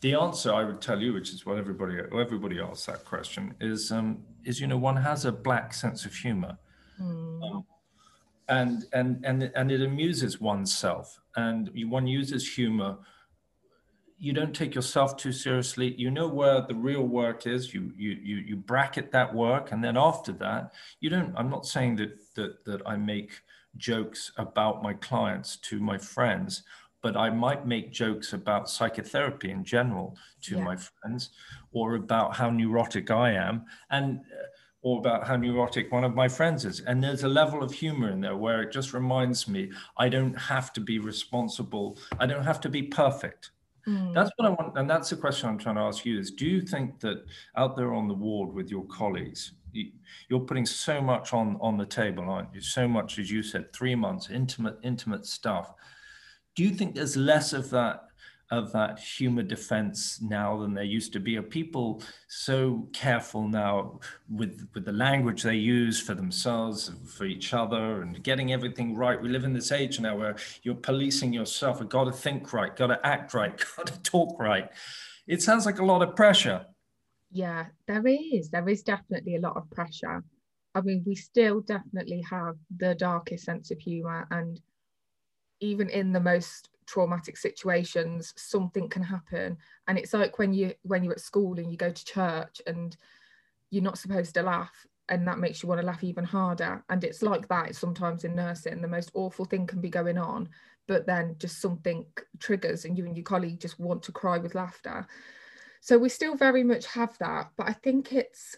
the 0.00 0.14
answer 0.14 0.54
I 0.54 0.64
would 0.64 0.80
tell 0.80 1.00
you, 1.00 1.12
which 1.12 1.30
is 1.30 1.44
what 1.44 1.58
everybody 1.58 1.98
everybody 2.16 2.60
asks 2.60 2.86
that 2.86 3.04
question, 3.04 3.54
is 3.60 3.90
um, 3.90 4.22
is 4.44 4.60
you 4.60 4.66
know 4.66 4.78
one 4.78 4.96
has 4.96 5.24
a 5.24 5.32
black 5.32 5.74
sense 5.74 6.04
of 6.04 6.14
humor, 6.14 6.58
mm. 7.00 7.42
um, 7.42 7.64
and 8.48 8.84
and 8.92 9.24
and 9.24 9.50
and 9.54 9.72
it 9.72 9.82
amuses 9.82 10.40
oneself, 10.40 11.20
and 11.36 11.70
one 11.88 12.06
uses 12.06 12.54
humor. 12.54 12.98
You 14.18 14.34
don't 14.34 14.54
take 14.54 14.74
yourself 14.74 15.16
too 15.16 15.32
seriously. 15.32 15.94
You 15.96 16.10
know 16.10 16.28
where 16.28 16.60
the 16.60 16.74
real 16.74 17.04
work 17.04 17.46
is. 17.46 17.72
You 17.72 17.92
you 17.96 18.10
you 18.22 18.36
you 18.36 18.56
bracket 18.56 19.12
that 19.12 19.34
work, 19.34 19.72
and 19.72 19.82
then 19.82 19.96
after 19.96 20.32
that, 20.32 20.72
you 21.00 21.10
don't. 21.10 21.34
I'm 21.36 21.50
not 21.50 21.66
saying 21.66 21.96
that 21.96 22.18
that 22.34 22.64
that 22.64 22.82
I 22.86 22.96
make 22.96 23.40
jokes 23.76 24.32
about 24.36 24.82
my 24.82 24.94
clients 24.94 25.56
to 25.56 25.80
my 25.80 25.96
friends 25.96 26.64
but 27.02 27.16
I 27.16 27.30
might 27.30 27.66
make 27.66 27.92
jokes 27.92 28.32
about 28.32 28.68
psychotherapy 28.68 29.50
in 29.50 29.64
general 29.64 30.16
to 30.42 30.56
yeah. 30.56 30.64
my 30.64 30.76
friends, 30.76 31.30
or 31.72 31.94
about 31.94 32.36
how 32.36 32.50
neurotic 32.50 33.10
I 33.10 33.32
am, 33.32 33.64
and 33.90 34.18
uh, 34.18 34.46
or 34.82 34.98
about 34.98 35.26
how 35.26 35.36
neurotic 35.36 35.92
one 35.92 36.04
of 36.04 36.14
my 36.14 36.26
friends 36.28 36.64
is. 36.64 36.80
And 36.80 37.02
there's 37.02 37.24
a 37.24 37.28
level 37.28 37.62
of 37.62 37.72
humor 37.72 38.10
in 38.10 38.20
there 38.20 38.36
where 38.36 38.62
it 38.62 38.72
just 38.72 38.94
reminds 38.94 39.46
me 39.46 39.70
I 39.98 40.08
don't 40.08 40.34
have 40.34 40.72
to 40.74 40.80
be 40.80 40.98
responsible. 40.98 41.98
I 42.18 42.26
don't 42.26 42.44
have 42.44 42.60
to 42.62 42.68
be 42.68 42.84
perfect. 42.84 43.50
Mm. 43.86 44.14
That's 44.14 44.30
what 44.36 44.46
I 44.46 44.50
want, 44.50 44.76
and 44.76 44.88
that's 44.88 45.10
the 45.10 45.16
question 45.16 45.48
I'm 45.48 45.58
trying 45.58 45.76
to 45.76 45.82
ask 45.82 46.04
you: 46.04 46.18
Is 46.18 46.30
do 46.30 46.46
you 46.46 46.60
think 46.60 47.00
that 47.00 47.24
out 47.56 47.76
there 47.76 47.94
on 47.94 48.08
the 48.08 48.14
ward 48.14 48.52
with 48.52 48.70
your 48.70 48.84
colleagues, 48.84 49.52
you're 50.28 50.40
putting 50.40 50.66
so 50.66 51.00
much 51.00 51.32
on 51.32 51.56
on 51.62 51.78
the 51.78 51.86
table, 51.86 52.28
aren't 52.28 52.54
you? 52.54 52.60
So 52.60 52.86
much, 52.86 53.18
as 53.18 53.30
you 53.30 53.42
said, 53.42 53.72
three 53.72 53.94
months, 53.94 54.28
intimate, 54.28 54.78
intimate 54.82 55.24
stuff 55.24 55.72
do 56.54 56.62
you 56.62 56.70
think 56.70 56.94
there's 56.94 57.16
less 57.16 57.52
of 57.52 57.70
that 57.70 58.04
of 58.50 58.72
that 58.72 58.98
humor 58.98 59.44
defense 59.44 60.20
now 60.20 60.58
than 60.58 60.74
there 60.74 60.82
used 60.82 61.12
to 61.12 61.20
be? 61.20 61.36
Are 61.36 61.42
people 61.42 62.02
so 62.28 62.88
careful 62.92 63.46
now 63.46 64.00
with 64.28 64.68
with 64.74 64.84
the 64.84 64.92
language 64.92 65.42
they 65.42 65.54
use 65.54 66.00
for 66.00 66.14
themselves, 66.14 66.90
for 67.06 67.24
each 67.24 67.54
other, 67.54 68.02
and 68.02 68.22
getting 68.22 68.52
everything 68.52 68.96
right? 68.96 69.20
We 69.20 69.28
live 69.28 69.44
in 69.44 69.52
this 69.52 69.70
age 69.70 70.00
now 70.00 70.16
where 70.16 70.36
you're 70.62 70.74
policing 70.74 71.32
yourself. 71.32 71.80
I've 71.80 71.88
got 71.88 72.04
to 72.04 72.12
think 72.12 72.52
right, 72.52 72.74
got 72.74 72.88
to 72.88 73.06
act 73.06 73.34
right, 73.34 73.56
got 73.76 73.86
to 73.86 74.02
talk 74.02 74.38
right. 74.40 74.68
It 75.26 75.42
sounds 75.42 75.64
like 75.64 75.78
a 75.78 75.84
lot 75.84 76.02
of 76.02 76.16
pressure. 76.16 76.66
Yeah, 77.30 77.66
there 77.86 78.04
is. 78.06 78.50
There 78.50 78.68
is 78.68 78.82
definitely 78.82 79.36
a 79.36 79.40
lot 79.40 79.56
of 79.56 79.70
pressure. 79.70 80.24
I 80.74 80.80
mean, 80.80 81.04
we 81.06 81.14
still 81.14 81.60
definitely 81.60 82.24
have 82.28 82.56
the 82.76 82.94
darkest 82.96 83.44
sense 83.44 83.70
of 83.70 83.78
humor 83.78 84.26
and 84.30 84.60
even 85.60 85.88
in 85.88 86.12
the 86.12 86.20
most 86.20 86.70
traumatic 86.86 87.36
situations 87.36 88.34
something 88.36 88.88
can 88.88 89.02
happen. 89.02 89.56
And 89.86 89.96
it's 89.98 90.12
like 90.12 90.38
when 90.38 90.52
you 90.52 90.74
when 90.82 91.04
you're 91.04 91.12
at 91.12 91.20
school 91.20 91.58
and 91.58 91.70
you 91.70 91.76
go 91.76 91.90
to 91.90 92.04
church 92.04 92.60
and 92.66 92.96
you're 93.70 93.84
not 93.84 93.98
supposed 93.98 94.34
to 94.34 94.42
laugh 94.42 94.86
and 95.08 95.26
that 95.26 95.38
makes 95.38 95.62
you 95.62 95.68
want 95.68 95.80
to 95.80 95.86
laugh 95.86 96.02
even 96.02 96.24
harder. 96.24 96.84
And 96.88 97.04
it's 97.04 97.22
like 97.22 97.46
that 97.48 97.76
sometimes 97.76 98.24
in 98.24 98.34
nursing 98.34 98.80
the 98.80 98.88
most 98.88 99.10
awful 99.14 99.44
thing 99.44 99.66
can 99.66 99.80
be 99.80 99.90
going 99.90 100.18
on 100.18 100.48
but 100.88 101.06
then 101.06 101.36
just 101.38 101.60
something 101.60 102.04
triggers 102.40 102.84
and 102.84 102.98
you 102.98 103.06
and 103.06 103.16
your 103.16 103.22
colleague 103.22 103.60
just 103.60 103.78
want 103.78 104.02
to 104.02 104.12
cry 104.12 104.38
with 104.38 104.56
laughter. 104.56 105.06
So 105.80 105.96
we 105.96 106.08
still 106.08 106.34
very 106.34 106.64
much 106.64 106.86
have 106.86 107.16
that 107.18 107.50
but 107.56 107.68
i 107.68 107.72
think 107.72 108.12
it's 108.12 108.56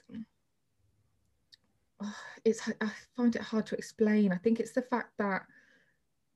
it's 2.44 2.68
I 2.80 2.90
find 3.16 3.34
it 3.36 3.42
hard 3.42 3.66
to 3.66 3.76
explain. 3.76 4.32
I 4.32 4.36
think 4.36 4.60
it's 4.60 4.72
the 4.72 4.82
fact 4.82 5.12
that 5.18 5.42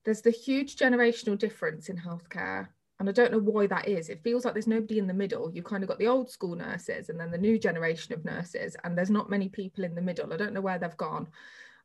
there's 0.07 0.23
the 0.23 0.31
huge 0.31 0.77
generational 0.77 1.37
difference 1.37 1.91
in 1.91 1.99
healthcare. 1.99 2.69
And 2.99 3.11
I 3.11 3.13
don't 3.13 3.33
know 3.33 3.41
why 3.41 3.67
that 3.67 3.89
is. 3.89 4.09
It 4.09 4.23
feels 4.23 4.47
like 4.47 4.55
there's 4.55 4.67
nobody 4.67 4.99
in 4.99 5.07
the 5.07 5.13
middle. 5.13 5.51
You've 5.53 5.67
kind 5.67 5.83
of 5.83 5.89
got 5.89 5.99
the 5.99 6.07
old 6.07 6.31
school 6.31 6.55
nurses 6.55 7.11
and 7.11 7.21
then 7.21 7.31
the 7.31 7.37
new 7.37 7.59
generation 7.59 8.15
of 8.15 8.25
nurses, 8.25 8.75
and 8.85 8.97
there's 8.97 9.11
not 9.11 9.29
many 9.29 9.51
people 9.51 9.85
in 9.85 9.95
the 9.95 10.01
middle. 10.01 10.33
I 10.33 10.39
don't 10.39 10.55
know 10.55 10.63
where 10.63 10.79
they've 10.79 10.97
gone. 10.97 11.27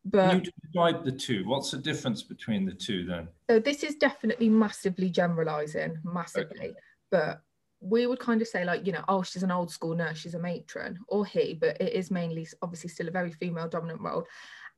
But 0.05 0.29
Can 0.29 0.45
you 0.45 0.51
describe 0.61 1.03
the 1.03 1.11
two? 1.11 1.43
What's 1.45 1.71
the 1.71 1.79
difference 1.79 2.23
between 2.23 2.65
the 2.65 2.71
two 2.71 3.05
then? 3.05 3.27
So 3.49 3.59
this 3.59 3.83
is 3.83 3.95
definitely 3.95 4.47
massively 4.47 5.09
generalizing, 5.09 5.97
massively. 6.05 6.69
Okay. 6.69 6.73
But 7.09 7.41
we 7.81 8.07
would 8.07 8.19
kind 8.19 8.41
of 8.41 8.47
say 8.47 8.63
like 8.63 8.85
you 8.85 8.93
know 8.93 9.03
oh 9.07 9.23
she's 9.23 9.41
an 9.41 9.49
old 9.49 9.71
school 9.71 9.95
nurse 9.95 10.19
she's 10.19 10.35
a 10.35 10.39
matron 10.39 10.99
or 11.07 11.25
he 11.25 11.55
but 11.59 11.81
it 11.81 11.93
is 11.93 12.11
mainly 12.11 12.47
obviously 12.61 12.87
still 12.87 13.07
a 13.07 13.11
very 13.11 13.31
female 13.31 13.67
dominant 13.67 13.99
role 13.99 14.23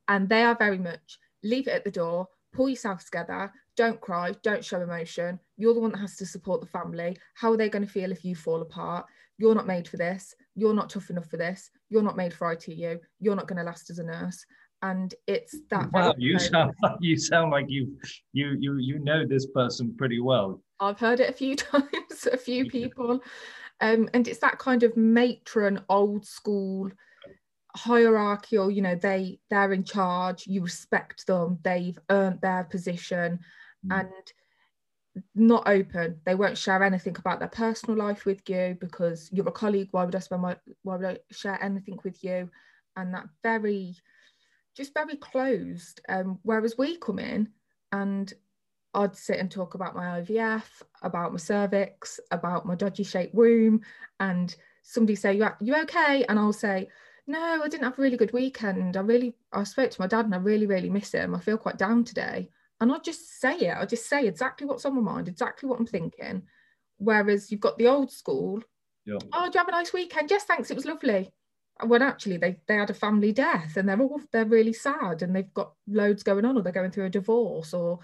and 0.07 0.29
they 0.29 0.41
are 0.41 0.55
very 0.55 0.77
much 0.77 1.19
leave 1.43 1.67
it 1.67 1.71
at 1.71 1.83
the 1.83 1.91
door 1.91 2.29
pull 2.53 2.69
yourself 2.69 3.03
together 3.03 3.51
don't 3.75 3.99
cry 4.01 4.33
don't 4.43 4.63
show 4.63 4.81
emotion. 4.81 5.39
You're 5.57 5.73
the 5.73 5.79
one 5.79 5.91
that 5.91 5.99
has 5.99 6.15
to 6.17 6.25
support 6.25 6.61
the 6.61 6.67
family. 6.67 7.17
How 7.35 7.51
are 7.51 7.57
they 7.57 7.69
going 7.69 7.85
to 7.85 7.91
feel 7.91 8.11
if 8.11 8.23
you 8.23 8.35
fall 8.35 8.61
apart? 8.61 9.05
You're 9.37 9.55
not 9.55 9.67
made 9.67 9.87
for 9.87 9.97
this. 9.97 10.35
You're 10.55 10.73
not 10.73 10.89
tough 10.89 11.09
enough 11.09 11.27
for 11.27 11.37
this. 11.37 11.71
You're 11.89 12.03
not 12.03 12.17
made 12.17 12.33
for 12.33 12.51
ITU 12.51 12.99
you're 13.19 13.35
not 13.35 13.47
going 13.47 13.57
to 13.57 13.63
last 13.63 13.89
as 13.89 13.99
a 13.99 14.03
nurse. 14.03 14.45
And 14.81 15.13
it's 15.27 15.55
that 15.69 15.91
wow 15.91 16.13
you 16.17 16.37
sound 16.37 16.73
like 16.81 16.97
you 16.99 17.17
sound 17.17 17.51
like 17.51 17.65
you 17.69 17.97
you 18.33 18.57
you 18.59 18.77
you 18.77 18.99
know 18.99 19.25
this 19.25 19.47
person 19.47 19.95
pretty 19.97 20.19
well. 20.19 20.61
I've 20.79 20.99
heard 20.99 21.19
it 21.19 21.29
a 21.29 21.33
few 21.33 21.55
times, 21.71 22.27
a 22.31 22.37
few 22.37 22.69
people. 22.69 23.23
Um, 23.81 24.07
and 24.13 24.27
it's 24.27 24.39
that 24.39 24.59
kind 24.59 24.83
of 24.83 24.95
matron, 24.95 25.81
old 25.89 26.25
school, 26.25 26.91
hierarchical, 27.75 28.69
you 28.69 28.81
know, 28.81 28.95
they 28.95 29.39
they're 29.49 29.73
in 29.73 29.83
charge, 29.83 30.47
you 30.47 30.61
respect 30.61 31.25
them, 31.27 31.59
they've 31.63 31.97
earned 32.09 32.41
their 32.41 32.63
position 32.65 33.39
mm. 33.85 33.99
and 33.99 35.23
not 35.35 35.67
open. 35.67 36.19
They 36.25 36.35
won't 36.35 36.57
share 36.57 36.83
anything 36.83 37.15
about 37.17 37.39
their 37.39 37.47
personal 37.49 37.97
life 37.97 38.25
with 38.25 38.47
you 38.49 38.77
because 38.79 39.29
you're 39.31 39.47
a 39.47 39.51
colleague. 39.51 39.89
Why 39.91 40.05
would 40.05 40.15
I 40.15 40.19
spend 40.19 40.41
my 40.41 40.57
why 40.83 40.97
would 40.97 41.05
I 41.05 41.17
share 41.31 41.61
anything 41.63 41.99
with 42.03 42.23
you? 42.23 42.49
And 42.95 43.13
that 43.13 43.27
very 43.41 43.95
just 44.75 44.93
very 44.93 45.15
closed. 45.17 46.01
Um, 46.09 46.39
whereas 46.43 46.77
we 46.77 46.97
come 46.97 47.19
in 47.19 47.49
and 47.91 48.31
I'd 48.95 49.15
sit 49.15 49.39
and 49.39 49.49
talk 49.49 49.73
about 49.73 49.95
my 49.95 50.21
IVF, 50.21 50.65
about 51.01 51.31
my 51.31 51.37
cervix, 51.37 52.19
about 52.31 52.65
my 52.65 52.75
dodgy 52.75 53.03
shaped 53.03 53.33
womb, 53.33 53.81
and 54.19 54.55
somebody 54.83 55.15
say, 55.15 55.33
"You 55.33 55.47
you 55.59 55.75
okay?" 55.81 56.25
And 56.29 56.37
I'll 56.37 56.53
say, 56.53 56.89
"No, 57.27 57.61
I 57.63 57.67
didn't 57.67 57.83
have 57.85 57.97
a 57.97 58.01
really 58.01 58.17
good 58.17 58.33
weekend. 58.33 58.97
I 58.97 59.01
really 59.01 59.35
I 59.51 59.63
spoke 59.63 59.91
to 59.91 60.01
my 60.01 60.07
dad 60.07 60.25
and 60.25 60.35
I 60.35 60.37
really 60.37 60.65
really 60.67 60.89
miss 60.89 61.11
him. 61.13 61.35
I 61.35 61.39
feel 61.39 61.57
quite 61.57 61.77
down 61.77 62.03
today." 62.03 62.49
And 62.81 62.91
I'll 62.91 63.01
just 63.01 63.39
say 63.39 63.57
it. 63.57 63.69
I'll 63.71 63.87
just 63.87 64.07
say 64.09 64.27
exactly 64.27 64.67
what's 64.67 64.85
on 64.85 64.95
my 64.95 65.01
mind, 65.01 65.27
exactly 65.29 65.69
what 65.69 65.79
I'm 65.79 65.85
thinking. 65.85 66.43
Whereas 66.97 67.51
you've 67.51 67.61
got 67.61 67.77
the 67.77 67.87
old 67.87 68.11
school. 68.11 68.61
Yeah. 69.05 69.19
Oh, 69.33 69.45
do 69.49 69.51
you 69.53 69.59
have 69.59 69.67
a 69.67 69.71
nice 69.71 69.93
weekend? 69.93 70.31
Yes, 70.31 70.45
thanks. 70.45 70.71
It 70.71 70.75
was 70.75 70.85
lovely. 70.85 71.33
When 71.85 72.01
actually 72.01 72.37
they 72.37 72.61
they 72.67 72.75
had 72.75 72.89
a 72.89 72.93
family 72.93 73.31
death 73.31 73.77
and 73.77 73.87
they're 73.89 74.01
all 74.01 74.21
they're 74.31 74.45
really 74.45 74.73
sad 74.73 75.21
and 75.21 75.35
they've 75.35 75.53
got 75.53 75.73
loads 75.87 76.23
going 76.23 76.45
on 76.45 76.57
or 76.57 76.61
they're 76.61 76.71
going 76.71 76.91
through 76.91 77.05
a 77.05 77.09
divorce 77.09 77.73
or 77.73 77.99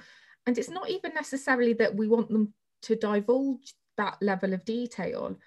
and 0.45 0.57
it's 0.57 0.69
not 0.69 0.89
even 0.89 1.13
necessarily 1.13 1.73
that 1.73 1.95
we 1.95 2.07
want 2.07 2.29
them 2.29 2.53
to 2.83 2.95
divulge 2.95 3.75
that 3.97 4.17
level 4.21 4.53
of 4.53 4.65
detail, 4.65 5.37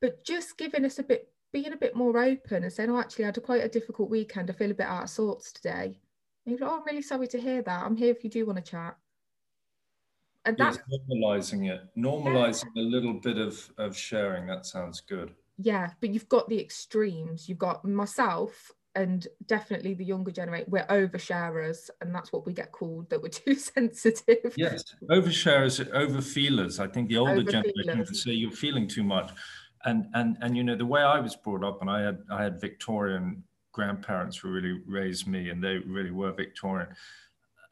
but 0.00 0.24
just 0.24 0.58
giving 0.58 0.84
us 0.84 0.98
a 0.98 1.02
bit, 1.02 1.31
being 1.52 1.72
a 1.72 1.76
bit 1.76 1.94
more 1.94 2.16
open 2.18 2.64
and 2.64 2.72
saying, 2.72 2.90
oh, 2.90 2.98
actually, 2.98 3.24
I 3.24 3.28
had 3.28 3.38
a 3.38 3.40
quite 3.40 3.64
a 3.64 3.68
difficult 3.68 4.10
weekend. 4.10 4.50
I 4.50 4.54
feel 4.54 4.70
a 4.70 4.74
bit 4.74 4.86
out 4.86 5.04
of 5.04 5.10
sorts 5.10 5.52
today. 5.52 6.00
And 6.44 6.58
you're 6.58 6.58
like, 6.58 6.70
oh, 6.70 6.80
I'm 6.80 6.86
really 6.86 7.02
sorry 7.02 7.28
to 7.28 7.40
hear 7.40 7.62
that. 7.62 7.84
I'm 7.84 7.96
here 7.96 8.10
if 8.10 8.24
you 8.24 8.30
do 8.30 8.46
want 8.46 8.64
to 8.64 8.70
chat. 8.70 8.96
And 10.44 10.56
that's 10.56 10.78
yes, 10.90 11.00
normalizing 11.08 11.70
it, 11.70 11.82
normalizing 11.96 12.64
yeah. 12.74 12.82
a 12.82 12.84
little 12.84 13.14
bit 13.14 13.38
of, 13.38 13.70
of 13.78 13.96
sharing. 13.96 14.46
That 14.46 14.66
sounds 14.66 15.00
good. 15.00 15.32
Yeah, 15.58 15.90
but 16.00 16.10
you've 16.10 16.28
got 16.28 16.48
the 16.48 16.60
extremes. 16.60 17.48
You've 17.48 17.58
got 17.58 17.84
myself 17.84 18.72
and 18.94 19.26
definitely 19.46 19.94
the 19.94 20.04
younger 20.04 20.30
generation 20.30 20.70
we're 20.70 20.86
oversharers 20.86 21.88
and 22.00 22.14
that's 22.14 22.32
what 22.32 22.44
we 22.44 22.52
get 22.52 22.72
called 22.72 23.08
that 23.08 23.22
we're 23.22 23.28
too 23.28 23.54
sensitive 23.54 24.52
yes 24.56 24.84
oversharers 25.10 25.82
overfeelers 25.92 26.78
i 26.78 26.86
think 26.86 27.08
the 27.08 27.16
older 27.16 27.42
generation 27.42 27.98
would 27.98 28.14
say 28.14 28.32
you're 28.32 28.50
feeling 28.50 28.86
too 28.86 29.02
much 29.02 29.30
and 29.84 30.06
and 30.14 30.36
and 30.40 30.56
you 30.56 30.62
know 30.62 30.76
the 30.76 30.86
way 30.86 31.02
i 31.02 31.18
was 31.18 31.36
brought 31.36 31.64
up 31.64 31.80
and 31.80 31.90
i 31.90 32.00
had 32.00 32.18
i 32.30 32.42
had 32.42 32.60
victorian 32.60 33.42
grandparents 33.72 34.36
who 34.36 34.48
really 34.48 34.80
raised 34.86 35.26
me 35.26 35.50
and 35.50 35.62
they 35.62 35.78
really 35.78 36.10
were 36.10 36.32
victorian 36.32 36.88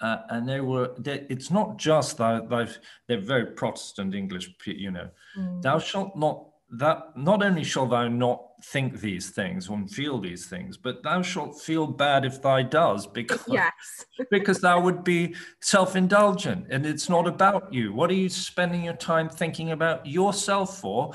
uh, 0.01 0.23
and 0.31 0.49
they 0.49 0.63
were 0.63 0.93
they, 0.99 1.27
it's 1.29 1.51
not 1.51 1.77
just 1.77 2.17
that 2.17 2.49
they've 2.49 2.79
they're 3.07 3.21
very 3.21 3.47
protestant 3.47 4.15
english 4.15 4.51
you 4.67 4.91
know 4.91 5.09
mm. 5.37 5.63
thou 5.63 5.79
shalt 5.79 6.17
not 6.17 6.47
that 6.71 7.17
not 7.17 7.43
only 7.43 7.65
shall 7.65 7.87
thou 7.87 8.07
not 8.07 8.43
think 8.63 9.01
these 9.01 9.31
things 9.31 9.69
and 9.69 9.91
feel 9.91 10.19
these 10.19 10.47
things, 10.47 10.77
but 10.77 11.03
thou 11.03 11.21
shalt 11.21 11.61
feel 11.61 11.87
bad 11.87 12.25
if 12.25 12.41
thou 12.41 12.63
does, 12.63 13.07
because 13.07 13.43
yes. 13.49 13.73
because 14.31 14.61
thou 14.61 14.81
would 14.81 15.03
be 15.03 15.35
self-indulgent, 15.61 16.67
and 16.71 16.87
it's 16.87 17.09
not 17.09 17.27
about 17.27 17.73
you. 17.73 17.93
What 17.93 18.11
are 18.11 18.15
you 18.15 18.29
spending 18.29 18.85
your 18.85 18.95
time 18.95 19.29
thinking 19.29 19.73
about 19.73 20.07
yourself 20.07 20.79
for? 20.79 21.13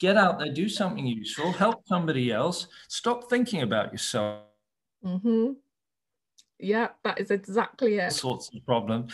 Get 0.00 0.16
out 0.16 0.38
there, 0.38 0.52
do 0.52 0.68
something 0.68 1.06
useful, 1.06 1.52
help 1.52 1.86
somebody 1.86 2.32
else. 2.32 2.66
Stop 2.88 3.30
thinking 3.30 3.62
about 3.62 3.92
yourself. 3.92 4.42
Mm-hmm. 5.04 5.52
Yeah, 6.58 6.88
that 7.02 7.20
is 7.20 7.30
exactly 7.30 7.98
it. 7.98 8.12
Sorts 8.12 8.50
of 8.54 8.64
problems 8.64 9.12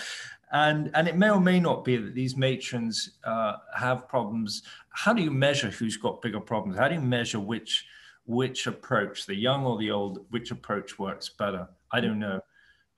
and 0.53 0.91
and 0.95 1.07
it 1.09 1.17
may 1.17 1.31
or 1.31 1.41
may 1.41 1.61
not 1.61 1.85
be 1.85 1.97
that 1.97 2.15
these 2.15 2.37
matrons 2.37 3.19
uh, 3.25 3.55
have 3.77 4.09
problems. 4.09 4.63
How 4.91 5.13
do 5.13 5.23
you 5.23 5.31
measure 5.31 5.71
who's 5.71 5.97
got 5.97 6.23
bigger 6.23 6.41
problems? 6.41 6.77
How 6.77 6.89
do 6.89 6.95
you 6.95 7.01
measure 7.01 7.41
which 7.41 7.87
which 8.27 8.67
approach, 8.67 9.27
the 9.27 9.35
young 9.35 9.65
or 9.65 9.79
the 9.79 9.91
old, 9.91 10.27
which 10.31 10.51
approach 10.51 10.99
works 10.99 11.29
better? 11.29 11.69
I 11.93 12.01
don't 12.01 12.19
know. 12.19 12.41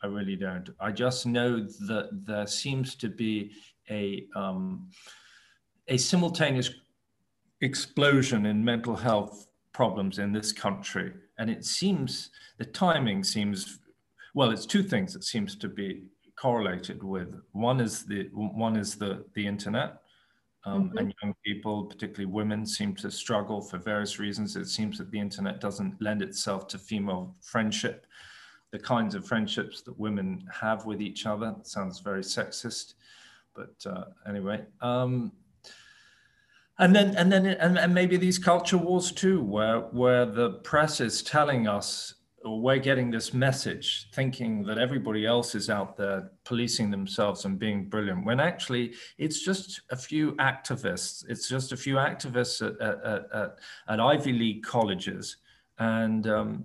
I 0.03 0.07
really 0.07 0.37
don't. 0.37 0.69
I 0.81 0.91
just 0.91 1.27
know 1.27 1.61
that 1.61 2.09
there 2.27 2.47
seems 2.47 2.95
to 2.97 3.09
be 3.09 3.53
a 3.91 4.27
um, 4.35 4.89
a 5.89 5.97
simultaneous 5.97 6.71
explosion 7.63 8.45
in 8.47 8.63
mental 8.63 8.97
health 8.97 9.47
problems 9.73 10.19
in 10.19 10.33
this 10.33 10.53
country, 10.53 11.13
and 11.39 11.49
it 11.49 11.65
seems 11.65 12.31
the 12.59 12.65
timing 12.65 13.25
seems 13.25 13.79
well. 14.35 14.51
It's 14.51 14.67
two 14.67 14.83
things 14.83 15.13
that 15.15 15.25
seems 15.25 15.57
to 15.57 15.69
be 15.69 16.03
correlated 16.37 17.03
with. 17.03 17.35
One 17.53 17.81
is 17.81 18.05
the 18.05 18.29
one 18.33 18.77
is 18.77 18.97
the 18.97 19.25
the 19.35 19.47
internet, 19.47 20.03
um, 20.65 20.89
mm-hmm. 20.89 20.99
and 20.99 21.15
young 21.23 21.35
people, 21.45 21.85
particularly 21.85 22.27
women, 22.27 22.67
seem 22.67 22.95
to 22.97 23.11
struggle 23.11 23.63
for 23.63 23.79
various 23.79 24.19
reasons. 24.19 24.57
It 24.57 24.67
seems 24.67 24.99
that 24.99 25.11
the 25.11 25.21
internet 25.21 25.61
doesn't 25.61 26.03
lend 26.03 26.21
itself 26.21 26.67
to 26.69 26.79
female 26.79 27.35
friendship, 27.41 28.07
the 28.73 28.79
kinds 28.79 29.15
of 29.15 29.27
friendships 29.27 29.83
that 29.83 29.99
women 29.99 30.45
have 30.53 30.85
with 30.85 31.01
each 31.01 31.27
other. 31.27 31.55
Sounds 31.63 32.01
very 32.01 32.23
sexist, 32.23 32.95
but 33.55 33.75
uh, 33.87 34.05
anyway. 34.29 34.65
Um, 34.81 35.33
and 36.83 36.95
then, 36.95 37.17
and 37.17 37.33
then, 37.33 37.47
and, 37.47 37.79
and 37.79 37.95
maybe 37.95 38.17
these 38.17 38.39
culture 38.39 38.79
wars 38.79 39.13
too, 39.13 39.43
where 39.43 39.81
where 39.81 40.27
the 40.27 40.51
press 40.65 41.01
is 41.01 41.23
telling 41.23 41.69
us 41.69 42.15
or 42.45 42.61
we're 42.61 42.79
getting 42.79 43.11
this 43.11 43.33
message 43.33 44.09
thinking 44.15 44.65
that 44.65 44.79
everybody 44.79 45.25
else 45.27 45.55
is 45.55 45.71
out 45.71 45.97
there 45.97 46.33
policing 46.45 46.91
themselves 46.91 47.45
and 47.45 47.59
being 47.59 47.89
brilliant 47.89 48.25
when 48.25 48.41
actually 48.41 48.95
it's 49.17 49.45
just 49.45 49.83
a 49.91 49.97
few 49.97 50.33
activists 50.33 51.25
it's 51.29 51.49
just 51.49 51.71
a 51.71 51.77
few 51.77 51.95
activists 51.97 52.61
at, 52.67 52.81
at, 52.81 53.27
at, 53.33 53.59
at 53.89 54.01
ivy 54.01 54.33
league 54.33 54.65
colleges. 54.65 55.37
And 55.79 56.27
um, 56.27 56.65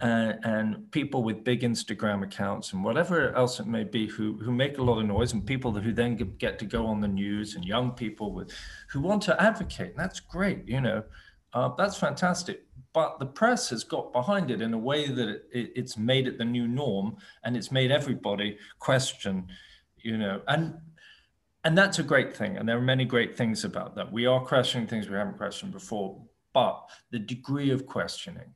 and, 0.00 0.38
and, 0.44 0.90
people 0.90 1.22
with 1.22 1.44
big 1.44 1.60
instagram 1.60 2.24
accounts 2.24 2.72
and 2.72 2.82
whatever 2.82 3.34
else 3.34 3.60
it 3.60 3.66
may 3.66 3.84
be 3.84 4.06
who, 4.06 4.36
who 4.38 4.50
make 4.50 4.78
a 4.78 4.82
lot 4.82 4.98
of 4.98 5.06
noise 5.06 5.32
and 5.32 5.46
people 5.46 5.72
who 5.72 5.92
then 5.92 6.16
get 6.38 6.58
to 6.58 6.64
go 6.64 6.86
on 6.86 7.00
the 7.00 7.08
news 7.08 7.54
and 7.54 7.64
young 7.64 7.92
people 7.92 8.32
with 8.32 8.52
who 8.90 9.00
want 9.00 9.22
to 9.22 9.40
advocate. 9.42 9.96
That's 9.96 10.20
great 10.20 10.66
you 10.66 10.80
know. 10.80 11.02
Uh, 11.52 11.70
that's 11.76 11.96
fantastic. 11.96 12.64
But 12.92 13.18
the 13.18 13.26
press 13.26 13.70
has 13.70 13.84
got 13.84 14.12
behind 14.12 14.50
it 14.50 14.60
in 14.60 14.74
a 14.74 14.78
way 14.78 15.08
that 15.08 15.28
it, 15.28 15.44
it, 15.52 15.72
it's 15.76 15.96
made 15.96 16.26
it 16.26 16.38
the 16.38 16.44
new 16.44 16.66
norm 16.66 17.16
and 17.44 17.56
it's 17.56 17.70
made 17.70 17.90
everybody 17.90 18.58
question 18.78 19.46
you 19.96 20.16
know. 20.16 20.40
And 20.48 20.74
and 21.64 21.76
that's 21.76 21.98
a 21.98 22.02
great 22.02 22.34
thing. 22.34 22.56
And 22.56 22.68
there 22.68 22.78
are 22.78 22.82
many 22.82 23.04
great 23.04 23.36
things 23.36 23.64
about 23.64 23.94
that. 23.96 24.10
We 24.10 24.24
are 24.26 24.40
questioning 24.40 24.86
things 24.86 25.08
we 25.08 25.16
haven't 25.16 25.36
questioned 25.36 25.72
before 25.72 26.20
but 26.52 26.88
the 27.10 27.18
degree 27.18 27.70
of 27.70 27.86
questioning 27.86 28.54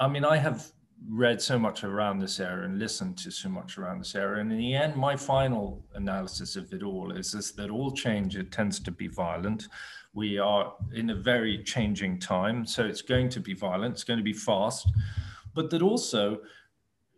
i 0.00 0.08
mean 0.08 0.24
i 0.24 0.36
have 0.36 0.72
read 1.08 1.40
so 1.40 1.58
much 1.58 1.82
around 1.82 2.18
this 2.18 2.40
area 2.40 2.64
and 2.64 2.78
listened 2.78 3.16
to 3.16 3.30
so 3.30 3.48
much 3.48 3.78
around 3.78 3.98
this 3.98 4.14
area 4.14 4.40
and 4.42 4.52
in 4.52 4.58
the 4.58 4.74
end 4.74 4.94
my 4.96 5.16
final 5.16 5.82
analysis 5.94 6.56
of 6.56 6.70
it 6.74 6.82
all 6.82 7.10
is, 7.12 7.32
is 7.34 7.52
that 7.52 7.70
all 7.70 7.90
change 7.90 8.36
it 8.36 8.52
tends 8.52 8.78
to 8.78 8.90
be 8.90 9.08
violent 9.08 9.68
we 10.12 10.38
are 10.38 10.74
in 10.92 11.10
a 11.10 11.14
very 11.14 11.62
changing 11.62 12.18
time, 12.18 12.66
so 12.66 12.84
it's 12.84 13.02
going 13.02 13.28
to 13.30 13.40
be 13.40 13.54
violent, 13.54 13.94
it's 13.94 14.04
going 14.04 14.18
to 14.18 14.24
be 14.24 14.32
fast. 14.32 14.88
but 15.54 15.70
that 15.70 15.82
also 15.82 16.38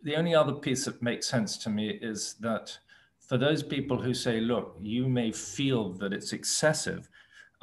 the 0.03 0.15
only 0.15 0.35
other 0.35 0.53
piece 0.53 0.85
that 0.85 1.01
makes 1.01 1.27
sense 1.27 1.57
to 1.57 1.69
me 1.69 1.89
is 2.01 2.35
that 2.41 2.77
for 3.19 3.37
those 3.37 3.63
people 3.63 4.01
who 4.01 4.13
say, 4.13 4.41
look, 4.41 4.75
you 4.81 5.07
may 5.07 5.31
feel 5.31 5.93
that 5.93 6.11
it's 6.11 6.33
excessive, 6.33 7.09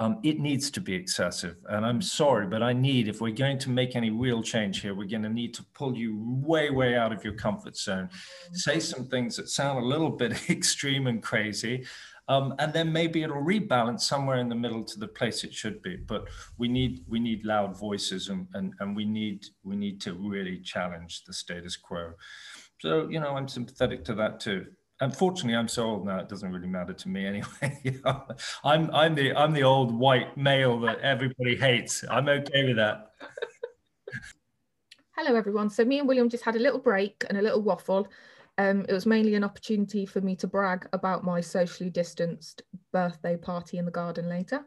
um, 0.01 0.19
it 0.23 0.41
needs 0.41 0.71
to 0.71 0.81
be 0.81 0.95
excessive. 0.95 1.57
And 1.69 1.85
I'm 1.85 2.01
sorry, 2.01 2.47
but 2.47 2.63
I 2.63 2.73
need, 2.73 3.07
if 3.07 3.21
we're 3.21 3.35
going 3.35 3.59
to 3.59 3.71
make 3.71 3.95
any 3.95 4.09
real 4.09 4.43
change 4.43 4.81
here, 4.81 4.95
we're 4.95 5.07
going 5.07 5.23
to 5.25 5.29
need 5.29 5.53
to 5.55 5.65
pull 5.75 5.95
you 5.95 6.19
way, 6.19 6.71
way 6.71 6.97
out 6.97 7.13
of 7.13 7.23
your 7.23 7.35
comfort 7.35 7.77
zone. 7.77 8.09
Say 8.53 8.81
some 8.81 9.07
things 9.09 9.37
that 9.37 9.51
sound 9.51 9.79
a 9.79 9.87
little 9.87 10.09
bit 10.09 10.33
extreme 10.51 11.07
and 11.07 11.23
crazy. 11.23 11.85
Um, 12.29 12.55
and 12.59 12.73
then 12.73 12.91
maybe 12.91 13.23
it'll 13.23 13.45
rebalance 13.45 14.01
somewhere 14.01 14.39
in 14.39 14.49
the 14.49 14.55
middle 14.55 14.85
to 14.85 14.99
the 14.99 15.09
place 15.09 15.45
it 15.45 15.53
should 15.53 15.83
be. 15.83 15.97
But 15.97 16.29
we 16.57 16.69
need 16.69 17.05
we 17.07 17.21
need 17.21 17.45
loud 17.45 17.77
voices 17.77 18.29
and, 18.29 18.47
and, 18.55 18.73
and 18.81 18.97
we 18.97 19.05
need 19.05 19.45
we 19.65 19.77
need 19.77 20.01
to 20.03 20.15
really 20.15 20.61
challenge 20.61 21.25
the 21.25 21.33
status 21.35 21.77
quo. 21.77 22.13
So, 22.81 23.09
you 23.11 23.21
know, 23.21 23.37
I'm 23.37 23.49
sympathetic 23.49 24.05
to 24.05 24.15
that 24.15 24.41
too 24.41 24.67
unfortunately 25.01 25.57
i'm 25.57 25.69
so 25.69 25.85
old 25.85 26.07
now 26.07 26.19
it 26.19 26.29
doesn't 26.29 26.53
really 26.53 26.69
matter 26.69 26.93
to 26.93 27.09
me 27.09 27.27
anyway. 27.27 28.01
I'm 28.65 28.91
i'm 28.95 29.15
the 29.15 29.35
i'm 29.35 29.53
the 29.53 29.63
old 29.63 29.93
white 29.93 30.37
male 30.37 30.79
that 30.81 31.01
everybody 31.01 31.57
hates. 31.57 32.05
I'm 32.11 32.29
okay 32.29 32.67
with 32.67 32.77
that. 32.77 33.13
Hello 35.17 35.35
everyone. 35.37 35.71
So 35.71 35.85
me 35.85 35.99
and 35.99 36.09
william 36.09 36.29
just 36.29 36.45
had 36.45 36.57
a 36.57 36.61
little 36.61 36.79
break 36.79 37.25
and 37.29 37.39
a 37.39 37.43
little 37.43 37.63
waffle. 37.63 38.09
Um, 38.59 38.85
it 38.89 38.93
was 38.93 39.07
mainly 39.07 39.35
an 39.37 39.45
opportunity 39.45 40.05
for 40.05 40.21
me 40.21 40.37
to 40.37 40.47
brag 40.47 40.87
about 40.93 41.25
my 41.25 41.41
socially 41.41 41.89
distanced 41.89 42.63
birthday 42.93 43.37
party 43.37 43.79
in 43.79 43.87
the 43.87 43.91
garden 43.91 44.29
later. 44.29 44.67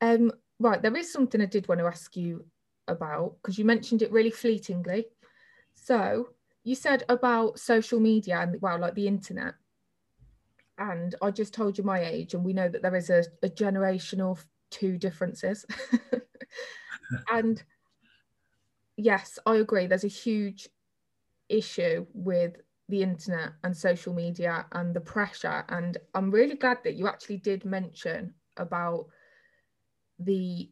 Um, 0.00 0.32
right 0.60 0.82
there 0.82 0.96
is 0.96 1.12
something 1.12 1.40
i 1.40 1.46
did 1.46 1.68
want 1.68 1.80
to 1.80 1.86
ask 1.86 2.16
you 2.16 2.44
about 2.88 3.36
because 3.40 3.58
you 3.58 3.64
mentioned 3.64 4.02
it 4.02 4.12
really 4.12 4.30
fleetingly. 4.30 5.06
So 5.74 6.28
you 6.68 6.74
said 6.74 7.02
about 7.08 7.58
social 7.58 7.98
media 7.98 8.40
and 8.40 8.60
well 8.60 8.78
like 8.78 8.94
the 8.94 9.08
internet. 9.08 9.54
And 10.76 11.14
i 11.22 11.30
just 11.30 11.54
told 11.54 11.78
you 11.78 11.84
my 11.84 12.04
age 12.04 12.34
and 12.34 12.44
we 12.44 12.52
know 12.52 12.68
that 12.68 12.82
there 12.82 12.94
is 12.94 13.10
a, 13.10 13.24
a 13.42 13.48
generational 13.48 14.38
two 14.70 14.98
differences. 14.98 15.64
And 17.32 17.62
yes 18.98 19.38
i 19.46 19.54
agree 19.56 19.86
there's 19.86 20.04
a 20.04 20.08
huge 20.08 20.68
issue 21.48 22.04
with 22.12 22.56
the 22.90 23.02
internet 23.02 23.52
and 23.64 23.74
social 23.74 24.12
media 24.12 24.66
and 24.72 24.92
the 24.92 25.00
pressure. 25.00 25.64
And 25.70 25.96
i'm 26.14 26.30
really 26.30 26.56
glad 26.56 26.78
that 26.84 26.96
you 26.96 27.08
actually 27.08 27.38
did 27.38 27.64
mention 27.64 28.34
about 28.58 29.06
the 30.18 30.70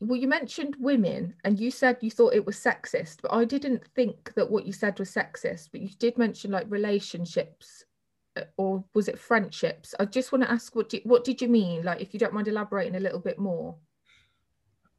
well 0.00 0.18
you 0.18 0.26
mentioned 0.26 0.76
women 0.78 1.34
and 1.44 1.60
you 1.60 1.70
said 1.70 1.96
you 2.00 2.10
thought 2.10 2.34
it 2.34 2.44
was 2.44 2.56
sexist 2.56 3.18
but 3.22 3.32
i 3.32 3.44
didn't 3.44 3.82
think 3.94 4.32
that 4.34 4.50
what 4.50 4.66
you 4.66 4.72
said 4.72 4.98
was 4.98 5.10
sexist 5.10 5.68
but 5.72 5.80
you 5.80 5.88
did 5.98 6.16
mention 6.18 6.50
like 6.50 6.66
relationships 6.68 7.84
uh, 8.36 8.42
or 8.56 8.84
was 8.94 9.08
it 9.08 9.18
friendships? 9.18 9.92
I 9.98 10.04
just 10.04 10.30
want 10.30 10.44
to 10.44 10.50
ask 10.50 10.76
what 10.76 10.88
did, 10.88 11.02
what 11.04 11.24
did 11.24 11.42
you 11.42 11.48
mean? 11.48 11.82
Like 11.82 12.00
if 12.00 12.14
you 12.14 12.20
don't 12.20 12.32
mind 12.32 12.46
elaborating 12.46 12.94
a 12.94 13.00
little 13.00 13.18
bit 13.18 13.40
more. 13.40 13.74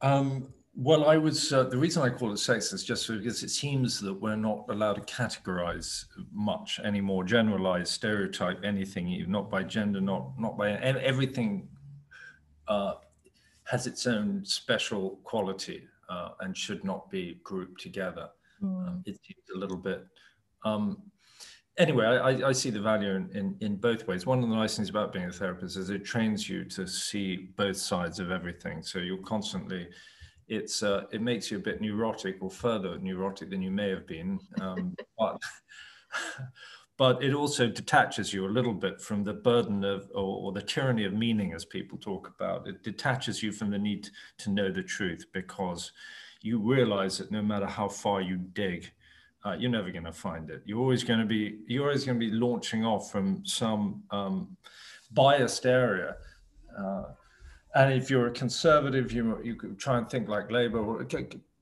Um, 0.02 0.52
well 0.74 1.04
i 1.04 1.18
was 1.18 1.52
uh, 1.52 1.64
the 1.64 1.76
reason 1.76 2.02
i 2.02 2.08
call 2.08 2.32
it 2.32 2.36
sexist 2.36 2.86
just 2.86 3.06
because 3.06 3.42
it 3.42 3.50
seems 3.50 4.00
that 4.00 4.14
we're 4.14 4.36
not 4.36 4.64
allowed 4.70 4.94
to 4.94 5.02
categorize 5.02 6.06
much 6.32 6.80
anymore 6.82 7.22
generalize 7.24 7.90
stereotype 7.90 8.58
anything 8.64 9.22
not 9.28 9.50
by 9.50 9.62
gender 9.62 10.00
not 10.00 10.32
not 10.38 10.56
by 10.56 10.72
everything 10.72 11.68
uh, 12.68 12.94
has 13.64 13.86
its 13.86 14.06
own 14.06 14.44
special 14.44 15.20
quality 15.24 15.84
uh, 16.08 16.30
and 16.40 16.56
should 16.56 16.84
not 16.84 17.10
be 17.10 17.40
grouped 17.42 17.80
together. 17.80 18.28
Mm. 18.62 18.88
Um, 18.88 19.02
it's 19.06 19.18
a 19.54 19.58
little 19.58 19.76
bit. 19.76 20.06
Um, 20.64 21.02
anyway, 21.78 22.06
I, 22.06 22.48
I, 22.48 22.52
see 22.52 22.70
the 22.70 22.80
value 22.80 23.10
in, 23.10 23.30
in, 23.34 23.56
in, 23.60 23.76
both 23.76 24.06
ways. 24.06 24.26
One 24.26 24.42
of 24.42 24.48
the 24.48 24.54
nice 24.54 24.76
things 24.76 24.90
about 24.90 25.12
being 25.12 25.24
a 25.24 25.32
therapist 25.32 25.76
is 25.76 25.90
it 25.90 26.04
trains 26.04 26.48
you 26.48 26.64
to 26.66 26.86
see 26.86 27.48
both 27.56 27.76
sides 27.76 28.20
of 28.20 28.30
everything. 28.30 28.82
So 28.82 28.98
you're 28.98 29.18
constantly, 29.18 29.88
it's 30.48 30.82
uh, 30.82 31.04
it 31.12 31.22
makes 31.22 31.50
you 31.50 31.56
a 31.56 31.60
bit 31.60 31.80
neurotic 31.80 32.36
or 32.40 32.50
further 32.50 32.98
neurotic 32.98 33.50
than 33.50 33.62
you 33.62 33.70
may 33.70 33.88
have 33.90 34.06
been. 34.06 34.38
Um, 34.60 34.94
but 35.18 35.40
but 36.96 37.22
it 37.22 37.34
also 37.34 37.68
detaches 37.68 38.32
you 38.32 38.46
a 38.46 38.48
little 38.48 38.74
bit 38.74 39.00
from 39.00 39.24
the 39.24 39.32
burden 39.32 39.84
of 39.84 40.08
or, 40.14 40.46
or, 40.46 40.52
the 40.52 40.62
tyranny 40.62 41.04
of 41.04 41.12
meaning 41.12 41.52
as 41.52 41.64
people 41.64 41.98
talk 41.98 42.28
about. 42.28 42.68
It 42.68 42.82
detaches 42.82 43.42
you 43.42 43.50
from 43.50 43.70
the 43.70 43.78
need 43.78 44.08
to 44.38 44.50
know 44.50 44.70
the 44.70 44.82
truth 44.82 45.24
because 45.32 45.92
you 46.42 46.58
realize 46.58 47.18
that 47.18 47.30
no 47.30 47.42
matter 47.42 47.66
how 47.66 47.88
far 47.88 48.20
you 48.20 48.36
dig 48.36 48.92
uh, 49.44 49.56
you're 49.58 49.70
never 49.70 49.90
going 49.90 50.04
to 50.04 50.12
find 50.12 50.50
it. 50.50 50.62
You're 50.64 50.78
always 50.78 51.04
going 51.04 51.20
to 51.20 51.26
be 51.26 51.58
you're 51.66 51.86
always 51.86 52.04
going 52.04 52.18
to 52.18 52.26
be 52.26 52.32
launching 52.32 52.84
off 52.84 53.10
from 53.10 53.44
some 53.44 54.02
um, 54.10 54.56
biased 55.12 55.66
area. 55.66 56.16
Uh, 56.78 57.04
and 57.74 57.92
if 57.92 58.10
you're 58.10 58.28
a 58.28 58.32
conservative 58.32 59.12
you 59.12 59.40
you 59.42 59.56
try 59.78 59.98
and 59.98 60.08
think 60.08 60.28
like 60.28 60.50
labor 60.50 60.78
or 60.78 61.04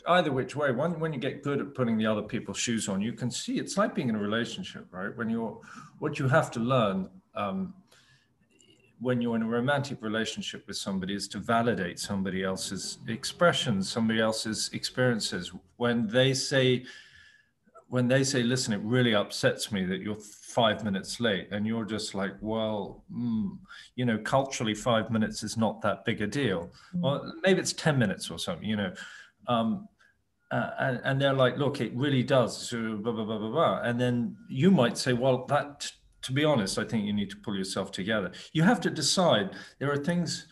either 0.08 0.32
which 0.32 0.56
way 0.56 0.72
when, 0.72 0.98
when 0.98 1.12
you 1.12 1.18
get 1.18 1.42
good 1.42 1.60
at 1.60 1.74
putting 1.74 1.96
the 1.96 2.06
other 2.06 2.22
people's 2.22 2.58
shoes 2.58 2.88
on 2.88 3.00
you 3.00 3.12
can 3.12 3.30
see 3.30 3.58
it's 3.58 3.76
like 3.76 3.94
being 3.94 4.08
in 4.08 4.14
a 4.14 4.18
relationship 4.18 4.86
right? 4.90 5.16
When 5.16 5.30
you're 5.30 5.60
what 5.98 6.18
you 6.18 6.28
have 6.28 6.50
to 6.52 6.60
learn 6.60 7.08
um, 7.34 7.74
when 9.00 9.20
you're 9.20 9.36
in 9.36 9.42
a 9.42 9.48
romantic 9.48 10.02
relationship 10.02 10.66
with 10.66 10.76
somebody 10.76 11.14
is 11.14 11.26
to 11.28 11.38
validate 11.38 11.98
somebody 11.98 12.44
else's 12.44 12.98
expressions 13.08 13.90
somebody 13.90 14.20
else's 14.20 14.70
experiences. 14.72 15.52
When 15.76 16.06
they 16.06 16.34
say 16.34 16.84
when 17.88 18.06
they 18.06 18.22
say 18.22 18.42
listen 18.42 18.72
it 18.72 18.80
really 18.82 19.14
upsets 19.14 19.72
me 19.72 19.84
that 19.84 20.00
you're 20.00 20.20
five 20.20 20.84
minutes 20.84 21.18
late 21.18 21.48
and 21.50 21.66
you're 21.66 21.84
just 21.84 22.14
like 22.14 22.34
well 22.40 23.02
mm, 23.12 23.58
you 23.96 24.04
know 24.04 24.18
culturally 24.18 24.74
five 24.74 25.10
minutes 25.10 25.42
is 25.42 25.56
not 25.56 25.80
that 25.82 26.04
big 26.04 26.20
a 26.20 26.26
deal. 26.26 26.70
Mm. 26.94 27.04
or 27.04 27.32
maybe 27.42 27.58
it's 27.58 27.72
10 27.72 27.98
minutes 27.98 28.30
or 28.30 28.38
something 28.38 28.68
you 28.68 28.76
know. 28.76 28.92
Um, 29.48 29.88
uh, 30.50 30.70
and, 30.78 31.00
and, 31.04 31.20
they're 31.20 31.32
like, 31.32 31.56
look, 31.58 31.80
it 31.80 31.94
really 31.94 32.22
does, 32.22 32.70
blah, 32.70 33.12
blah, 33.12 33.24
blah, 33.24 33.38
blah, 33.38 33.50
blah. 33.50 33.80
And 33.82 34.00
then 34.00 34.36
you 34.48 34.70
might 34.70 34.98
say, 34.98 35.12
well, 35.12 35.46
that, 35.46 35.90
to 36.22 36.32
be 36.32 36.44
honest, 36.44 36.78
I 36.78 36.84
think 36.84 37.04
you 37.04 37.12
need 37.12 37.30
to 37.30 37.36
pull 37.36 37.56
yourself 37.56 37.92
together. 37.92 38.32
You 38.52 38.64
have 38.64 38.80
to 38.82 38.90
decide 38.90 39.50
there 39.78 39.92
are 39.92 39.96
things, 39.96 40.48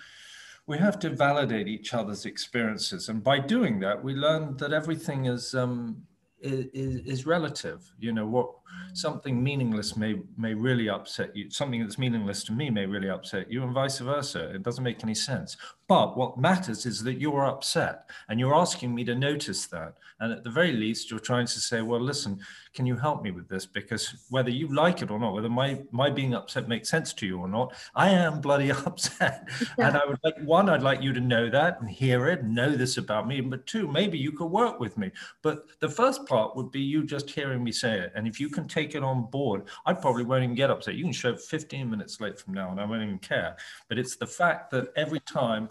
we 0.67 0.79
have 0.79 1.01
to 1.01 1.11
validate 1.11 1.67
each 1.67 1.95
other's 1.95 2.27
experiences. 2.27 3.09
And 3.09 3.25
by 3.25 3.41
doing 3.41 3.81
that, 3.81 4.03
we 4.03 4.15
learn 4.15 4.57
that 4.59 4.73
everything 4.73 5.27
is, 5.27 5.55
um, 5.55 6.03
is, 6.41 7.01
is 7.05 7.27
relative. 7.27 7.93
You 7.99 8.13
know, 8.13 8.27
what 8.27 8.51
something 8.93 9.43
meaningless 9.43 9.97
may 9.97 10.21
may 10.37 10.55
really 10.55 10.89
upset 10.89 11.35
you. 11.37 11.51
Something 11.51 11.83
that's 11.83 11.99
meaningless 11.99 12.45
to 12.45 12.53
me 12.53 12.71
may 12.71 12.87
really 12.87 13.11
upset 13.11 13.51
you, 13.51 13.62
and 13.62 13.73
vice 13.73 13.99
versa. 13.99 14.51
It 14.55 14.62
doesn't 14.62 14.85
make 14.85 15.03
any 15.03 15.14
sense. 15.14 15.57
But 15.89 16.19
what 16.19 16.37
matters 16.37 16.85
is 16.85 17.03
that 17.05 17.14
you're 17.14 17.47
upset 17.47 18.11
and 18.29 18.39
you're 18.39 18.55
asking 18.55 18.95
me 18.95 19.05
to 19.05 19.14
notice 19.14 19.66
that. 19.69 19.95
And 20.21 20.31
at 20.31 20.45
the 20.45 20.51
very 20.51 20.73
least, 20.73 21.11
you're 21.11 21.19
trying 21.19 21.47
to 21.47 21.61
say, 21.61 21.81
well, 21.81 22.01
listen, 22.01 22.41
can 22.75 22.85
you 22.85 22.95
help 22.95 23.23
me 23.23 23.31
with 23.31 23.49
this? 23.49 23.64
Because 23.64 24.27
whether 24.29 24.51
you 24.51 24.69
like 24.75 25.01
it 25.01 25.11
or 25.11 25.19
not, 25.19 25.33
whether 25.33 25.49
my, 25.49 25.81
my 25.91 26.11
being 26.11 26.35
upset 26.35 26.69
makes 26.69 26.91
sense 26.91 27.14
to 27.14 27.27
you 27.27 27.39
or 27.39 27.49
not, 27.49 27.75
I 27.95 28.11
am 28.11 28.43
bloody 28.43 28.71
upset. 28.87 29.49
And 29.79 29.97
I 29.97 30.05
would 30.05 30.19
like, 30.23 30.35
one, 30.45 30.69
I'd 30.69 30.83
like 30.83 31.01
you 31.01 31.14
to 31.14 31.21
know 31.21 31.49
that 31.49 31.81
and 31.81 31.89
hear 31.89 32.29
it, 32.29 32.41
and 32.41 32.55
know 32.55 32.77
this 32.77 32.99
about 32.99 33.27
me. 33.27 33.41
But 33.41 33.66
two, 33.66 33.89
maybe 33.89 34.19
you 34.19 34.33
could 34.33 34.51
work 34.51 34.79
with 34.79 34.99
me. 34.99 35.11
But 35.41 35.64
the 35.81 35.89
first 35.89 36.27
part 36.27 36.55
would 36.55 36.71
be 36.71 36.83
you 36.83 37.03
just 37.05 37.31
hearing 37.31 37.64
me 37.64 37.73
say 37.73 37.99
it. 37.99 38.12
And 38.14 38.29
if 38.29 38.39
you 38.39 38.51
can 38.59 38.69
take 38.69 38.95
it 38.95 39.03
on 39.03 39.25
board, 39.25 39.65
I 39.87 39.93
probably 39.93 40.25
won't 40.25 40.45
even 40.45 40.55
get 40.55 40.71
upset. 40.71 40.95
You 40.95 41.05
can 41.05 41.13
show 41.13 41.33
up 41.33 41.41
15 41.41 41.89
minutes 41.89 42.21
late 42.21 42.39
from 42.39 42.55
now 42.55 42.71
and 42.71 42.81
I 42.81 42.85
won't 42.85 43.03
even 43.03 43.19
care. 43.19 43.57
But 43.89 43.99
it's 43.99 44.17
the 44.17 44.27
fact 44.27 44.71
that 44.73 44.93
every 44.97 45.21
time 45.21 45.69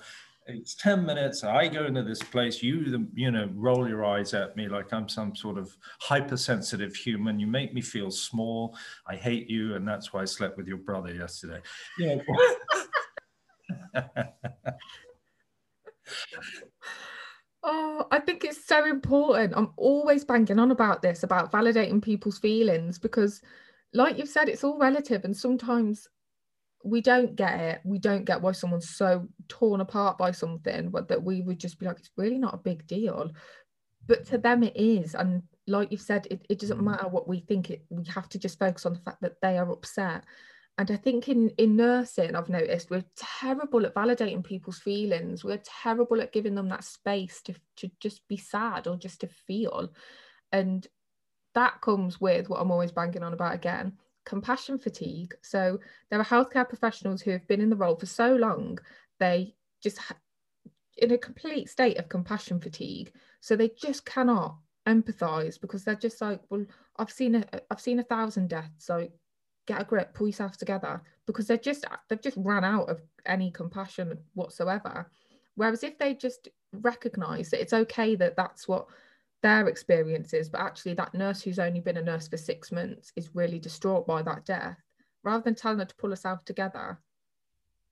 it's 0.49 0.75
10 0.75 1.05
minutes 1.05 1.43
i 1.43 1.67
go 1.67 1.85
into 1.87 2.01
this 2.03 2.23
place 2.23 2.63
you 2.63 3.09
you 3.13 3.29
know 3.31 3.49
roll 3.53 3.85
your 3.85 4.05
eyes 4.05 4.33
at 4.33 4.55
me 4.55 4.69
like 4.69 4.93
i'm 4.93 5.09
some 5.09 5.35
sort 5.35 5.57
of 5.57 5.75
hypersensitive 5.99 6.95
human 6.95 7.37
you 7.37 7.45
make 7.45 7.73
me 7.73 7.81
feel 7.81 8.09
small 8.09 8.73
i 9.07 9.13
hate 9.13 9.49
you 9.49 9.75
and 9.75 9.85
that's 9.85 10.13
why 10.13 10.21
i 10.21 10.25
slept 10.25 10.55
with 10.55 10.65
your 10.65 10.77
brother 10.77 11.13
yesterday 11.13 11.59
yeah 11.99 12.15
oh 17.67 18.07
i 18.11 18.19
think 18.19 18.43
it's 18.43 18.65
so 18.65 18.85
important 18.85 19.53
i'm 19.55 19.71
always 19.77 20.25
banging 20.25 20.57
on 20.57 20.71
about 20.71 21.01
this 21.01 21.21
about 21.21 21.51
validating 21.51 22.01
people's 22.01 22.39
feelings 22.39 22.97
because 22.97 23.41
like 23.93 24.17
you've 24.17 24.27
said 24.27 24.49
it's 24.49 24.63
all 24.63 24.79
relative 24.79 25.23
and 25.23 25.37
sometimes 25.37 26.07
we 26.83 27.01
don't 27.01 27.35
get 27.35 27.59
it. 27.59 27.81
We 27.83 27.99
don't 27.99 28.25
get 28.25 28.41
why 28.41 28.51
someone's 28.53 28.89
so 28.89 29.27
torn 29.47 29.81
apart 29.81 30.17
by 30.17 30.31
something, 30.31 30.89
but 30.89 31.07
that 31.09 31.21
we 31.21 31.41
would 31.41 31.59
just 31.59 31.79
be 31.79 31.85
like, 31.85 31.99
it's 31.99 32.11
really 32.17 32.37
not 32.37 32.53
a 32.53 32.57
big 32.57 32.87
deal. 32.87 33.31
But 34.05 34.25
to 34.27 34.37
them, 34.37 34.63
it 34.63 34.75
is. 34.75 35.15
And 35.15 35.43
like 35.67 35.91
you've 35.91 36.01
said, 36.01 36.27
it, 36.31 36.45
it 36.49 36.59
doesn't 36.59 36.79
mm. 36.79 36.85
matter 36.85 37.07
what 37.07 37.27
we 37.27 37.41
think. 37.41 37.71
It 37.71 37.85
we 37.89 38.05
have 38.05 38.29
to 38.29 38.39
just 38.39 38.59
focus 38.59 38.85
on 38.85 38.93
the 38.93 38.99
fact 38.99 39.21
that 39.21 39.41
they 39.41 39.57
are 39.57 39.69
upset. 39.71 40.23
And 40.77 40.91
I 40.91 40.95
think 40.95 41.27
in 41.27 41.49
in 41.57 41.75
nursing, 41.75 42.35
I've 42.35 42.49
noticed 42.49 42.91
we're 42.91 43.03
terrible 43.15 43.85
at 43.85 43.95
validating 43.95 44.43
people's 44.43 44.79
feelings. 44.79 45.43
We're 45.43 45.61
terrible 45.63 46.21
at 46.21 46.33
giving 46.33 46.55
them 46.55 46.69
that 46.69 46.83
space 46.83 47.41
to 47.43 47.55
to 47.77 47.89
just 47.99 48.27
be 48.27 48.37
sad 48.37 48.87
or 48.87 48.95
just 48.95 49.21
to 49.21 49.27
feel. 49.27 49.91
And 50.51 50.85
that 51.55 51.81
comes 51.81 52.21
with 52.21 52.49
what 52.49 52.61
I'm 52.61 52.71
always 52.71 52.91
banging 52.91 53.23
on 53.23 53.33
about 53.33 53.55
again 53.55 53.97
compassion 54.27 54.77
fatigue. 54.77 55.33
So 55.41 55.79
there 56.09 56.19
are 56.19 56.25
healthcare 56.25 56.67
professionals 56.67 57.21
who 57.21 57.31
have 57.31 57.47
been 57.47 57.61
in 57.61 57.69
the 57.69 57.77
role 57.77 57.95
for 57.95 58.05
so 58.05 58.35
long, 58.35 58.77
they 59.19 59.55
just 59.81 59.97
ha- 59.97 60.17
in 60.97 61.11
a 61.11 61.17
complete 61.17 61.69
state 61.69 61.97
of 61.97 62.09
compassion 62.09 62.59
fatigue. 62.59 63.13
So 63.39 63.55
they 63.55 63.69
just 63.69 64.05
cannot 64.05 64.57
empathize 64.85 65.59
because 65.59 65.85
they're 65.85 65.95
just 65.95 66.19
like, 66.19 66.41
well, 66.49 66.65
I've 66.97 67.11
seen 67.11 67.35
a, 67.35 67.45
I've 67.71 67.79
seen 67.79 67.99
a 67.99 68.03
thousand 68.03 68.49
deaths. 68.49 68.85
So 68.85 69.07
get 69.67 69.81
a 69.81 69.85
grip, 69.85 70.13
pull 70.13 70.27
yourself 70.27 70.57
together 70.57 71.01
because 71.25 71.45
they're 71.45 71.57
just 71.57 71.85
they've 72.07 72.21
just 72.21 72.37
ran 72.37 72.63
out 72.63 72.89
of 72.89 73.01
any 73.25 73.51
compassion 73.51 74.17
whatsoever. 74.33 75.11
Whereas 75.55 75.83
if 75.83 75.97
they 75.97 76.13
just 76.13 76.47
recognize 76.71 77.49
that 77.49 77.61
it's 77.61 77.73
okay 77.73 78.15
that 78.15 78.35
that's 78.35 78.67
what 78.67 78.87
their 79.43 79.67
experience 79.67 80.33
is, 80.33 80.49
but 80.49 80.61
actually 80.61 80.93
that 80.95 81.13
nurse 81.13 81.41
who's 81.41 81.59
only 81.59 81.79
been 81.79 81.97
a 81.97 82.01
nurse 82.01 82.27
for 82.27 82.37
six 82.37 82.71
months 82.71 83.11
is 83.15 83.35
really 83.35 83.59
distraught 83.59 84.07
by 84.07 84.21
that 84.23 84.45
death, 84.45 84.77
rather 85.23 85.43
than 85.43 85.55
telling 85.55 85.79
her 85.79 85.85
to 85.85 85.95
pull 85.95 86.09
herself 86.09 86.43
together, 86.45 86.99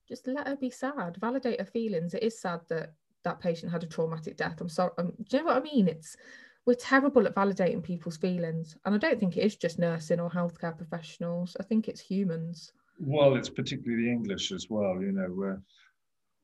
just 0.08 0.26
let 0.26 0.48
her 0.48 0.56
be 0.56 0.70
sad, 0.70 1.16
validate 1.20 1.60
her 1.60 1.66
feelings. 1.66 2.14
It 2.14 2.22
is 2.22 2.40
sad 2.40 2.60
that 2.68 2.94
that 3.24 3.40
patient 3.40 3.72
had 3.72 3.82
a 3.82 3.86
traumatic 3.86 4.36
death. 4.36 4.60
I'm 4.60 4.68
sorry. 4.68 4.92
Um, 4.98 5.12
do 5.28 5.36
you 5.36 5.42
know 5.42 5.48
what 5.48 5.56
I 5.56 5.60
mean? 5.60 5.88
It's 5.88 6.16
we're 6.66 6.74
terrible 6.74 7.26
at 7.26 7.34
validating 7.34 7.82
people's 7.82 8.16
feelings, 8.16 8.76
and 8.84 8.94
I 8.94 8.98
don't 8.98 9.20
think 9.20 9.36
it 9.36 9.44
is 9.44 9.56
just 9.56 9.78
nursing 9.78 10.20
or 10.20 10.30
healthcare 10.30 10.76
professionals. 10.76 11.56
I 11.60 11.62
think 11.62 11.88
it's 11.88 12.00
humans. 12.00 12.72
Well, 12.98 13.36
it's 13.36 13.50
particularly 13.50 14.04
the 14.04 14.10
English 14.10 14.52
as 14.52 14.66
well. 14.68 15.00
You 15.00 15.12
know, 15.12 15.28
where 15.28 15.62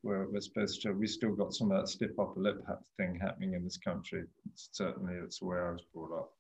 we're, 0.02 0.28
we're 0.30 0.40
supposed 0.40 0.82
to, 0.82 0.92
we 0.92 1.06
still 1.06 1.34
got 1.34 1.54
some 1.54 1.70
of 1.70 1.78
that 1.78 1.88
stiff 1.88 2.18
upper 2.18 2.40
lip 2.40 2.64
thing 2.96 3.18
happening 3.20 3.54
in 3.54 3.64
this 3.64 3.78
country. 3.78 4.24
certainly, 4.54 5.14
it's 5.14 5.38
the 5.38 5.46
way 5.46 5.58
I 5.58 5.70
was 5.70 5.84
brought 5.94 6.16
up. 6.16 6.32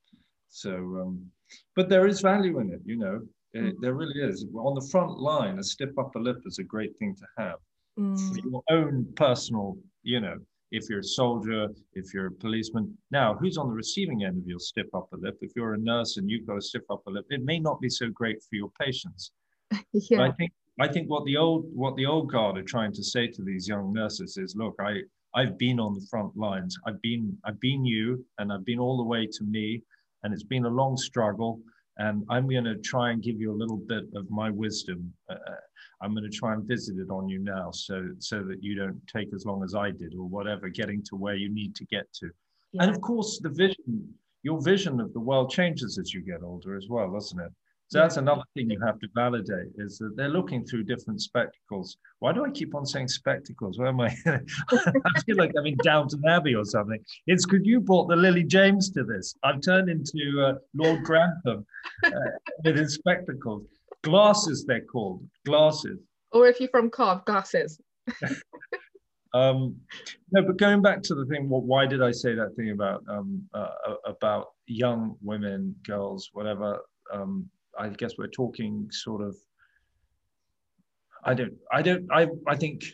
So, 0.48 0.74
um, 0.74 1.30
but 1.74 1.88
there 1.88 2.06
is 2.06 2.20
value 2.20 2.58
in 2.58 2.70
it, 2.70 2.80
you 2.84 2.96
know, 2.96 3.20
it, 3.54 3.60
mm. 3.60 3.72
there 3.80 3.94
really 3.94 4.20
is. 4.20 4.44
On 4.54 4.74
the 4.74 4.88
front 4.90 5.18
line, 5.18 5.58
a 5.58 5.62
stiff 5.62 5.96
upper 5.98 6.20
lip 6.20 6.38
is 6.44 6.58
a 6.58 6.64
great 6.64 6.96
thing 6.98 7.14
to 7.16 7.26
have 7.38 7.58
mm. 7.98 8.18
for 8.18 8.48
your 8.48 8.62
own 8.70 9.06
personal, 9.16 9.78
you 10.02 10.20
know, 10.20 10.36
if 10.72 10.88
you're 10.88 11.00
a 11.00 11.04
soldier, 11.04 11.68
if 11.92 12.12
you're 12.12 12.26
a 12.26 12.32
policeman. 12.32 12.96
Now, 13.10 13.34
who's 13.34 13.58
on 13.58 13.68
the 13.68 13.74
receiving 13.74 14.24
end 14.24 14.38
of 14.38 14.46
your 14.46 14.58
stiff 14.58 14.86
upper 14.94 15.18
lip? 15.18 15.36
If 15.42 15.52
you're 15.54 15.74
a 15.74 15.78
nurse 15.78 16.16
and 16.16 16.28
you've 16.28 16.46
got 16.46 16.56
a 16.56 16.62
stiff 16.62 16.82
upper 16.90 17.10
lip, 17.10 17.26
it 17.28 17.44
may 17.44 17.60
not 17.60 17.80
be 17.80 17.90
so 17.90 18.08
great 18.08 18.42
for 18.42 18.56
your 18.56 18.70
patients. 18.80 19.32
yeah. 19.92 20.18
But 20.18 20.20
I 20.20 20.30
think 20.32 20.52
I 20.80 20.88
think 20.88 21.10
what 21.10 21.24
the 21.26 21.36
old 21.36 21.66
what 21.74 21.94
the 21.96 22.06
old 22.06 22.32
guard 22.32 22.56
are 22.56 22.62
trying 22.62 22.92
to 22.94 23.04
say 23.04 23.26
to 23.28 23.42
these 23.42 23.68
young 23.68 23.92
nurses 23.92 24.38
is, 24.38 24.56
look, 24.56 24.74
I 24.80 25.02
I've 25.34 25.58
been 25.58 25.78
on 25.78 25.94
the 25.94 26.06
front 26.10 26.36
lines. 26.36 26.76
I've 26.86 27.00
been 27.02 27.36
I've 27.44 27.60
been 27.60 27.84
you, 27.84 28.24
and 28.38 28.52
I've 28.52 28.64
been 28.64 28.78
all 28.78 28.96
the 28.96 29.04
way 29.04 29.26
to 29.26 29.44
me, 29.44 29.82
and 30.22 30.32
it's 30.32 30.42
been 30.42 30.64
a 30.64 30.70
long 30.70 30.96
struggle. 30.96 31.60
And 31.98 32.24
I'm 32.30 32.48
going 32.48 32.64
to 32.64 32.78
try 32.78 33.10
and 33.10 33.22
give 33.22 33.38
you 33.38 33.52
a 33.52 33.58
little 33.62 33.76
bit 33.76 34.04
of 34.14 34.30
my 34.30 34.48
wisdom. 34.48 35.12
Uh, 35.30 35.34
uh 35.34 35.56
I'm 36.02 36.14
going 36.14 36.28
to 36.28 36.36
try 36.36 36.52
and 36.54 36.64
visit 36.64 36.98
it 36.98 37.10
on 37.10 37.28
you 37.28 37.38
now, 37.38 37.70
so 37.70 38.08
so 38.18 38.42
that 38.42 38.62
you 38.62 38.74
don't 38.74 39.00
take 39.06 39.32
as 39.34 39.46
long 39.46 39.62
as 39.62 39.74
I 39.74 39.90
did, 39.90 40.14
or 40.14 40.26
whatever, 40.26 40.68
getting 40.68 41.02
to 41.04 41.16
where 41.16 41.36
you 41.36 41.48
need 41.48 41.74
to 41.76 41.84
get 41.86 42.12
to. 42.14 42.30
Yeah. 42.72 42.82
And 42.82 42.90
of 42.90 43.00
course, 43.00 43.38
the 43.42 43.50
vision, 43.50 44.12
your 44.42 44.60
vision 44.60 45.00
of 45.00 45.12
the 45.12 45.20
world 45.20 45.50
changes 45.50 45.98
as 45.98 46.12
you 46.12 46.20
get 46.20 46.42
older 46.42 46.76
as 46.76 46.88
well, 46.88 47.10
doesn't 47.10 47.40
it? 47.40 47.52
So 47.92 47.98
that's 47.98 48.16
another 48.16 48.44
thing 48.54 48.70
you 48.70 48.80
have 48.80 48.98
to 49.00 49.08
validate 49.14 49.68
is 49.76 49.98
that 49.98 50.16
they're 50.16 50.30
looking 50.30 50.64
through 50.64 50.84
different 50.84 51.20
spectacles. 51.20 51.98
Why 52.20 52.32
do 52.32 52.42
I 52.42 52.50
keep 52.50 52.74
on 52.74 52.86
saying 52.86 53.08
spectacles? 53.08 53.78
Where 53.78 53.88
am 53.88 54.00
I? 54.00 54.16
I 54.26 55.20
feel 55.26 55.36
like 55.36 55.50
I'm 55.58 55.66
in 55.66 55.76
Downton 55.84 56.22
Abbey 56.26 56.54
or 56.54 56.64
something. 56.64 56.98
It's 57.26 57.44
because 57.44 57.66
you 57.66 57.80
brought 57.80 58.08
the 58.08 58.16
Lily 58.16 58.44
James 58.44 58.88
to 58.92 59.04
this. 59.04 59.34
I've 59.42 59.60
turned 59.60 59.90
into 59.90 60.42
uh, 60.42 60.54
Lord 60.74 61.04
Grantham 61.04 61.66
uh, 62.02 62.10
with 62.64 62.78
his 62.78 62.94
spectacles. 62.94 63.66
Glasses, 64.02 64.64
they're 64.66 64.84
called. 64.84 65.24
Glasses. 65.46 65.98
Or 66.32 66.46
if 66.46 66.58
you're 66.60 66.68
from 66.70 66.90
Carve, 66.90 67.24
glasses. 67.24 67.80
um, 69.34 69.76
no, 70.32 70.42
but 70.42 70.56
going 70.56 70.82
back 70.82 71.02
to 71.02 71.14
the 71.14 71.26
thing, 71.26 71.48
well, 71.48 71.60
why 71.60 71.86
did 71.86 72.02
I 72.02 72.10
say 72.10 72.34
that 72.34 72.54
thing 72.56 72.70
about 72.70 73.04
um, 73.08 73.42
uh, 73.54 73.68
about 74.06 74.48
young 74.66 75.16
women, 75.22 75.74
girls, 75.86 76.30
whatever? 76.32 76.80
Um, 77.12 77.48
I 77.78 77.88
guess 77.88 78.12
we're 78.18 78.28
talking 78.28 78.88
sort 78.90 79.22
of. 79.22 79.36
I 81.24 81.34
don't. 81.34 81.54
I 81.70 81.82
don't. 81.82 82.08
I. 82.10 82.28
I 82.48 82.56
think. 82.56 82.84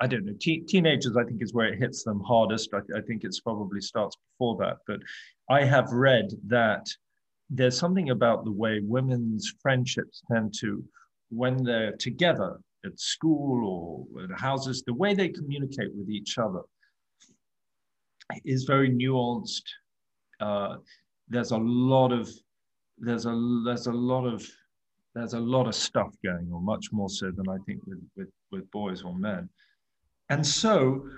I 0.00 0.06
don't 0.06 0.24
know. 0.26 0.34
Te- 0.38 0.60
teenagers, 0.60 1.16
I 1.16 1.24
think, 1.24 1.42
is 1.42 1.52
where 1.52 1.72
it 1.72 1.78
hits 1.78 2.04
them 2.04 2.20
hardest. 2.20 2.70
I, 2.72 2.78
I 2.96 3.00
think 3.00 3.24
it's 3.24 3.40
probably 3.40 3.80
starts 3.80 4.16
before 4.32 4.56
that. 4.58 4.76
But 4.86 5.00
I 5.50 5.64
have 5.64 5.90
read 5.90 6.28
that 6.46 6.86
there's 7.50 7.78
something 7.78 8.10
about 8.10 8.44
the 8.44 8.52
way 8.52 8.80
women's 8.82 9.54
friendships 9.62 10.22
tend 10.30 10.54
to, 10.60 10.84
when 11.30 11.62
they're 11.62 11.96
together 11.96 12.58
at 12.84 12.98
school 12.98 14.06
or 14.14 14.22
at 14.22 14.38
houses, 14.38 14.82
the 14.86 14.94
way 14.94 15.14
they 15.14 15.28
communicate 15.28 15.94
with 15.94 16.08
each 16.08 16.38
other 16.38 16.60
is 18.44 18.64
very 18.64 18.90
nuanced. 18.90 19.62
Uh, 20.40 20.76
there's 21.28 21.50
a 21.50 21.58
lot 21.58 22.12
of 22.12 22.30
there's 22.98 23.26
a 23.26 23.60
there's 23.64 23.86
a 23.86 23.92
lot 23.92 24.26
of 24.26 24.46
there's 25.14 25.34
a 25.34 25.40
lot 25.40 25.66
of 25.66 25.74
stuff 25.74 26.14
going 26.24 26.50
on, 26.52 26.64
much 26.64 26.92
more 26.92 27.08
so 27.08 27.30
than 27.30 27.48
I 27.48 27.56
think 27.66 27.80
with 27.86 28.00
with, 28.16 28.28
with 28.50 28.70
boys 28.70 29.02
or 29.02 29.14
men. 29.14 29.48
And 30.30 30.46
so, 30.46 31.08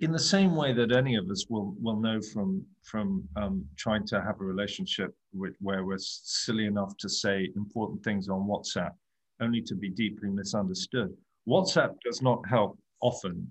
in 0.00 0.12
the 0.12 0.18
same 0.18 0.56
way 0.56 0.72
that 0.72 0.92
any 0.92 1.16
of 1.16 1.30
us 1.30 1.46
will 1.48 1.74
will 1.80 2.00
know 2.00 2.20
from 2.20 2.64
from 2.82 3.26
um, 3.36 3.64
trying 3.76 4.06
to 4.08 4.20
have 4.20 4.40
a 4.40 4.44
relationship 4.44 5.14
where 5.32 5.84
we're 5.84 5.98
silly 5.98 6.66
enough 6.66 6.96
to 6.98 7.08
say 7.08 7.50
important 7.56 8.02
things 8.02 8.28
on 8.28 8.48
WhatsApp, 8.48 8.92
only 9.40 9.60
to 9.62 9.74
be 9.74 9.90
deeply 9.90 10.30
misunderstood. 10.30 11.14
WhatsApp 11.48 11.94
does 12.04 12.22
not 12.22 12.40
help 12.48 12.78
often 13.00 13.48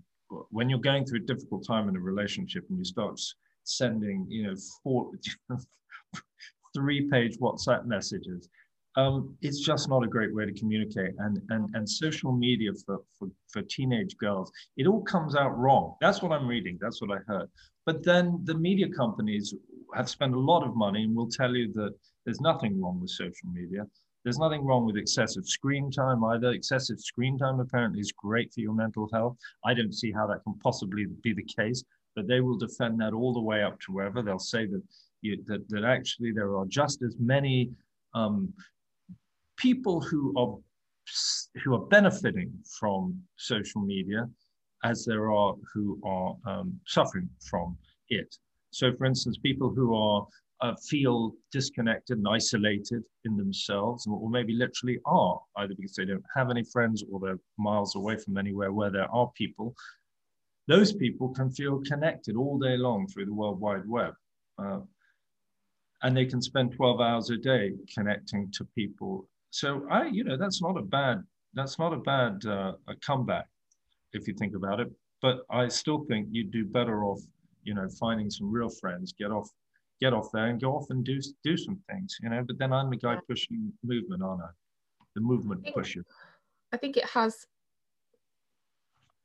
when 0.51 0.69
you're 0.69 0.79
going 0.79 1.05
through 1.05 1.19
a 1.19 1.23
difficult 1.23 1.65
time 1.65 1.89
in 1.89 1.95
a 1.95 1.99
relationship 1.99 2.65
and 2.69 2.77
you 2.77 2.85
start 2.85 3.19
sending, 3.63 4.25
you 4.29 4.43
know, 4.43 4.55
four, 4.83 5.11
three 6.75 7.09
page 7.09 7.37
WhatsApp 7.39 7.85
messages. 7.85 8.49
Um, 8.95 9.37
it's 9.41 9.59
just 9.59 9.89
not 9.89 10.03
a 10.03 10.07
great 10.07 10.33
way 10.33 10.45
to 10.45 10.53
communicate. 10.53 11.13
And, 11.19 11.39
and, 11.49 11.69
and 11.75 11.87
social 11.87 12.31
media 12.31 12.71
for, 12.85 12.99
for, 13.17 13.29
for 13.47 13.61
teenage 13.61 14.17
girls, 14.17 14.51
it 14.75 14.87
all 14.87 15.03
comes 15.03 15.35
out 15.35 15.55
wrong. 15.57 15.95
That's 16.01 16.21
what 16.21 16.31
I'm 16.31 16.47
reading. 16.47 16.79
That's 16.81 16.99
what 17.01 17.11
I 17.11 17.19
heard. 17.27 17.47
But 17.85 18.03
then 18.03 18.41
the 18.43 18.55
media 18.55 18.89
companies 18.89 19.53
have 19.95 20.09
spent 20.09 20.33
a 20.33 20.39
lot 20.39 20.63
of 20.63 20.75
money 20.75 21.03
and 21.03 21.15
will 21.15 21.29
tell 21.29 21.55
you 21.55 21.71
that 21.73 21.93
there's 22.25 22.41
nothing 22.41 22.81
wrong 22.81 22.99
with 22.99 23.09
social 23.09 23.49
media. 23.49 23.85
There's 24.23 24.39
nothing 24.39 24.65
wrong 24.65 24.85
with 24.85 24.97
excessive 24.97 25.47
screen 25.47 25.89
time 25.89 26.23
either. 26.23 26.51
Excessive 26.51 26.99
screen 26.99 27.37
time 27.37 27.59
apparently 27.59 28.01
is 28.01 28.11
great 28.11 28.53
for 28.53 28.59
your 28.59 28.73
mental 28.73 29.07
health. 29.13 29.37
I 29.63 29.73
don't 29.73 29.93
see 29.93 30.11
how 30.11 30.27
that 30.27 30.43
can 30.43 30.55
possibly 30.59 31.05
be 31.23 31.33
the 31.33 31.43
case, 31.43 31.83
but 32.15 32.27
they 32.27 32.41
will 32.41 32.57
defend 32.57 32.99
that 32.99 33.13
all 33.13 33.33
the 33.33 33.41
way 33.41 33.63
up 33.63 33.79
to 33.81 33.93
wherever. 33.93 34.21
They'll 34.21 34.39
say 34.39 34.65
that 34.65 34.81
you, 35.21 35.41
that, 35.47 35.67
that 35.69 35.83
actually 35.85 36.31
there 36.31 36.57
are 36.57 36.65
just 36.65 37.01
as 37.03 37.15
many 37.19 37.71
um, 38.13 38.53
people 39.55 40.01
who 40.01 40.33
are 40.37 40.57
who 41.63 41.73
are 41.73 41.85
benefiting 41.85 42.51
from 42.79 43.17
social 43.37 43.81
media 43.81 44.27
as 44.83 45.05
there 45.05 45.31
are 45.31 45.55
who 45.73 45.99
are 46.03 46.35
um, 46.45 46.79
suffering 46.85 47.29
from 47.49 47.77
it. 48.09 48.35
So, 48.71 48.93
for 48.95 49.05
instance, 49.05 49.37
people 49.37 49.69
who 49.73 49.95
are 49.95 50.27
uh, 50.61 50.73
feel 50.89 51.33
disconnected 51.51 52.17
and 52.17 52.27
isolated 52.27 53.03
in 53.25 53.37
themselves, 53.37 54.07
or 54.07 54.29
maybe 54.29 54.53
literally 54.53 54.99
are, 55.05 55.39
either 55.57 55.73
because 55.75 55.95
they 55.95 56.05
don't 56.05 56.23
have 56.35 56.49
any 56.49 56.63
friends 56.63 57.03
or 57.11 57.19
they're 57.19 57.39
miles 57.57 57.95
away 57.95 58.17
from 58.17 58.37
anywhere 58.37 58.73
where 58.73 58.89
there 58.89 59.09
are 59.11 59.29
people. 59.35 59.75
Those 60.67 60.93
people 60.93 61.29
can 61.29 61.51
feel 61.51 61.81
connected 61.81 62.35
all 62.35 62.57
day 62.57 62.75
long 62.75 63.07
through 63.07 63.25
the 63.25 63.33
World 63.33 63.59
Wide 63.59 63.87
Web. 63.87 64.13
Uh, 64.57 64.79
and 66.03 66.15
they 66.15 66.25
can 66.25 66.41
spend 66.41 66.73
12 66.73 66.99
hours 66.99 67.29
a 67.29 67.37
day 67.37 67.73
connecting 67.93 68.51
to 68.51 68.65
people. 68.75 69.27
So 69.51 69.87
I, 69.89 70.07
you 70.07 70.23
know, 70.23 70.37
that's 70.37 70.61
not 70.61 70.77
a 70.77 70.81
bad, 70.81 71.23
that's 71.53 71.79
not 71.79 71.93
a 71.93 71.97
bad 71.97 72.45
uh, 72.45 72.73
a 72.87 72.95
comeback 72.95 73.47
if 74.13 74.27
you 74.27 74.33
think 74.33 74.55
about 74.55 74.79
it. 74.79 74.91
But 75.21 75.39
I 75.49 75.67
still 75.67 76.05
think 76.05 76.27
you'd 76.31 76.51
do 76.51 76.65
better 76.65 77.03
off, 77.03 77.21
you 77.67 77.73
know, 77.73 77.87
finding 77.99 78.29
some 78.29 78.49
real 78.49 78.69
friends, 78.69 79.13
get 79.13 79.29
off, 79.29 79.49
get 79.99 80.13
off 80.13 80.29
there 80.33 80.47
and 80.47 80.59
go 80.59 80.71
off 80.71 80.89
and 80.89 81.03
do 81.03 81.19
do 81.43 81.57
some 81.57 81.79
things, 81.89 82.17
you 82.23 82.29
know. 82.29 82.43
But 82.47 82.57
then 82.57 82.71
I'm 82.71 82.89
the 82.89 82.97
guy 82.97 83.17
pushing 83.27 83.71
movement, 83.83 84.23
aren't 84.23 84.41
I? 84.41 84.49
The 85.15 85.21
movement 85.21 85.61
I 85.61 85.63
think, 85.65 85.75
pusher. 85.75 86.03
I 86.71 86.77
think 86.77 86.97
it 86.97 87.05
has, 87.05 87.45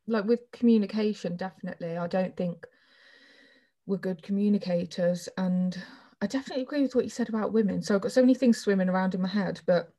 like 0.06 0.24
with 0.24 0.40
communication, 0.52 1.36
definitely. 1.36 1.96
I 1.96 2.08
don't 2.08 2.36
think 2.36 2.66
we're 3.86 3.96
good 3.96 4.22
communicators 4.22 5.28
and 5.36 5.76
I 6.22 6.26
definitely 6.26 6.62
agree 6.62 6.82
with 6.82 6.94
what 6.94 7.04
you 7.04 7.10
said 7.10 7.28
about 7.28 7.52
women. 7.52 7.82
So 7.82 7.96
I've 7.96 8.00
got 8.00 8.12
so 8.12 8.20
many 8.20 8.34
things 8.34 8.58
swimming 8.58 8.88
around 8.88 9.14
in 9.14 9.20
my 9.20 9.28
head, 9.28 9.60
but 9.66 9.92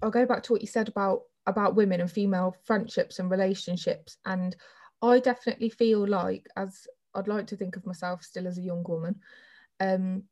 I'll 0.00 0.10
go 0.10 0.24
back 0.24 0.44
to 0.44 0.52
what 0.52 0.60
you 0.60 0.68
said 0.68 0.88
about 0.88 1.22
about 1.46 1.74
women 1.74 2.00
and 2.00 2.10
female 2.10 2.54
friendships 2.64 3.18
and 3.18 3.30
relationships. 3.30 4.16
And 4.24 4.54
I 5.02 5.18
definitely 5.18 5.70
feel 5.70 6.06
like, 6.06 6.46
as 6.56 6.86
I'd 7.14 7.28
like 7.28 7.46
to 7.48 7.56
think 7.56 7.76
of 7.76 7.86
myself 7.86 8.22
still 8.22 8.46
as 8.46 8.58
a 8.58 8.62
young 8.62 8.84
woman, 8.84 9.16
um, 9.80 10.24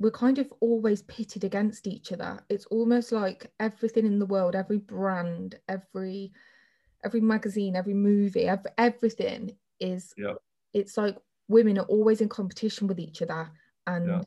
we're 0.00 0.10
kind 0.10 0.38
of 0.38 0.52
always 0.60 1.02
pitted 1.02 1.44
against 1.44 1.86
each 1.86 2.10
other. 2.10 2.40
It's 2.48 2.64
almost 2.66 3.12
like 3.12 3.52
everything 3.60 4.06
in 4.06 4.18
the 4.18 4.26
world, 4.26 4.56
every 4.56 4.78
brand, 4.78 5.58
every 5.68 6.32
every 7.04 7.20
magazine, 7.20 7.76
every 7.76 7.94
movie, 7.94 8.46
every, 8.46 8.70
everything 8.78 9.56
is. 9.78 10.12
Yeah. 10.16 10.34
It's 10.72 10.96
like 10.96 11.16
women 11.48 11.78
are 11.78 11.84
always 11.84 12.20
in 12.20 12.28
competition 12.28 12.86
with 12.86 12.98
each 12.98 13.20
other, 13.20 13.50
and 13.86 14.06
yeah. 14.06 14.22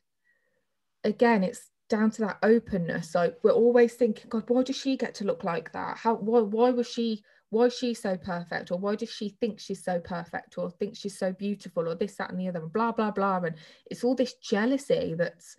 again, 1.03 1.43
it's 1.43 1.71
down 1.89 2.11
to 2.11 2.21
that 2.21 2.37
openness. 2.43 3.15
Like 3.15 3.37
we're 3.43 3.51
always 3.51 3.93
thinking, 3.95 4.29
God, 4.29 4.43
why 4.47 4.63
does 4.63 4.77
she 4.77 4.95
get 4.95 5.15
to 5.15 5.25
look 5.25 5.43
like 5.43 5.71
that? 5.73 5.97
How 5.97 6.15
why 6.15 6.41
why 6.41 6.69
was 6.69 6.87
she 6.87 7.23
why 7.53 7.65
is 7.65 7.77
she 7.77 7.93
so 7.93 8.17
perfect? 8.17 8.71
Or 8.71 8.77
why 8.77 8.95
does 8.95 9.11
she 9.11 9.29
think 9.29 9.59
she's 9.59 9.83
so 9.83 9.99
perfect 9.99 10.57
or 10.57 10.69
think 10.69 10.95
she's 10.95 11.17
so 11.17 11.31
beautiful 11.31 11.87
or 11.87 11.95
this, 11.95 12.15
that, 12.15 12.29
and 12.29 12.39
the 12.39 12.47
other, 12.47 12.59
and 12.59 12.73
blah, 12.73 12.91
blah, 12.91 13.11
blah. 13.11 13.37
And 13.37 13.55
it's 13.85 14.03
all 14.03 14.15
this 14.15 14.33
jealousy 14.33 15.15
that's 15.17 15.55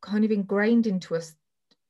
kind 0.00 0.24
of 0.24 0.30
ingrained 0.30 0.86
into 0.86 1.16
us. 1.16 1.34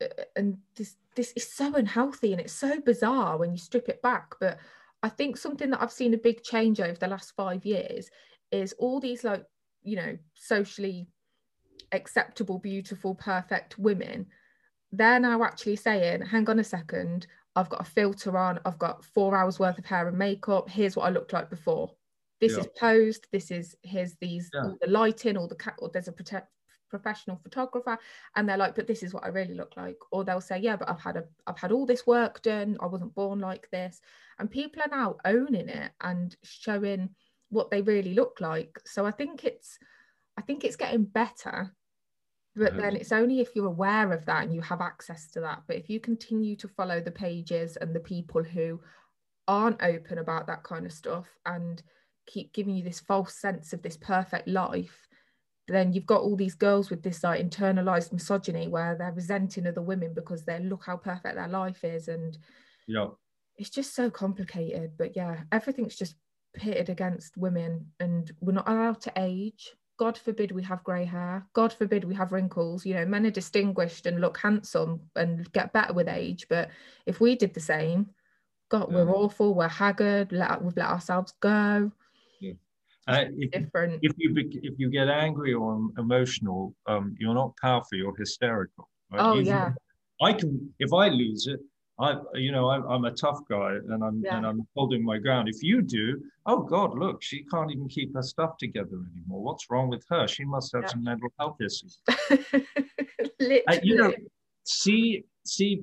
Uh, 0.00 0.06
and 0.36 0.58
this 0.76 0.96
this 1.14 1.32
is 1.36 1.52
so 1.52 1.74
unhealthy 1.74 2.32
and 2.32 2.40
it's 2.40 2.54
so 2.54 2.80
bizarre 2.80 3.36
when 3.36 3.52
you 3.52 3.58
strip 3.58 3.88
it 3.88 4.00
back. 4.02 4.34
But 4.40 4.58
I 5.02 5.08
think 5.08 5.36
something 5.36 5.70
that 5.70 5.82
I've 5.82 5.92
seen 5.92 6.14
a 6.14 6.18
big 6.18 6.42
change 6.42 6.80
over 6.80 6.94
the 6.94 7.08
last 7.08 7.32
five 7.36 7.64
years 7.66 8.08
is 8.50 8.74
all 8.78 9.00
these 9.00 9.24
like, 9.24 9.44
you 9.82 9.96
know, 9.96 10.16
socially 10.34 11.06
acceptable, 11.92 12.58
beautiful, 12.58 13.14
perfect 13.14 13.78
women, 13.78 14.26
they're 14.92 15.20
now 15.20 15.42
actually 15.42 15.76
saying, 15.76 16.22
hang 16.22 16.48
on 16.48 16.58
a 16.58 16.64
second, 16.64 17.26
I've 17.55 17.68
got 17.68 17.82
a 17.82 17.90
filter 17.90 18.36
on, 18.36 18.61
I've 18.64 18.78
got 18.78 19.05
four 19.05 19.36
hours 19.36 19.59
worth 19.59 19.78
of 19.78 19.84
hair 19.84 20.09
and 20.09 20.18
makeup. 20.18 20.70
Here's 20.70 20.96
what 20.96 21.07
I 21.07 21.11
looked 21.11 21.32
like 21.32 21.50
before. 21.50 21.92
This 22.40 22.53
yeah. 22.53 22.61
is 22.61 22.68
posed. 22.78 23.26
This 23.30 23.50
is 23.50 23.76
here's 23.82 24.14
these 24.16 24.50
yeah. 24.53 24.62
all 24.62 24.78
the 24.80 24.88
lighting, 24.88 25.36
all 25.36 25.48
the 25.48 25.55
cat. 25.55 25.74
Or 25.78 25.90
there's 25.92 26.09
a 26.09 26.12
protect, 26.12 26.48
professional 26.90 27.36
photographer, 27.36 27.98
and 28.34 28.48
they're 28.48 28.57
like, 28.57 28.74
but 28.74 28.86
this 28.86 29.03
is 29.03 29.14
what 29.14 29.24
I 29.24 29.28
really 29.28 29.55
look 29.55 29.74
like. 29.76 29.98
Or 30.11 30.24
they'll 30.24 30.40
say, 30.40 30.59
yeah, 30.59 30.76
but 30.76 30.90
I've 30.90 31.00
had 31.00 31.16
a 31.16 31.24
I've 31.46 31.59
had 31.59 31.72
all 31.72 31.86
this 31.86 32.07
work 32.07 32.42
done. 32.42 32.78
I 32.80 32.86
wasn't 32.86 33.14
born 33.14 33.38
like 33.38 33.70
this. 33.70 34.00
And 34.38 34.50
people 34.50 34.82
are 34.82 34.96
now 34.96 35.18
owning 35.24 35.68
it 35.68 35.92
and 36.00 36.34
showing 36.42 37.11
what 37.50 37.70
they 37.70 37.82
really 37.82 38.14
look 38.14 38.40
like. 38.40 38.80
So 38.86 39.07
I 39.07 39.12
think 39.12 39.44
it's 39.44 39.78
I 40.36 40.42
think 40.42 40.64
it's 40.64 40.76
getting 40.76 41.05
better 41.05 41.72
but 42.55 42.72
uh-huh. 42.72 42.80
then 42.80 42.96
it's 42.96 43.12
only 43.12 43.40
if 43.40 43.50
you're 43.55 43.66
aware 43.66 44.12
of 44.12 44.24
that 44.26 44.44
and 44.44 44.55
you 44.55 44.61
have 44.61 44.80
access 44.80 45.30
to 45.32 45.40
that. 45.40 45.62
But 45.66 45.76
if 45.76 45.88
you 45.88 46.00
continue 46.00 46.57
to 46.57 46.68
follow 46.68 47.00
the 47.00 47.11
pages 47.11 47.76
and 47.76 47.94
the 47.94 48.00
people 48.00 48.42
who 48.42 48.80
aren't 49.48 49.82
open 49.82 50.18
about 50.18 50.46
that 50.46 50.62
kind 50.62 50.86
of 50.86 50.92
stuff 50.92 51.26
and 51.46 51.82
keep 52.26 52.53
giving 52.53 52.76
you 52.76 52.84
this 52.84 53.00
false 53.00 53.34
sense 53.34 53.72
of 53.72 53.82
this 53.82 53.96
perfect 53.96 54.46
life 54.46 55.09
then 55.68 55.92
you've 55.92 56.07
got 56.07 56.20
all 56.20 56.36
these 56.36 56.55
girls 56.55 56.90
with 56.90 57.03
this 57.03 57.22
like 57.22 57.40
internalized 57.40 58.12
misogyny 58.12 58.68
where 58.68 58.96
they're 58.96 59.12
resenting 59.12 59.66
other 59.66 59.82
women 59.82 60.12
because 60.12 60.44
they 60.44 60.59
look 60.59 60.84
how 60.84 60.96
perfect 60.96 61.36
their 61.36 61.48
life 61.48 61.84
is 61.84 62.09
and 62.09 62.36
yeah. 62.88 63.07
it's 63.57 63.70
just 63.70 63.94
so 63.94 64.11
complicated. 64.11 64.92
But 64.98 65.16
yeah 65.16 65.42
everything's 65.53 65.96
just 65.96 66.16
pitted 66.55 66.88
against 66.88 67.36
women 67.36 67.86
and 68.00 68.30
we're 68.40 68.53
not 68.53 68.68
allowed 68.68 69.00
to 69.03 69.12
age 69.16 69.72
God 69.99 70.18
forbid 70.18 70.53
we 70.53 70.62
have 70.62 70.84
grey 70.84 71.05
hair. 71.05 71.47
God 71.53 71.72
forbid 71.72 72.05
we 72.05 72.14
have 72.14 72.32
wrinkles. 72.32 72.84
You 72.84 72.95
know, 72.95 73.07
men 73.07 73.26
are 73.26 73.30
distinguished 73.30 74.07
and 74.07 74.20
look 74.20 74.38
handsome 74.38 75.01
and 75.16 75.51
get 75.53 75.72
better 75.72 75.93
with 75.93 76.09
age. 76.09 76.47
But 76.49 76.70
if 77.07 77.20
we 77.20 77.36
did 77.36 77.55
the 77.55 77.61
same, 77.61 78.09
God, 78.70 78.88
yeah. 78.90 78.97
we're 78.97 79.14
awful. 79.14 79.55
We're 79.55 79.68
haggard. 79.68 80.32
Let, 80.32 80.62
we've 80.62 80.76
let 80.76 80.88
ourselves 80.88 81.34
go. 81.40 81.93
Yeah. 82.40 82.53
Uh, 83.07 83.24
if, 83.36 83.51
different. 83.51 83.99
If 84.03 84.12
you 84.16 84.34
if 84.36 84.74
you 84.78 84.90
get 84.90 85.09
angry 85.09 85.53
or 85.53 85.78
emotional, 85.99 86.74
um, 86.86 87.14
you're 87.18 87.34
not 87.34 87.55
powerful. 87.61 87.99
You're 87.99 88.16
hysterical. 88.16 88.88
Right? 89.12 89.20
Oh 89.20 89.38
yeah. 89.38 89.72
I 90.22 90.32
can 90.32 90.72
if 90.78 90.93
I 90.93 91.09
lose 91.09 91.47
it, 91.49 91.61
I, 92.03 92.16
you 92.34 92.50
know, 92.50 92.68
I'm, 92.70 92.84
I'm 92.84 93.05
a 93.05 93.12
tough 93.12 93.40
guy 93.48 93.74
and 93.74 94.03
I'm 94.03 94.22
yeah. 94.24 94.36
and 94.36 94.46
I'm 94.46 94.66
holding 94.74 95.05
my 95.05 95.18
ground. 95.18 95.48
If 95.48 95.62
you 95.62 95.82
do, 95.82 96.20
oh 96.46 96.62
God, 96.62 96.98
look, 96.98 97.22
she 97.22 97.44
can't 97.44 97.70
even 97.70 97.88
keep 97.88 98.14
her 98.14 98.22
stuff 98.22 98.57
together 98.59 98.98
anymore. 99.14 99.42
What's 99.42 99.70
wrong 99.70 99.88
with 99.88 100.05
her? 100.11 100.26
She 100.26 100.44
must 100.44 100.72
have 100.74 100.82
yeah. 100.82 100.88
some 100.88 101.05
mental 101.05 101.32
health 101.38 101.59
issues. 101.61 102.00
Literally. 103.40 103.66
Uh, 103.66 103.78
you 103.82 103.96
know, 103.96 104.12
see, 104.64 105.24
see, 105.46 105.82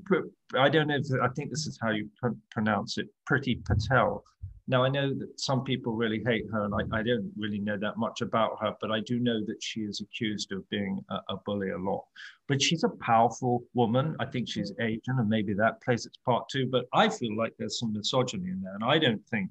I 0.55 0.69
don't 0.69 0.87
know 0.87 0.97
if 0.97 1.05
I 1.21 1.29
think 1.29 1.49
this 1.51 1.65
is 1.67 1.79
how 1.81 1.91
you 1.91 2.09
pr- 2.21 2.29
pronounce 2.51 2.97
it. 2.97 3.07
Priti 3.29 3.63
Patel 3.65 4.23
now, 4.69 4.83
I 4.83 4.89
know 4.89 5.15
that 5.15 5.39
some 5.39 5.63
people 5.63 5.93
really 5.93 6.21
hate 6.23 6.45
her, 6.51 6.63
and 6.63 6.75
I, 6.75 6.99
I, 6.99 7.01
don't 7.01 7.33
really 7.35 7.57
know 7.57 7.75
that 7.77 7.97
much 7.97 8.21
about 8.21 8.59
her, 8.61 8.75
but 8.79 8.91
I 8.91 8.99
do 8.99 9.19
know 9.19 9.43
that 9.47 9.63
she 9.63 9.81
is 9.81 9.99
accused 9.99 10.51
of 10.51 10.69
being 10.69 11.03
a, 11.09 11.15
a 11.29 11.37
bully 11.43 11.71
a 11.71 11.77
lot. 11.77 12.05
But 12.47 12.61
she's 12.61 12.83
a 12.83 12.89
powerful 13.01 13.63
woman. 13.73 14.15
I 14.19 14.25
think 14.25 14.47
she's 14.47 14.71
mm. 14.73 14.85
Asian, 14.85 15.17
and 15.17 15.27
maybe 15.27 15.55
that 15.55 15.81
plays 15.81 16.05
its 16.05 16.17
part 16.23 16.47
too. 16.49 16.67
But 16.71 16.85
I 16.93 17.09
feel 17.09 17.35
like 17.35 17.53
there's 17.57 17.79
some 17.79 17.93
misogyny 17.93 18.51
in 18.51 18.61
there, 18.61 18.75
and 18.75 18.83
I 18.83 18.99
don't 18.99 19.25
think, 19.29 19.49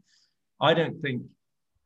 I 0.60 0.72
don't 0.72 1.02
think 1.02 1.22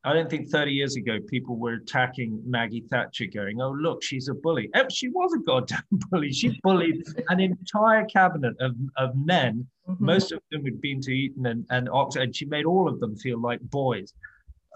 I 0.05 0.13
don't 0.13 0.29
think 0.29 0.49
30 0.49 0.73
years 0.73 0.97
ago 0.97 1.19
people 1.29 1.57
were 1.57 1.75
attacking 1.75 2.43
Maggie 2.45 2.85
Thatcher, 2.91 3.27
going, 3.27 3.61
"Oh, 3.61 3.71
look, 3.71 4.03
she's 4.03 4.29
a 4.29 4.35
bully." 4.35 4.69
She 4.91 5.09
was 5.09 5.33
a 5.33 5.39
goddamn 5.39 5.83
bully. 6.11 6.33
She 6.33 6.59
bullied 6.63 7.05
an 7.29 7.39
entire 7.39 8.05
cabinet 8.07 8.55
of, 8.61 8.75
of 8.97 9.15
men. 9.15 9.67
Mm-hmm. 9.89 10.05
Most 10.05 10.33
of 10.33 10.41
them 10.51 10.65
had 10.65 10.81
been 10.81 11.01
to 11.03 11.13
Eton 11.13 11.47
and, 11.47 11.67
and 11.71 11.89
Oxford, 11.89 12.23
and 12.23 12.35
she 12.35 12.47
made 12.47 12.65
all 12.65 12.89
of 12.89 12.99
them 12.99 13.17
feel 13.17 13.41
like 13.41 13.61
boys. 13.61 14.13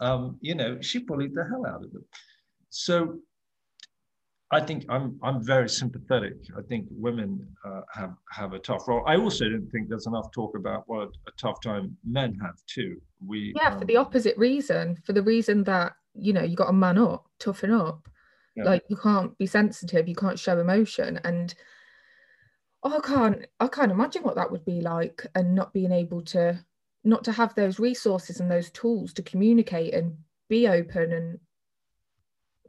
Um, 0.00 0.38
you 0.40 0.54
know, 0.54 0.80
she 0.80 1.00
bullied 1.00 1.34
the 1.34 1.44
hell 1.44 1.66
out 1.66 1.82
of 1.82 1.92
them. 1.92 2.04
So 2.70 3.18
I 4.52 4.60
think 4.60 4.84
I'm 4.88 5.18
I'm 5.22 5.44
very 5.44 5.68
sympathetic. 5.68 6.34
I 6.56 6.62
think 6.62 6.86
women 6.90 7.46
uh, 7.64 7.80
have 7.92 8.14
have 8.30 8.52
a 8.52 8.60
tough 8.60 8.86
role. 8.86 9.02
I 9.06 9.16
also 9.16 9.48
don't 9.48 9.68
think 9.72 9.88
there's 9.88 10.06
enough 10.06 10.30
talk 10.30 10.56
about 10.56 10.84
what 10.86 11.08
a 11.26 11.32
tough 11.36 11.60
time 11.60 11.96
men 12.04 12.38
have 12.40 12.54
too. 12.66 13.00
We 13.26 13.54
yeah, 13.56 13.70
um, 13.70 13.80
for 13.80 13.84
the 13.86 13.96
opposite 13.96 14.38
reason, 14.38 14.98
for 15.04 15.12
the 15.12 15.22
reason 15.22 15.64
that 15.64 15.94
you 16.14 16.32
know 16.32 16.44
you 16.44 16.54
got 16.54 16.66
to 16.66 16.72
man 16.72 16.96
up, 16.96 17.28
toughen 17.40 17.72
up. 17.72 18.08
Yeah. 18.54 18.64
Like 18.64 18.84
you 18.88 18.96
can't 18.96 19.36
be 19.36 19.46
sensitive, 19.46 20.08
you 20.08 20.14
can't 20.14 20.38
show 20.38 20.58
emotion, 20.60 21.20
and 21.24 21.52
I 22.84 23.00
can't 23.00 23.46
I 23.58 23.66
can't 23.66 23.90
imagine 23.90 24.22
what 24.22 24.36
that 24.36 24.52
would 24.52 24.64
be 24.64 24.80
like, 24.80 25.26
and 25.34 25.56
not 25.56 25.72
being 25.72 25.90
able 25.90 26.22
to 26.22 26.64
not 27.02 27.24
to 27.24 27.32
have 27.32 27.54
those 27.56 27.80
resources 27.80 28.38
and 28.38 28.50
those 28.50 28.70
tools 28.70 29.12
to 29.14 29.22
communicate 29.22 29.92
and 29.92 30.16
be 30.48 30.68
open 30.68 31.12
and 31.12 31.40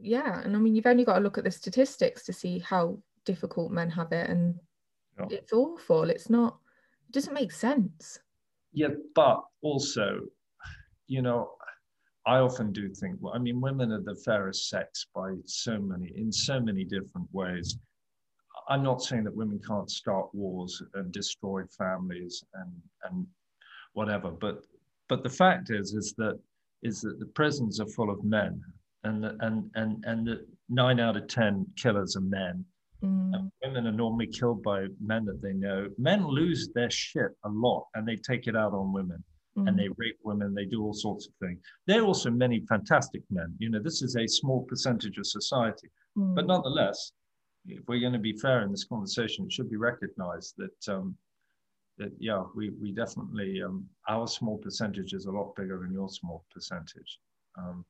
yeah 0.00 0.40
and 0.42 0.54
i 0.54 0.58
mean 0.58 0.74
you've 0.74 0.86
only 0.86 1.04
got 1.04 1.14
to 1.14 1.20
look 1.20 1.38
at 1.38 1.44
the 1.44 1.50
statistics 1.50 2.24
to 2.24 2.32
see 2.32 2.58
how 2.58 2.98
difficult 3.28 3.70
men 3.70 3.90
have 3.90 4.10
it 4.12 4.28
and 4.30 4.54
yeah. 5.18 5.26
it's 5.38 5.52
awful. 5.52 6.10
It's 6.10 6.30
not 6.30 6.58
it 7.08 7.12
doesn't 7.12 7.34
make 7.34 7.52
sense. 7.52 8.18
Yeah 8.72 8.88
but 9.14 9.42
also 9.62 10.20
you 11.06 11.22
know 11.22 11.50
i 12.26 12.36
often 12.36 12.70
do 12.70 12.88
think 13.00 13.16
well 13.20 13.34
i 13.34 13.38
mean 13.38 13.62
women 13.62 13.92
are 13.92 14.02
the 14.02 14.14
fairest 14.26 14.68
sex 14.68 15.06
by 15.14 15.32
so 15.46 15.78
many 15.78 16.12
in 16.14 16.30
so 16.32 16.60
many 16.60 16.84
different 16.84 17.28
ways. 17.32 17.78
I'm 18.70 18.82
not 18.82 19.02
saying 19.02 19.24
that 19.24 19.34
women 19.34 19.60
can't 19.66 19.90
start 19.90 20.26
wars 20.34 20.82
and 20.94 21.10
destroy 21.12 21.62
families 21.82 22.44
and 22.54 22.72
and 23.04 23.26
whatever 23.94 24.30
but 24.30 24.56
but 25.08 25.22
the 25.22 25.36
fact 25.42 25.70
is 25.70 25.94
is 25.94 26.14
that 26.18 26.38
is 26.82 27.00
that 27.00 27.18
the 27.18 27.30
prisons 27.38 27.80
are 27.80 27.94
full 27.96 28.10
of 28.10 28.22
men 28.22 28.62
and 29.04 29.24
and 29.40 29.70
and 29.74 30.04
and 30.06 30.26
the 30.26 30.46
nine 30.68 31.00
out 31.00 31.16
of 31.16 31.28
ten 31.28 31.66
killers 31.76 32.16
are 32.16 32.20
men. 32.20 32.64
Mm. 33.02 33.48
women 33.62 33.86
are 33.86 33.92
normally 33.92 34.26
killed 34.26 34.60
by 34.64 34.86
men 35.00 35.24
that 35.24 35.40
they 35.40 35.52
know. 35.52 35.88
Men 35.98 36.26
lose 36.26 36.68
their 36.74 36.90
shit 36.90 37.30
a 37.44 37.48
lot, 37.48 37.86
and 37.94 38.06
they 38.06 38.16
take 38.16 38.48
it 38.48 38.56
out 38.56 38.72
on 38.72 38.92
women, 38.92 39.22
mm. 39.56 39.68
and 39.68 39.78
they 39.78 39.88
rape 39.96 40.18
women. 40.24 40.52
They 40.52 40.64
do 40.64 40.82
all 40.82 40.94
sorts 40.94 41.28
of 41.28 41.32
things. 41.40 41.60
There 41.86 42.02
are 42.02 42.06
also 42.06 42.30
many 42.30 42.60
fantastic 42.68 43.22
men. 43.30 43.54
You 43.58 43.70
know, 43.70 43.80
this 43.80 44.02
is 44.02 44.16
a 44.16 44.26
small 44.26 44.62
percentage 44.64 45.16
of 45.16 45.26
society, 45.26 45.88
mm. 46.16 46.34
but 46.34 46.48
nonetheless, 46.48 47.12
if 47.66 47.86
we're 47.86 48.00
going 48.00 48.14
to 48.14 48.18
be 48.18 48.32
fair 48.32 48.62
in 48.62 48.72
this 48.72 48.84
conversation, 48.84 49.44
it 49.44 49.52
should 49.52 49.70
be 49.70 49.76
recognized 49.76 50.54
that. 50.58 50.92
Um, 50.92 51.16
that 51.98 52.12
yeah, 52.20 52.44
we 52.54 52.70
we 52.80 52.92
definitely 52.92 53.60
um, 53.60 53.84
our 54.08 54.28
small 54.28 54.56
percentage 54.58 55.14
is 55.14 55.26
a 55.26 55.32
lot 55.32 55.54
bigger 55.56 55.80
than 55.80 55.92
your 55.92 56.08
small 56.08 56.44
percentage. 56.54 57.18
Um, 57.58 57.84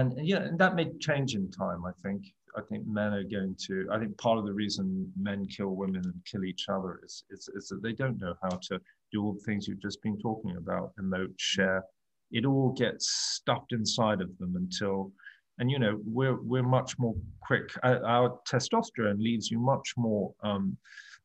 and 0.00 0.26
yeah, 0.26 0.38
and 0.38 0.58
that 0.58 0.74
may 0.74 0.92
change 0.98 1.34
in 1.34 1.50
time. 1.50 1.84
I 1.84 1.92
think. 2.02 2.24
I 2.56 2.60
think 2.70 2.86
men 2.86 3.12
are 3.12 3.24
going 3.24 3.56
to. 3.66 3.88
I 3.90 3.98
think 3.98 4.16
part 4.16 4.38
of 4.38 4.46
the 4.46 4.52
reason 4.52 5.12
men 5.20 5.44
kill 5.46 5.70
women 5.70 6.02
and 6.04 6.14
kill 6.24 6.44
each 6.44 6.68
other 6.68 7.00
is 7.04 7.24
is, 7.30 7.48
is 7.56 7.66
that 7.68 7.82
they 7.82 7.92
don't 7.92 8.20
know 8.20 8.34
how 8.42 8.56
to 8.68 8.80
do 9.10 9.24
all 9.24 9.32
the 9.32 9.40
things 9.40 9.66
you've 9.66 9.82
just 9.82 10.00
been 10.02 10.18
talking 10.20 10.56
about, 10.56 10.92
emote, 11.00 11.34
share. 11.36 11.84
It 12.30 12.44
all 12.44 12.70
gets 12.70 13.10
stuffed 13.10 13.72
inside 13.72 14.20
of 14.20 14.30
them 14.38 14.54
until, 14.56 15.10
and 15.58 15.68
you 15.68 15.80
know, 15.80 15.98
we're 16.04 16.40
we're 16.42 16.62
much 16.62 16.96
more 16.96 17.16
quick. 17.40 17.70
Our 17.82 18.38
testosterone 18.48 19.20
leaves 19.20 19.50
you 19.50 19.58
much 19.58 19.94
more 19.96 20.32
um, 20.44 20.76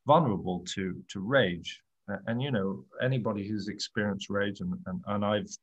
vulnerable 0.08 0.66
to 0.74 0.96
to 1.12 1.20
rage. 1.20 1.80
And 2.26 2.42
you 2.42 2.50
know, 2.50 2.86
anybody 3.04 3.48
who's 3.48 3.68
experienced 3.68 4.32
rage, 4.32 4.62
and, 4.62 4.74
and, 4.88 5.00
and 5.06 5.24
I've 5.24 5.56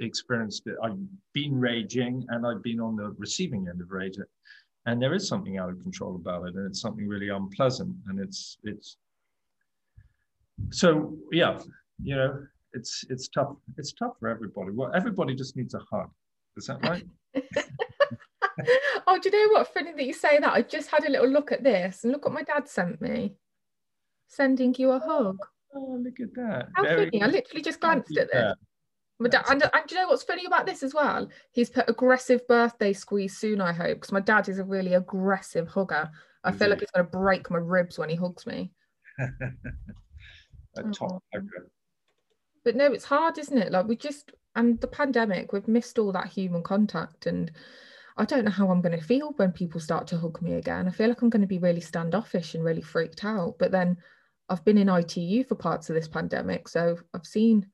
experienced 0.00 0.66
it. 0.66 0.76
I've 0.82 0.98
been 1.32 1.58
raging 1.58 2.24
and 2.28 2.46
I've 2.46 2.62
been 2.62 2.80
on 2.80 2.96
the 2.96 3.14
receiving 3.18 3.68
end 3.68 3.80
of 3.80 3.90
rage. 3.90 4.16
and 4.86 5.02
there 5.02 5.14
is 5.14 5.26
something 5.26 5.58
out 5.58 5.70
of 5.70 5.80
control 5.82 6.16
about 6.16 6.46
it, 6.46 6.54
and 6.54 6.66
it's 6.66 6.80
something 6.80 7.08
really 7.08 7.28
unpleasant, 7.28 7.94
and 8.08 8.20
it's 8.20 8.58
it's. 8.64 8.96
So 10.70 11.16
yeah, 11.32 11.58
you 12.02 12.16
know, 12.16 12.46
it's 12.72 13.04
it's 13.10 13.28
tough. 13.28 13.56
It's 13.76 13.92
tough 13.92 14.14
for 14.20 14.28
everybody. 14.28 14.70
Well, 14.70 14.92
everybody 14.94 15.34
just 15.34 15.56
needs 15.56 15.74
a 15.74 15.80
hug. 15.90 16.10
Is 16.56 16.66
that 16.66 16.82
right? 16.82 17.06
oh, 19.06 19.18
do 19.18 19.28
you 19.28 19.46
know 19.46 19.52
what? 19.52 19.72
Funny 19.72 19.92
that 19.92 20.04
you 20.04 20.12
say 20.12 20.38
that. 20.38 20.52
I 20.52 20.62
just 20.62 20.90
had 20.90 21.04
a 21.04 21.10
little 21.10 21.28
look 21.28 21.52
at 21.52 21.62
this 21.62 22.04
and 22.04 22.12
look 22.12 22.24
what 22.24 22.34
my 22.34 22.42
dad 22.42 22.68
sent 22.68 23.00
me. 23.00 23.34
Sending 24.28 24.74
you 24.78 24.92
a 24.92 24.98
hug. 24.98 25.38
Oh, 25.74 26.00
look 26.02 26.20
at 26.20 26.34
that. 26.34 26.68
How 26.74 26.82
Very 26.82 27.10
funny. 27.10 27.22
I 27.22 27.26
literally 27.26 27.62
just 27.62 27.80
glanced 27.80 28.16
at 28.16 28.28
this. 28.32 28.54
My 29.18 29.28
dad, 29.30 29.44
and, 29.48 29.62
and 29.62 29.86
do 29.86 29.94
you 29.94 30.00
know 30.00 30.08
what's 30.08 30.22
funny 30.22 30.44
about 30.44 30.66
this 30.66 30.82
as 30.82 30.92
well? 30.92 31.28
He's 31.52 31.70
put 31.70 31.88
aggressive 31.88 32.46
birthday 32.48 32.92
squeeze 32.92 33.36
soon, 33.38 33.62
I 33.62 33.72
hope, 33.72 33.96
because 33.96 34.12
my 34.12 34.20
dad 34.20 34.48
is 34.48 34.58
a 34.58 34.64
really 34.64 34.94
aggressive 34.94 35.68
hugger. 35.68 36.10
I 36.44 36.52
feel 36.52 36.68
like 36.68 36.80
he's 36.80 36.90
going 36.90 37.06
to 37.06 37.10
break 37.10 37.50
my 37.50 37.58
ribs 37.58 37.98
when 37.98 38.10
he 38.10 38.14
hugs 38.14 38.46
me. 38.46 38.72
a 39.18 40.82
mm. 40.82 40.92
top 40.92 41.22
hugger. 41.34 41.70
But 42.64 42.76
no, 42.76 42.92
it's 42.92 43.04
hard, 43.04 43.38
isn't 43.38 43.56
it? 43.56 43.72
Like 43.72 43.86
we 43.86 43.96
just, 43.96 44.32
and 44.54 44.80
the 44.80 44.86
pandemic, 44.86 45.52
we've 45.52 45.66
missed 45.66 45.98
all 45.98 46.12
that 46.12 46.28
human 46.28 46.62
contact. 46.62 47.26
And 47.26 47.50
I 48.18 48.26
don't 48.26 48.44
know 48.44 48.50
how 48.50 48.70
I'm 48.70 48.82
going 48.82 48.98
to 48.98 49.04
feel 49.04 49.32
when 49.36 49.52
people 49.52 49.80
start 49.80 50.06
to 50.08 50.18
hug 50.18 50.42
me 50.42 50.54
again. 50.54 50.86
I 50.86 50.90
feel 50.90 51.08
like 51.08 51.22
I'm 51.22 51.30
going 51.30 51.42
to 51.42 51.48
be 51.48 51.58
really 51.58 51.80
standoffish 51.80 52.54
and 52.54 52.64
really 52.64 52.82
freaked 52.82 53.24
out. 53.24 53.56
But 53.58 53.70
then 53.70 53.96
I've 54.48 54.64
been 54.64 54.78
in 54.78 54.88
ITU 54.88 55.44
for 55.44 55.54
parts 55.54 55.88
of 55.88 55.96
this 55.96 56.08
pandemic. 56.08 56.68
So 56.68 56.98
I've 57.14 57.26
seen 57.26 57.66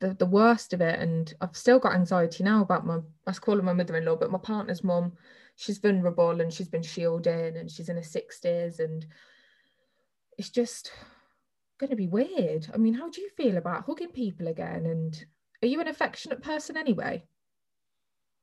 the, 0.00 0.14
the 0.14 0.26
worst 0.26 0.72
of 0.72 0.80
it. 0.80 0.98
And 0.98 1.32
I've 1.40 1.56
still 1.56 1.78
got 1.78 1.94
anxiety 1.94 2.44
now 2.44 2.62
about 2.62 2.86
my, 2.86 2.96
I 2.96 3.30
was 3.30 3.38
calling 3.38 3.64
my 3.64 3.72
mother 3.72 3.96
in 3.96 4.04
law, 4.04 4.16
but 4.16 4.30
my 4.30 4.38
partner's 4.38 4.84
mom 4.84 5.12
she's 5.56 5.78
vulnerable 5.78 6.40
and 6.40 6.52
she's 6.52 6.68
been 6.68 6.82
shielding 6.82 7.56
and 7.56 7.70
she's 7.70 7.88
in 7.88 7.96
her 7.96 8.02
60s. 8.02 8.80
And 8.80 9.06
it's 10.38 10.50
just 10.50 10.92
going 11.78 11.90
to 11.90 11.96
be 11.96 12.08
weird. 12.08 12.68
I 12.72 12.76
mean, 12.76 12.94
how 12.94 13.08
do 13.08 13.20
you 13.20 13.30
feel 13.36 13.56
about 13.56 13.84
hugging 13.84 14.10
people 14.10 14.48
again? 14.48 14.86
And 14.86 15.24
are 15.62 15.68
you 15.68 15.80
an 15.80 15.88
affectionate 15.88 16.42
person 16.42 16.76
anyway? 16.76 17.24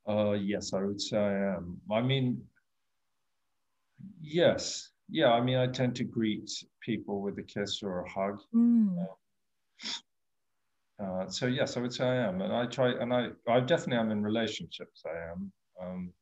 Uh, 0.07 0.31
yes, 0.31 0.73
I 0.73 0.81
would 0.81 1.01
say 1.01 1.17
I 1.17 1.55
am. 1.55 1.79
I 1.91 2.01
mean, 2.01 2.41
yes. 4.21 4.89
Yeah, 5.09 5.33
I 5.33 5.41
mean, 5.41 5.57
I 5.57 5.67
tend 5.67 5.95
to 5.97 6.03
greet 6.05 6.49
people 6.79 7.21
with 7.21 7.37
a 7.37 7.43
kiss 7.43 7.83
or 7.83 8.01
a 8.01 8.09
hug. 8.09 8.41
Mm. 8.55 9.03
Uh, 9.03 9.89
uh, 11.01 11.27
so 11.29 11.47
yes, 11.47 11.77
I 11.77 11.79
would 11.79 11.93
say 11.93 12.05
I 12.05 12.27
am, 12.27 12.41
and 12.41 12.53
I 12.53 12.65
try, 12.65 12.91
and 12.91 13.13
I, 13.13 13.29
I 13.47 13.59
definitely 13.59 13.97
am 13.97 14.11
in 14.11 14.21
relationships. 14.21 15.03
I 15.05 15.31
am, 15.31 15.51
um, 15.81 16.13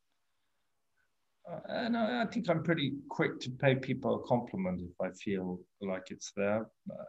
uh, 1.50 1.58
and 1.68 1.96
I, 1.96 2.22
I, 2.22 2.26
think 2.26 2.48
I'm 2.48 2.62
pretty 2.62 2.92
quick 3.08 3.40
to 3.40 3.50
pay 3.50 3.74
people 3.74 4.14
a 4.16 4.26
compliment 4.26 4.80
if 4.80 5.00
I 5.00 5.10
feel 5.10 5.60
like 5.82 6.04
it's 6.10 6.32
there. 6.36 6.66
Uh, 6.90 7.04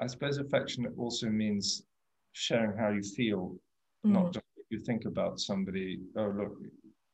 I 0.00 0.06
suppose 0.06 0.38
affection 0.38 0.92
also 0.98 1.28
means 1.28 1.84
sharing 2.32 2.76
how 2.76 2.90
you 2.90 3.02
feel, 3.02 3.56
mm. 4.06 4.10
not 4.10 4.32
just 4.32 4.44
what 4.54 4.66
you 4.68 4.80
think 4.80 5.06
about 5.06 5.40
somebody. 5.40 6.00
Oh, 6.16 6.32
look, 6.36 6.58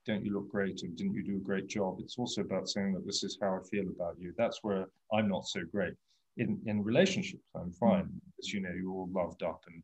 don't 0.06 0.24
you 0.24 0.32
look 0.32 0.50
great, 0.50 0.82
or 0.82 0.88
didn't 0.88 1.14
you 1.14 1.22
do 1.22 1.36
a 1.36 1.40
great 1.40 1.68
job? 1.68 1.98
It's 2.00 2.18
also 2.18 2.40
about 2.40 2.68
saying 2.68 2.94
that 2.94 3.06
this 3.06 3.22
is 3.22 3.38
how 3.40 3.54
I 3.54 3.68
feel 3.70 3.88
about 3.88 4.16
you. 4.18 4.32
That's 4.36 4.60
where 4.62 4.86
I'm 5.12 5.28
not 5.28 5.46
so 5.46 5.60
great 5.70 5.94
in, 6.36 6.60
in 6.66 6.82
relationships, 6.82 7.44
I'm 7.54 7.72
fine 7.72 8.08
because 8.36 8.52
you 8.52 8.60
know 8.60 8.70
you're 8.74 8.92
all 8.92 9.08
loved 9.12 9.42
up 9.42 9.62
and 9.66 9.82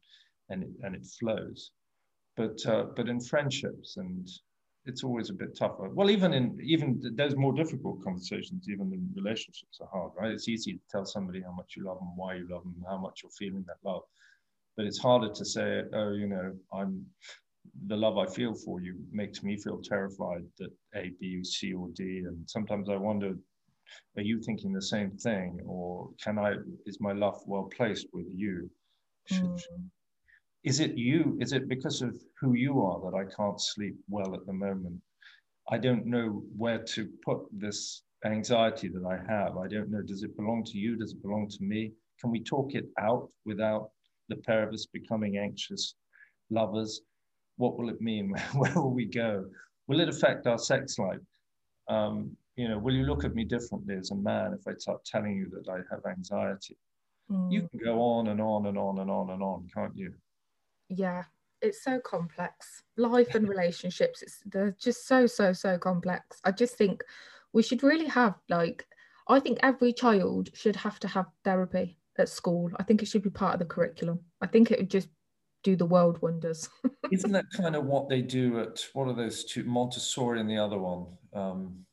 and 0.51 0.63
it, 0.65 0.71
and 0.83 0.95
it 0.95 1.07
flows. 1.19 1.71
But 2.37 2.65
uh, 2.67 2.85
but 2.97 3.09
in 3.09 3.21
friendships 3.21 3.97
and 3.97 4.29
it's 4.85 5.05
always 5.05 5.31
a 5.31 5.35
bit 5.35 5.57
tougher. 5.57 5.89
Well, 5.91 6.11
even 6.11 6.35
in 6.35 6.59
even 6.63 7.01
those 7.15 7.37
more 7.37 7.53
difficult 7.53 8.03
conversations, 8.03 8.69
even 8.69 8.93
in 8.93 9.09
relationships, 9.15 9.79
are 9.81 9.89
hard, 9.93 10.13
right? 10.19 10.33
It's 10.33 10.49
easy 10.49 10.73
to 10.75 10.81
tell 10.91 11.05
somebody 11.05 11.41
how 11.41 11.53
much 11.53 11.75
you 11.77 11.85
love 11.85 11.99
them, 11.99 12.17
why 12.17 12.35
you 12.35 12.49
love 12.51 12.65
them, 12.65 12.85
how 12.89 12.99
much 12.99 13.21
you're 13.23 13.31
feeling 13.31 13.65
that 13.69 13.89
love, 13.89 14.03
but 14.77 14.87
it's 14.87 14.99
harder 14.99 15.33
to 15.33 15.45
say, 15.45 15.83
oh, 15.93 16.13
you 16.13 16.27
know, 16.27 16.53
I'm 16.73 17.07
the 17.87 17.97
love 17.97 18.19
I 18.19 18.27
feel 18.27 18.55
for 18.55 18.81
you 18.81 18.97
makes 19.13 19.43
me 19.43 19.57
feel 19.57 19.81
terrified 19.81 20.45
that 20.59 20.71
A, 20.97 21.13
B, 21.21 21.45
C, 21.45 21.73
or 21.73 21.89
D, 21.95 22.25
and 22.27 22.39
sometimes 22.49 22.89
I 22.89 22.97
wonder 22.97 23.35
are 24.17 24.23
you 24.23 24.41
thinking 24.41 24.73
the 24.73 24.83
same 24.83 25.11
thing 25.11 25.61
or 25.67 26.11
can 26.23 26.39
i 26.39 26.55
is 26.87 27.01
my 27.01 27.13
love 27.13 27.41
well 27.47 27.65
placed 27.65 28.07
with 28.13 28.27
you? 28.29 28.71
Should, 29.27 29.45
mm. 29.45 29.85
is 30.65 30.81
it 30.81 30.97
you 30.97 31.39
is 31.41 31.53
it 31.53 31.69
because 31.69 32.03
of 32.03 32.17
who 32.41 32.55
you 32.55 32.83
are 32.83 33.01
that 33.05 33.17
i 33.17 33.25
can't 33.37 33.61
sleep 33.61 33.97
well 34.09 34.35
at 34.35 34.47
the 34.47 34.53
moment? 34.53 35.01
I 35.71 35.79
don't 35.79 36.07
know 36.07 36.43
where 36.57 36.83
to 36.95 37.09
put 37.25 37.41
this 37.53 38.03
anxiety 38.25 38.89
that 38.89 39.05
i 39.05 39.17
have. 39.33 39.57
I 39.57 39.69
don't 39.69 39.91
know 39.91 40.03
does 40.03 40.23
it 40.23 40.37
belong 40.37 40.65
to 40.65 40.79
you? 40.79 40.97
Does 40.97 41.13
it 41.13 41.23
belong 41.23 41.49
to 41.49 41.63
me? 41.63 41.93
Can 42.21 42.31
we 42.31 42.41
talk 42.43 42.75
it 42.75 42.87
out 42.99 43.29
without 43.45 43.91
the 44.29 44.37
pair 44.37 44.63
of 44.67 44.73
us 44.73 44.87
becoming 44.87 45.39
anxious 45.39 45.95
lovers? 46.51 47.03
What 47.57 47.79
will 47.79 47.89
it 47.89 48.01
mean? 48.01 48.35
Where 48.55 48.75
will 48.75 48.93
we 48.93 49.07
go? 49.07 49.47
Will 49.89 50.01
it 50.01 50.09
affect 50.09 50.47
our 50.47 50.59
sex 50.59 50.99
life? 50.99 51.19
Um, 51.89 52.37
you 52.57 52.69
know, 52.69 52.79
will 52.79 52.95
you 52.95 53.05
look 53.05 53.25
at 53.25 53.35
me 53.35 53.45
differently 53.45 53.97
as 53.97 54.11
a 54.11 54.17
man 54.17 54.55
if 54.59 54.67
I 54.67 54.77
start 54.79 55.05
telling 55.05 55.37
you 55.37 55.51
that 55.51 55.71
I 55.71 55.79
have 55.91 56.05
anxiety? 56.07 56.77
Mm. 57.31 57.51
You 57.51 57.69
can 57.69 57.81
go 57.83 58.01
on 58.01 58.29
and 58.29 58.41
on 58.41 58.67
and 58.67 58.79
on 58.79 58.99
and 58.99 59.11
on 59.11 59.31
and 59.31 59.43
on, 59.43 59.67
can't 59.75 59.97
you? 59.97 60.13
Yeah, 60.89 61.25
it's 61.63 61.83
so 61.83 61.99
complex. 62.01 62.83
Life 62.97 63.35
and 63.35 63.49
relationships, 63.49 64.23
it's 64.23 64.43
they're 64.45 64.77
just 64.79 65.07
so, 65.07 65.27
so, 65.27 65.53
so 65.53 65.79
complex. 65.79 66.41
I 66.45 66.51
just 66.51 66.77
think 66.77 67.03
we 67.53 67.63
should 67.63 67.83
really 67.83 68.07
have 68.07 68.35
like 68.49 68.87
I 69.29 69.41
think 69.41 69.59
every 69.63 69.93
child 69.93 70.51
should 70.55 70.77
have 70.77 70.99
to 71.01 71.09
have 71.09 71.27
therapy 71.45 71.99
at 72.19 72.29
school. 72.29 72.71
I 72.77 72.83
think 72.83 73.03
it 73.03 73.07
should 73.07 73.23
be 73.23 73.31
part 73.31 73.55
of 73.55 73.61
the 73.61 73.67
curriculum. 73.67 74.21
I 74.41 74.47
think 74.47 74.71
it 74.71 74.79
would 74.79 74.91
just 74.91 75.09
do 75.63 75.77
the 75.77 75.87
world 75.87 76.21
wonders. 76.23 76.69
Isn't 77.13 77.33
that 77.33 77.45
kind 77.57 77.77
of 77.77 77.85
what 77.85 78.09
they 78.09 78.21
do 78.21 78.59
at 78.59 78.85
what 78.95 79.09
are 79.09 79.15
those 79.15 79.45
two 79.45 79.65
Montessori 79.65 80.41
and 80.41 80.51
the 80.51 80.59
other 80.59 80.79
one? 80.79 81.07
Um, 81.33 81.87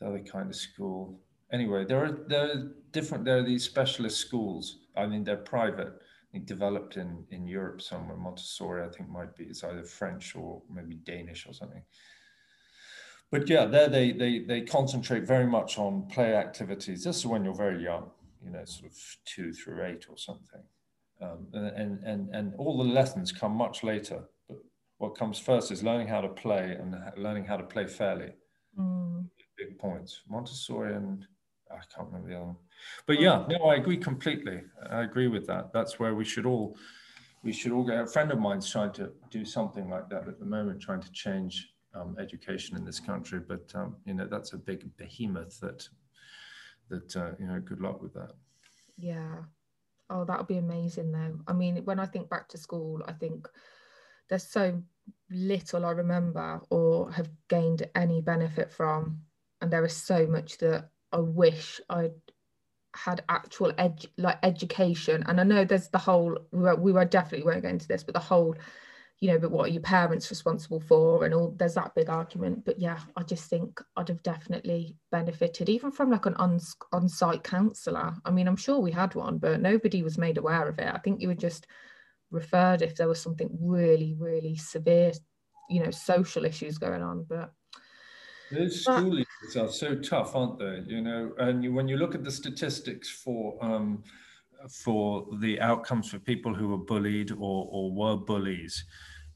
the 0.00 0.06
other 0.06 0.20
kind 0.20 0.48
of 0.48 0.56
school. 0.56 1.18
Anyway, 1.52 1.84
there 1.84 2.04
are 2.04 2.12
there 2.28 2.50
are 2.50 2.72
different. 2.92 3.24
There 3.24 3.38
are 3.38 3.42
these 3.42 3.64
specialist 3.64 4.18
schools. 4.18 4.78
I 4.96 5.06
mean, 5.06 5.24
they're 5.24 5.36
private. 5.36 5.92
Think 6.32 6.46
developed 6.46 6.96
in 6.96 7.24
in 7.30 7.46
Europe 7.46 7.80
somewhere. 7.80 8.16
Montessori, 8.16 8.84
I 8.84 8.88
think, 8.88 9.08
might 9.08 9.36
be 9.36 9.44
it's 9.44 9.62
either 9.62 9.84
French 9.84 10.34
or 10.34 10.62
maybe 10.68 10.96
Danish 10.96 11.46
or 11.46 11.54
something. 11.54 11.82
But 13.30 13.48
yeah, 13.48 13.66
there 13.66 13.88
they 13.88 14.12
they 14.12 14.40
they 14.40 14.62
concentrate 14.62 15.26
very 15.26 15.46
much 15.46 15.78
on 15.78 16.08
play 16.08 16.34
activities. 16.34 17.04
This 17.04 17.18
is 17.18 17.26
when 17.26 17.44
you're 17.44 17.54
very 17.54 17.82
young, 17.82 18.10
you 18.44 18.50
know, 18.50 18.64
sort 18.64 18.90
of 18.90 18.98
two 19.24 19.52
through 19.52 19.84
eight 19.84 20.06
or 20.08 20.16
something. 20.16 20.62
Um, 21.20 21.46
and, 21.52 22.02
and, 22.04 22.34
and 22.34 22.54
all 22.58 22.76
the 22.76 22.84
lessons 22.84 23.32
come 23.32 23.52
much 23.52 23.82
later. 23.84 24.24
But 24.48 24.58
what 24.98 25.16
comes 25.16 25.38
first 25.38 25.70
is 25.70 25.82
learning 25.82 26.08
how 26.08 26.20
to 26.20 26.28
play 26.28 26.76
and 26.78 26.96
learning 27.16 27.44
how 27.44 27.56
to 27.56 27.62
play 27.62 27.86
fairly. 27.86 28.32
Mm 28.78 29.03
big 29.64 29.78
points. 29.78 30.22
Montessori 30.28 30.94
and 30.94 31.26
I 31.70 31.76
can't 31.94 32.06
remember 32.08 32.28
the 32.28 32.36
other 32.36 32.46
one. 32.46 32.56
But 33.06 33.20
yeah, 33.20 33.44
no, 33.48 33.66
I 33.66 33.76
agree 33.76 33.96
completely. 33.96 34.62
I 34.90 35.02
agree 35.02 35.28
with 35.28 35.46
that. 35.46 35.72
That's 35.72 35.98
where 35.98 36.14
we 36.14 36.24
should 36.24 36.46
all 36.46 36.76
we 37.42 37.52
should 37.52 37.72
all 37.72 37.84
go. 37.84 38.02
A 38.02 38.06
friend 38.06 38.30
of 38.32 38.38
mine's 38.38 38.70
trying 38.70 38.92
to 38.92 39.12
do 39.30 39.44
something 39.44 39.90
like 39.90 40.08
that 40.08 40.28
at 40.28 40.38
the 40.38 40.46
moment, 40.46 40.80
trying 40.80 41.02
to 41.02 41.12
change 41.12 41.68
um, 41.94 42.16
education 42.18 42.76
in 42.76 42.84
this 42.84 43.00
country. 43.00 43.40
But 43.40 43.70
um, 43.74 43.96
you 44.06 44.14
know, 44.14 44.26
that's 44.26 44.52
a 44.52 44.58
big 44.58 44.96
behemoth. 44.96 45.60
That 45.60 45.88
that 46.90 47.16
uh, 47.16 47.30
you 47.38 47.46
know, 47.46 47.60
good 47.60 47.80
luck 47.80 48.02
with 48.02 48.14
that. 48.14 48.32
Yeah. 48.96 49.36
Oh, 50.10 50.24
that 50.24 50.38
would 50.38 50.46
be 50.46 50.58
amazing, 50.58 51.12
though. 51.12 51.38
I 51.48 51.54
mean, 51.54 51.76
when 51.84 51.98
I 51.98 52.06
think 52.06 52.28
back 52.28 52.48
to 52.50 52.58
school, 52.58 53.02
I 53.08 53.12
think 53.12 53.48
there's 54.28 54.46
so 54.46 54.82
little 55.30 55.84
I 55.84 55.90
remember 55.90 56.60
or 56.70 57.10
have 57.12 57.30
gained 57.48 57.88
any 57.94 58.20
benefit 58.20 58.70
from 58.70 59.22
and 59.64 59.72
there 59.72 59.86
is 59.86 59.96
so 59.96 60.26
much 60.26 60.58
that 60.58 60.90
I 61.10 61.20
wish 61.20 61.80
I'd 61.88 62.12
had 62.94 63.24
actual 63.30 63.72
like 64.18 64.38
education. 64.42 65.24
And 65.26 65.40
I 65.40 65.44
know 65.44 65.64
there's 65.64 65.88
the 65.88 65.96
whole 65.96 66.38
we 66.52 66.60
were, 66.60 66.76
we 66.76 66.92
were 66.92 67.06
definitely 67.06 67.46
won't 67.46 67.62
get 67.62 67.70
into 67.70 67.88
this 67.88 68.04
but 68.04 68.12
the 68.12 68.20
whole 68.20 68.54
you 69.20 69.32
know 69.32 69.38
but 69.38 69.50
what 69.50 69.64
are 69.64 69.72
your 69.72 69.80
parents 69.80 70.28
responsible 70.28 70.80
for 70.80 71.24
and 71.24 71.32
all 71.32 71.54
there's 71.56 71.76
that 71.76 71.94
big 71.94 72.10
argument. 72.10 72.66
But 72.66 72.78
yeah 72.78 72.98
I 73.16 73.22
just 73.22 73.48
think 73.48 73.80
I'd 73.96 74.10
have 74.10 74.22
definitely 74.22 74.98
benefited 75.10 75.70
even 75.70 75.90
from 75.90 76.10
like 76.10 76.26
an 76.26 76.34
on 76.34 76.60
on-site 76.92 77.42
counselor 77.42 78.12
I 78.22 78.30
mean 78.30 78.46
I'm 78.46 78.56
sure 78.56 78.80
we 78.80 78.92
had 78.92 79.14
one 79.14 79.38
but 79.38 79.62
nobody 79.62 80.02
was 80.02 80.18
made 80.18 80.36
aware 80.36 80.68
of 80.68 80.78
it. 80.78 80.94
I 80.94 80.98
think 80.98 81.22
you 81.22 81.28
were 81.28 81.34
just 81.34 81.66
referred 82.30 82.82
if 82.82 82.96
there 82.96 83.08
was 83.08 83.18
something 83.18 83.48
really 83.58 84.14
really 84.18 84.56
severe 84.56 85.12
you 85.70 85.82
know 85.82 85.90
social 85.90 86.44
issues 86.44 86.76
going 86.76 87.02
on 87.02 87.24
but 87.26 87.50
those 88.54 88.82
school 88.82 89.16
years 89.16 89.56
are 89.56 89.68
so 89.68 89.94
tough, 89.96 90.34
aren't 90.34 90.58
they? 90.58 90.82
You 90.86 91.02
know, 91.02 91.32
and 91.38 91.62
you, 91.62 91.72
when 91.72 91.88
you 91.88 91.96
look 91.96 92.14
at 92.14 92.24
the 92.24 92.30
statistics 92.30 93.10
for 93.10 93.62
um, 93.62 94.02
for 94.70 95.26
the 95.40 95.60
outcomes 95.60 96.10
for 96.10 96.18
people 96.18 96.54
who 96.54 96.68
were 96.68 96.78
bullied 96.78 97.30
or, 97.32 97.68
or 97.70 97.92
were 97.92 98.16
bullies, 98.16 98.84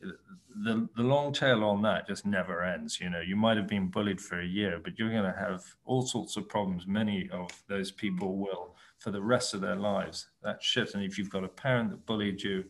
the, 0.01 0.89
the 0.97 1.03
long 1.03 1.33
tail 1.33 1.65
on 1.65 1.83
that 1.83 2.07
just 2.07 2.27
never 2.27 2.65
ends. 2.65 3.01
You 3.01 3.11
know, 3.11 3.21
you 3.21 3.37
might 3.37 3.57
have 3.57 3.69
been 3.69 3.89
bullied 3.89 4.21
for 4.21 4.41
a 4.41 4.47
year, 4.47 4.81
but 4.83 4.99
you're 4.99 5.11
going 5.11 5.31
to 5.31 5.39
have 5.39 5.63
all 5.85 6.03
sorts 6.03 6.37
of 6.37 6.49
problems. 6.49 6.87
Many 6.87 7.29
of 7.31 7.51
those 7.69 7.91
people 7.91 8.39
will 8.39 8.75
for 8.99 9.11
the 9.11 9.23
rest 9.23 9.55
of 9.55 9.61
their 9.61 9.77
lives. 9.77 10.29
That 10.43 10.63
shit. 10.63 10.95
And 10.95 11.05
if 11.05 11.19
you've 11.19 11.31
got 11.31 11.45
a 11.45 11.49
parent 11.49 11.91
that 11.91 12.07
bullied 12.07 12.43
you, 12.43 12.65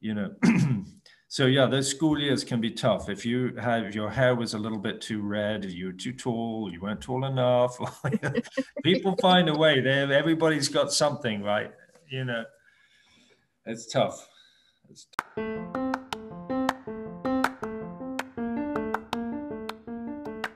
you 0.00 0.14
know, 0.14 0.34
so 1.34 1.46
yeah, 1.46 1.66
those 1.66 1.90
school 1.90 2.16
years 2.16 2.44
can 2.44 2.60
be 2.60 2.70
tough. 2.70 3.08
If 3.08 3.26
you 3.26 3.56
have 3.56 3.92
your 3.92 4.08
hair 4.08 4.36
was 4.36 4.54
a 4.54 4.58
little 4.58 4.78
bit 4.78 5.00
too 5.00 5.20
red, 5.20 5.64
you 5.64 5.86
were 5.86 5.92
too 5.92 6.12
tall, 6.12 6.70
you 6.72 6.80
weren't 6.80 7.00
tall 7.00 7.24
enough. 7.24 7.76
people 8.84 9.16
find 9.20 9.48
a 9.48 9.52
way. 9.52 9.80
They 9.80 10.14
everybody's 10.14 10.68
got 10.68 10.92
something, 10.92 11.42
right? 11.42 11.72
You 12.08 12.24
know, 12.24 12.44
it's 13.66 13.86
tough. 13.86 14.28
It's 14.88 15.08
t- 15.36 15.93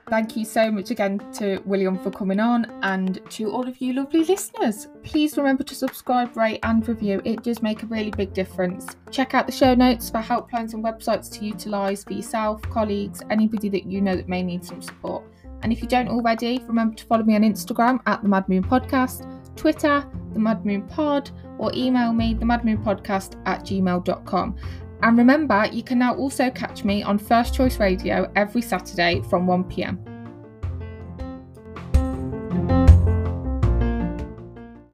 Thank 0.09 0.39
you 0.39 0.47
so 0.47 0.71
much 0.71 0.91
again 0.91 1.19
to 1.35 1.61
William 1.67 1.99
for 1.99 2.11
coming 2.11 2.41
on 2.41 2.65
and 2.83 3.21
to 3.33 3.51
all 3.51 3.69
of 3.69 3.79
you 3.79 3.93
lovely 3.93 4.25
listeners. 4.25 4.89
Please 5.03 5.37
remember 5.37 5.63
to 5.65 5.75
subscribe, 5.75 6.35
rate, 6.35 6.61
and 6.63 6.87
review. 6.89 7.21
It 7.27 7.43
does 7.43 7.61
make 7.61 7.83
a 7.83 7.87
really 7.87 8.11
big 8.11 8.33
difference. 8.33 8.87
Check 9.11 9.35
out 9.35 9.45
the 9.45 9.53
show 9.53 9.75
notes 9.75 10.09
for 10.09 10.21
helplines 10.21 10.73
and 10.73 10.83
websites 10.83 11.31
to 11.33 11.45
utilise 11.45 12.05
for 12.05 12.15
yourself, 12.15 12.63
colleagues, 12.63 13.21
anybody 13.29 13.69
that 13.69 13.85
you 13.85 14.01
know 14.01 14.17
that 14.17 14.31
may 14.31 14.43
need 14.43 14.65
some 14.65 14.81
support. 14.81 15.25
And 15.63 15.73
if 15.73 15.83
you 15.83 15.89
don't 15.89 16.09
already, 16.09 16.65
remember 16.67 16.97
to 16.97 17.05
follow 17.05 17.25
me 17.25 17.35
on 17.35 17.43
Instagram 17.43 18.01
at 18.07 18.23
the 18.23 18.29
Mad 18.31 18.49
Moon 18.49 18.65
Podcast, 18.65 19.27
Twitter, 19.57 20.09
the 20.33 20.39
Mad 20.39 20.65
Moon 20.65 20.87
Pod, 20.87 21.31
or 21.59 21.71
email 21.75 22.15
me, 22.15 22.33
the 22.33 22.47
Mad 22.47 22.65
Moon 22.65 22.79
Podcast 22.79 23.39
at 23.45 23.61
gmail.com. 23.61 24.57
And 25.03 25.17
remember, 25.17 25.67
you 25.73 25.83
can 25.83 25.99
now 25.99 26.15
also 26.15 26.51
catch 26.51 26.85
me 26.85 27.03
on 27.03 27.19
First 27.19 27.55
Choice 27.55 27.79
Radio 27.79 28.31
every 28.35 28.63
Saturday 28.63 29.23
from 29.29 29.47
1pm. 29.47 30.18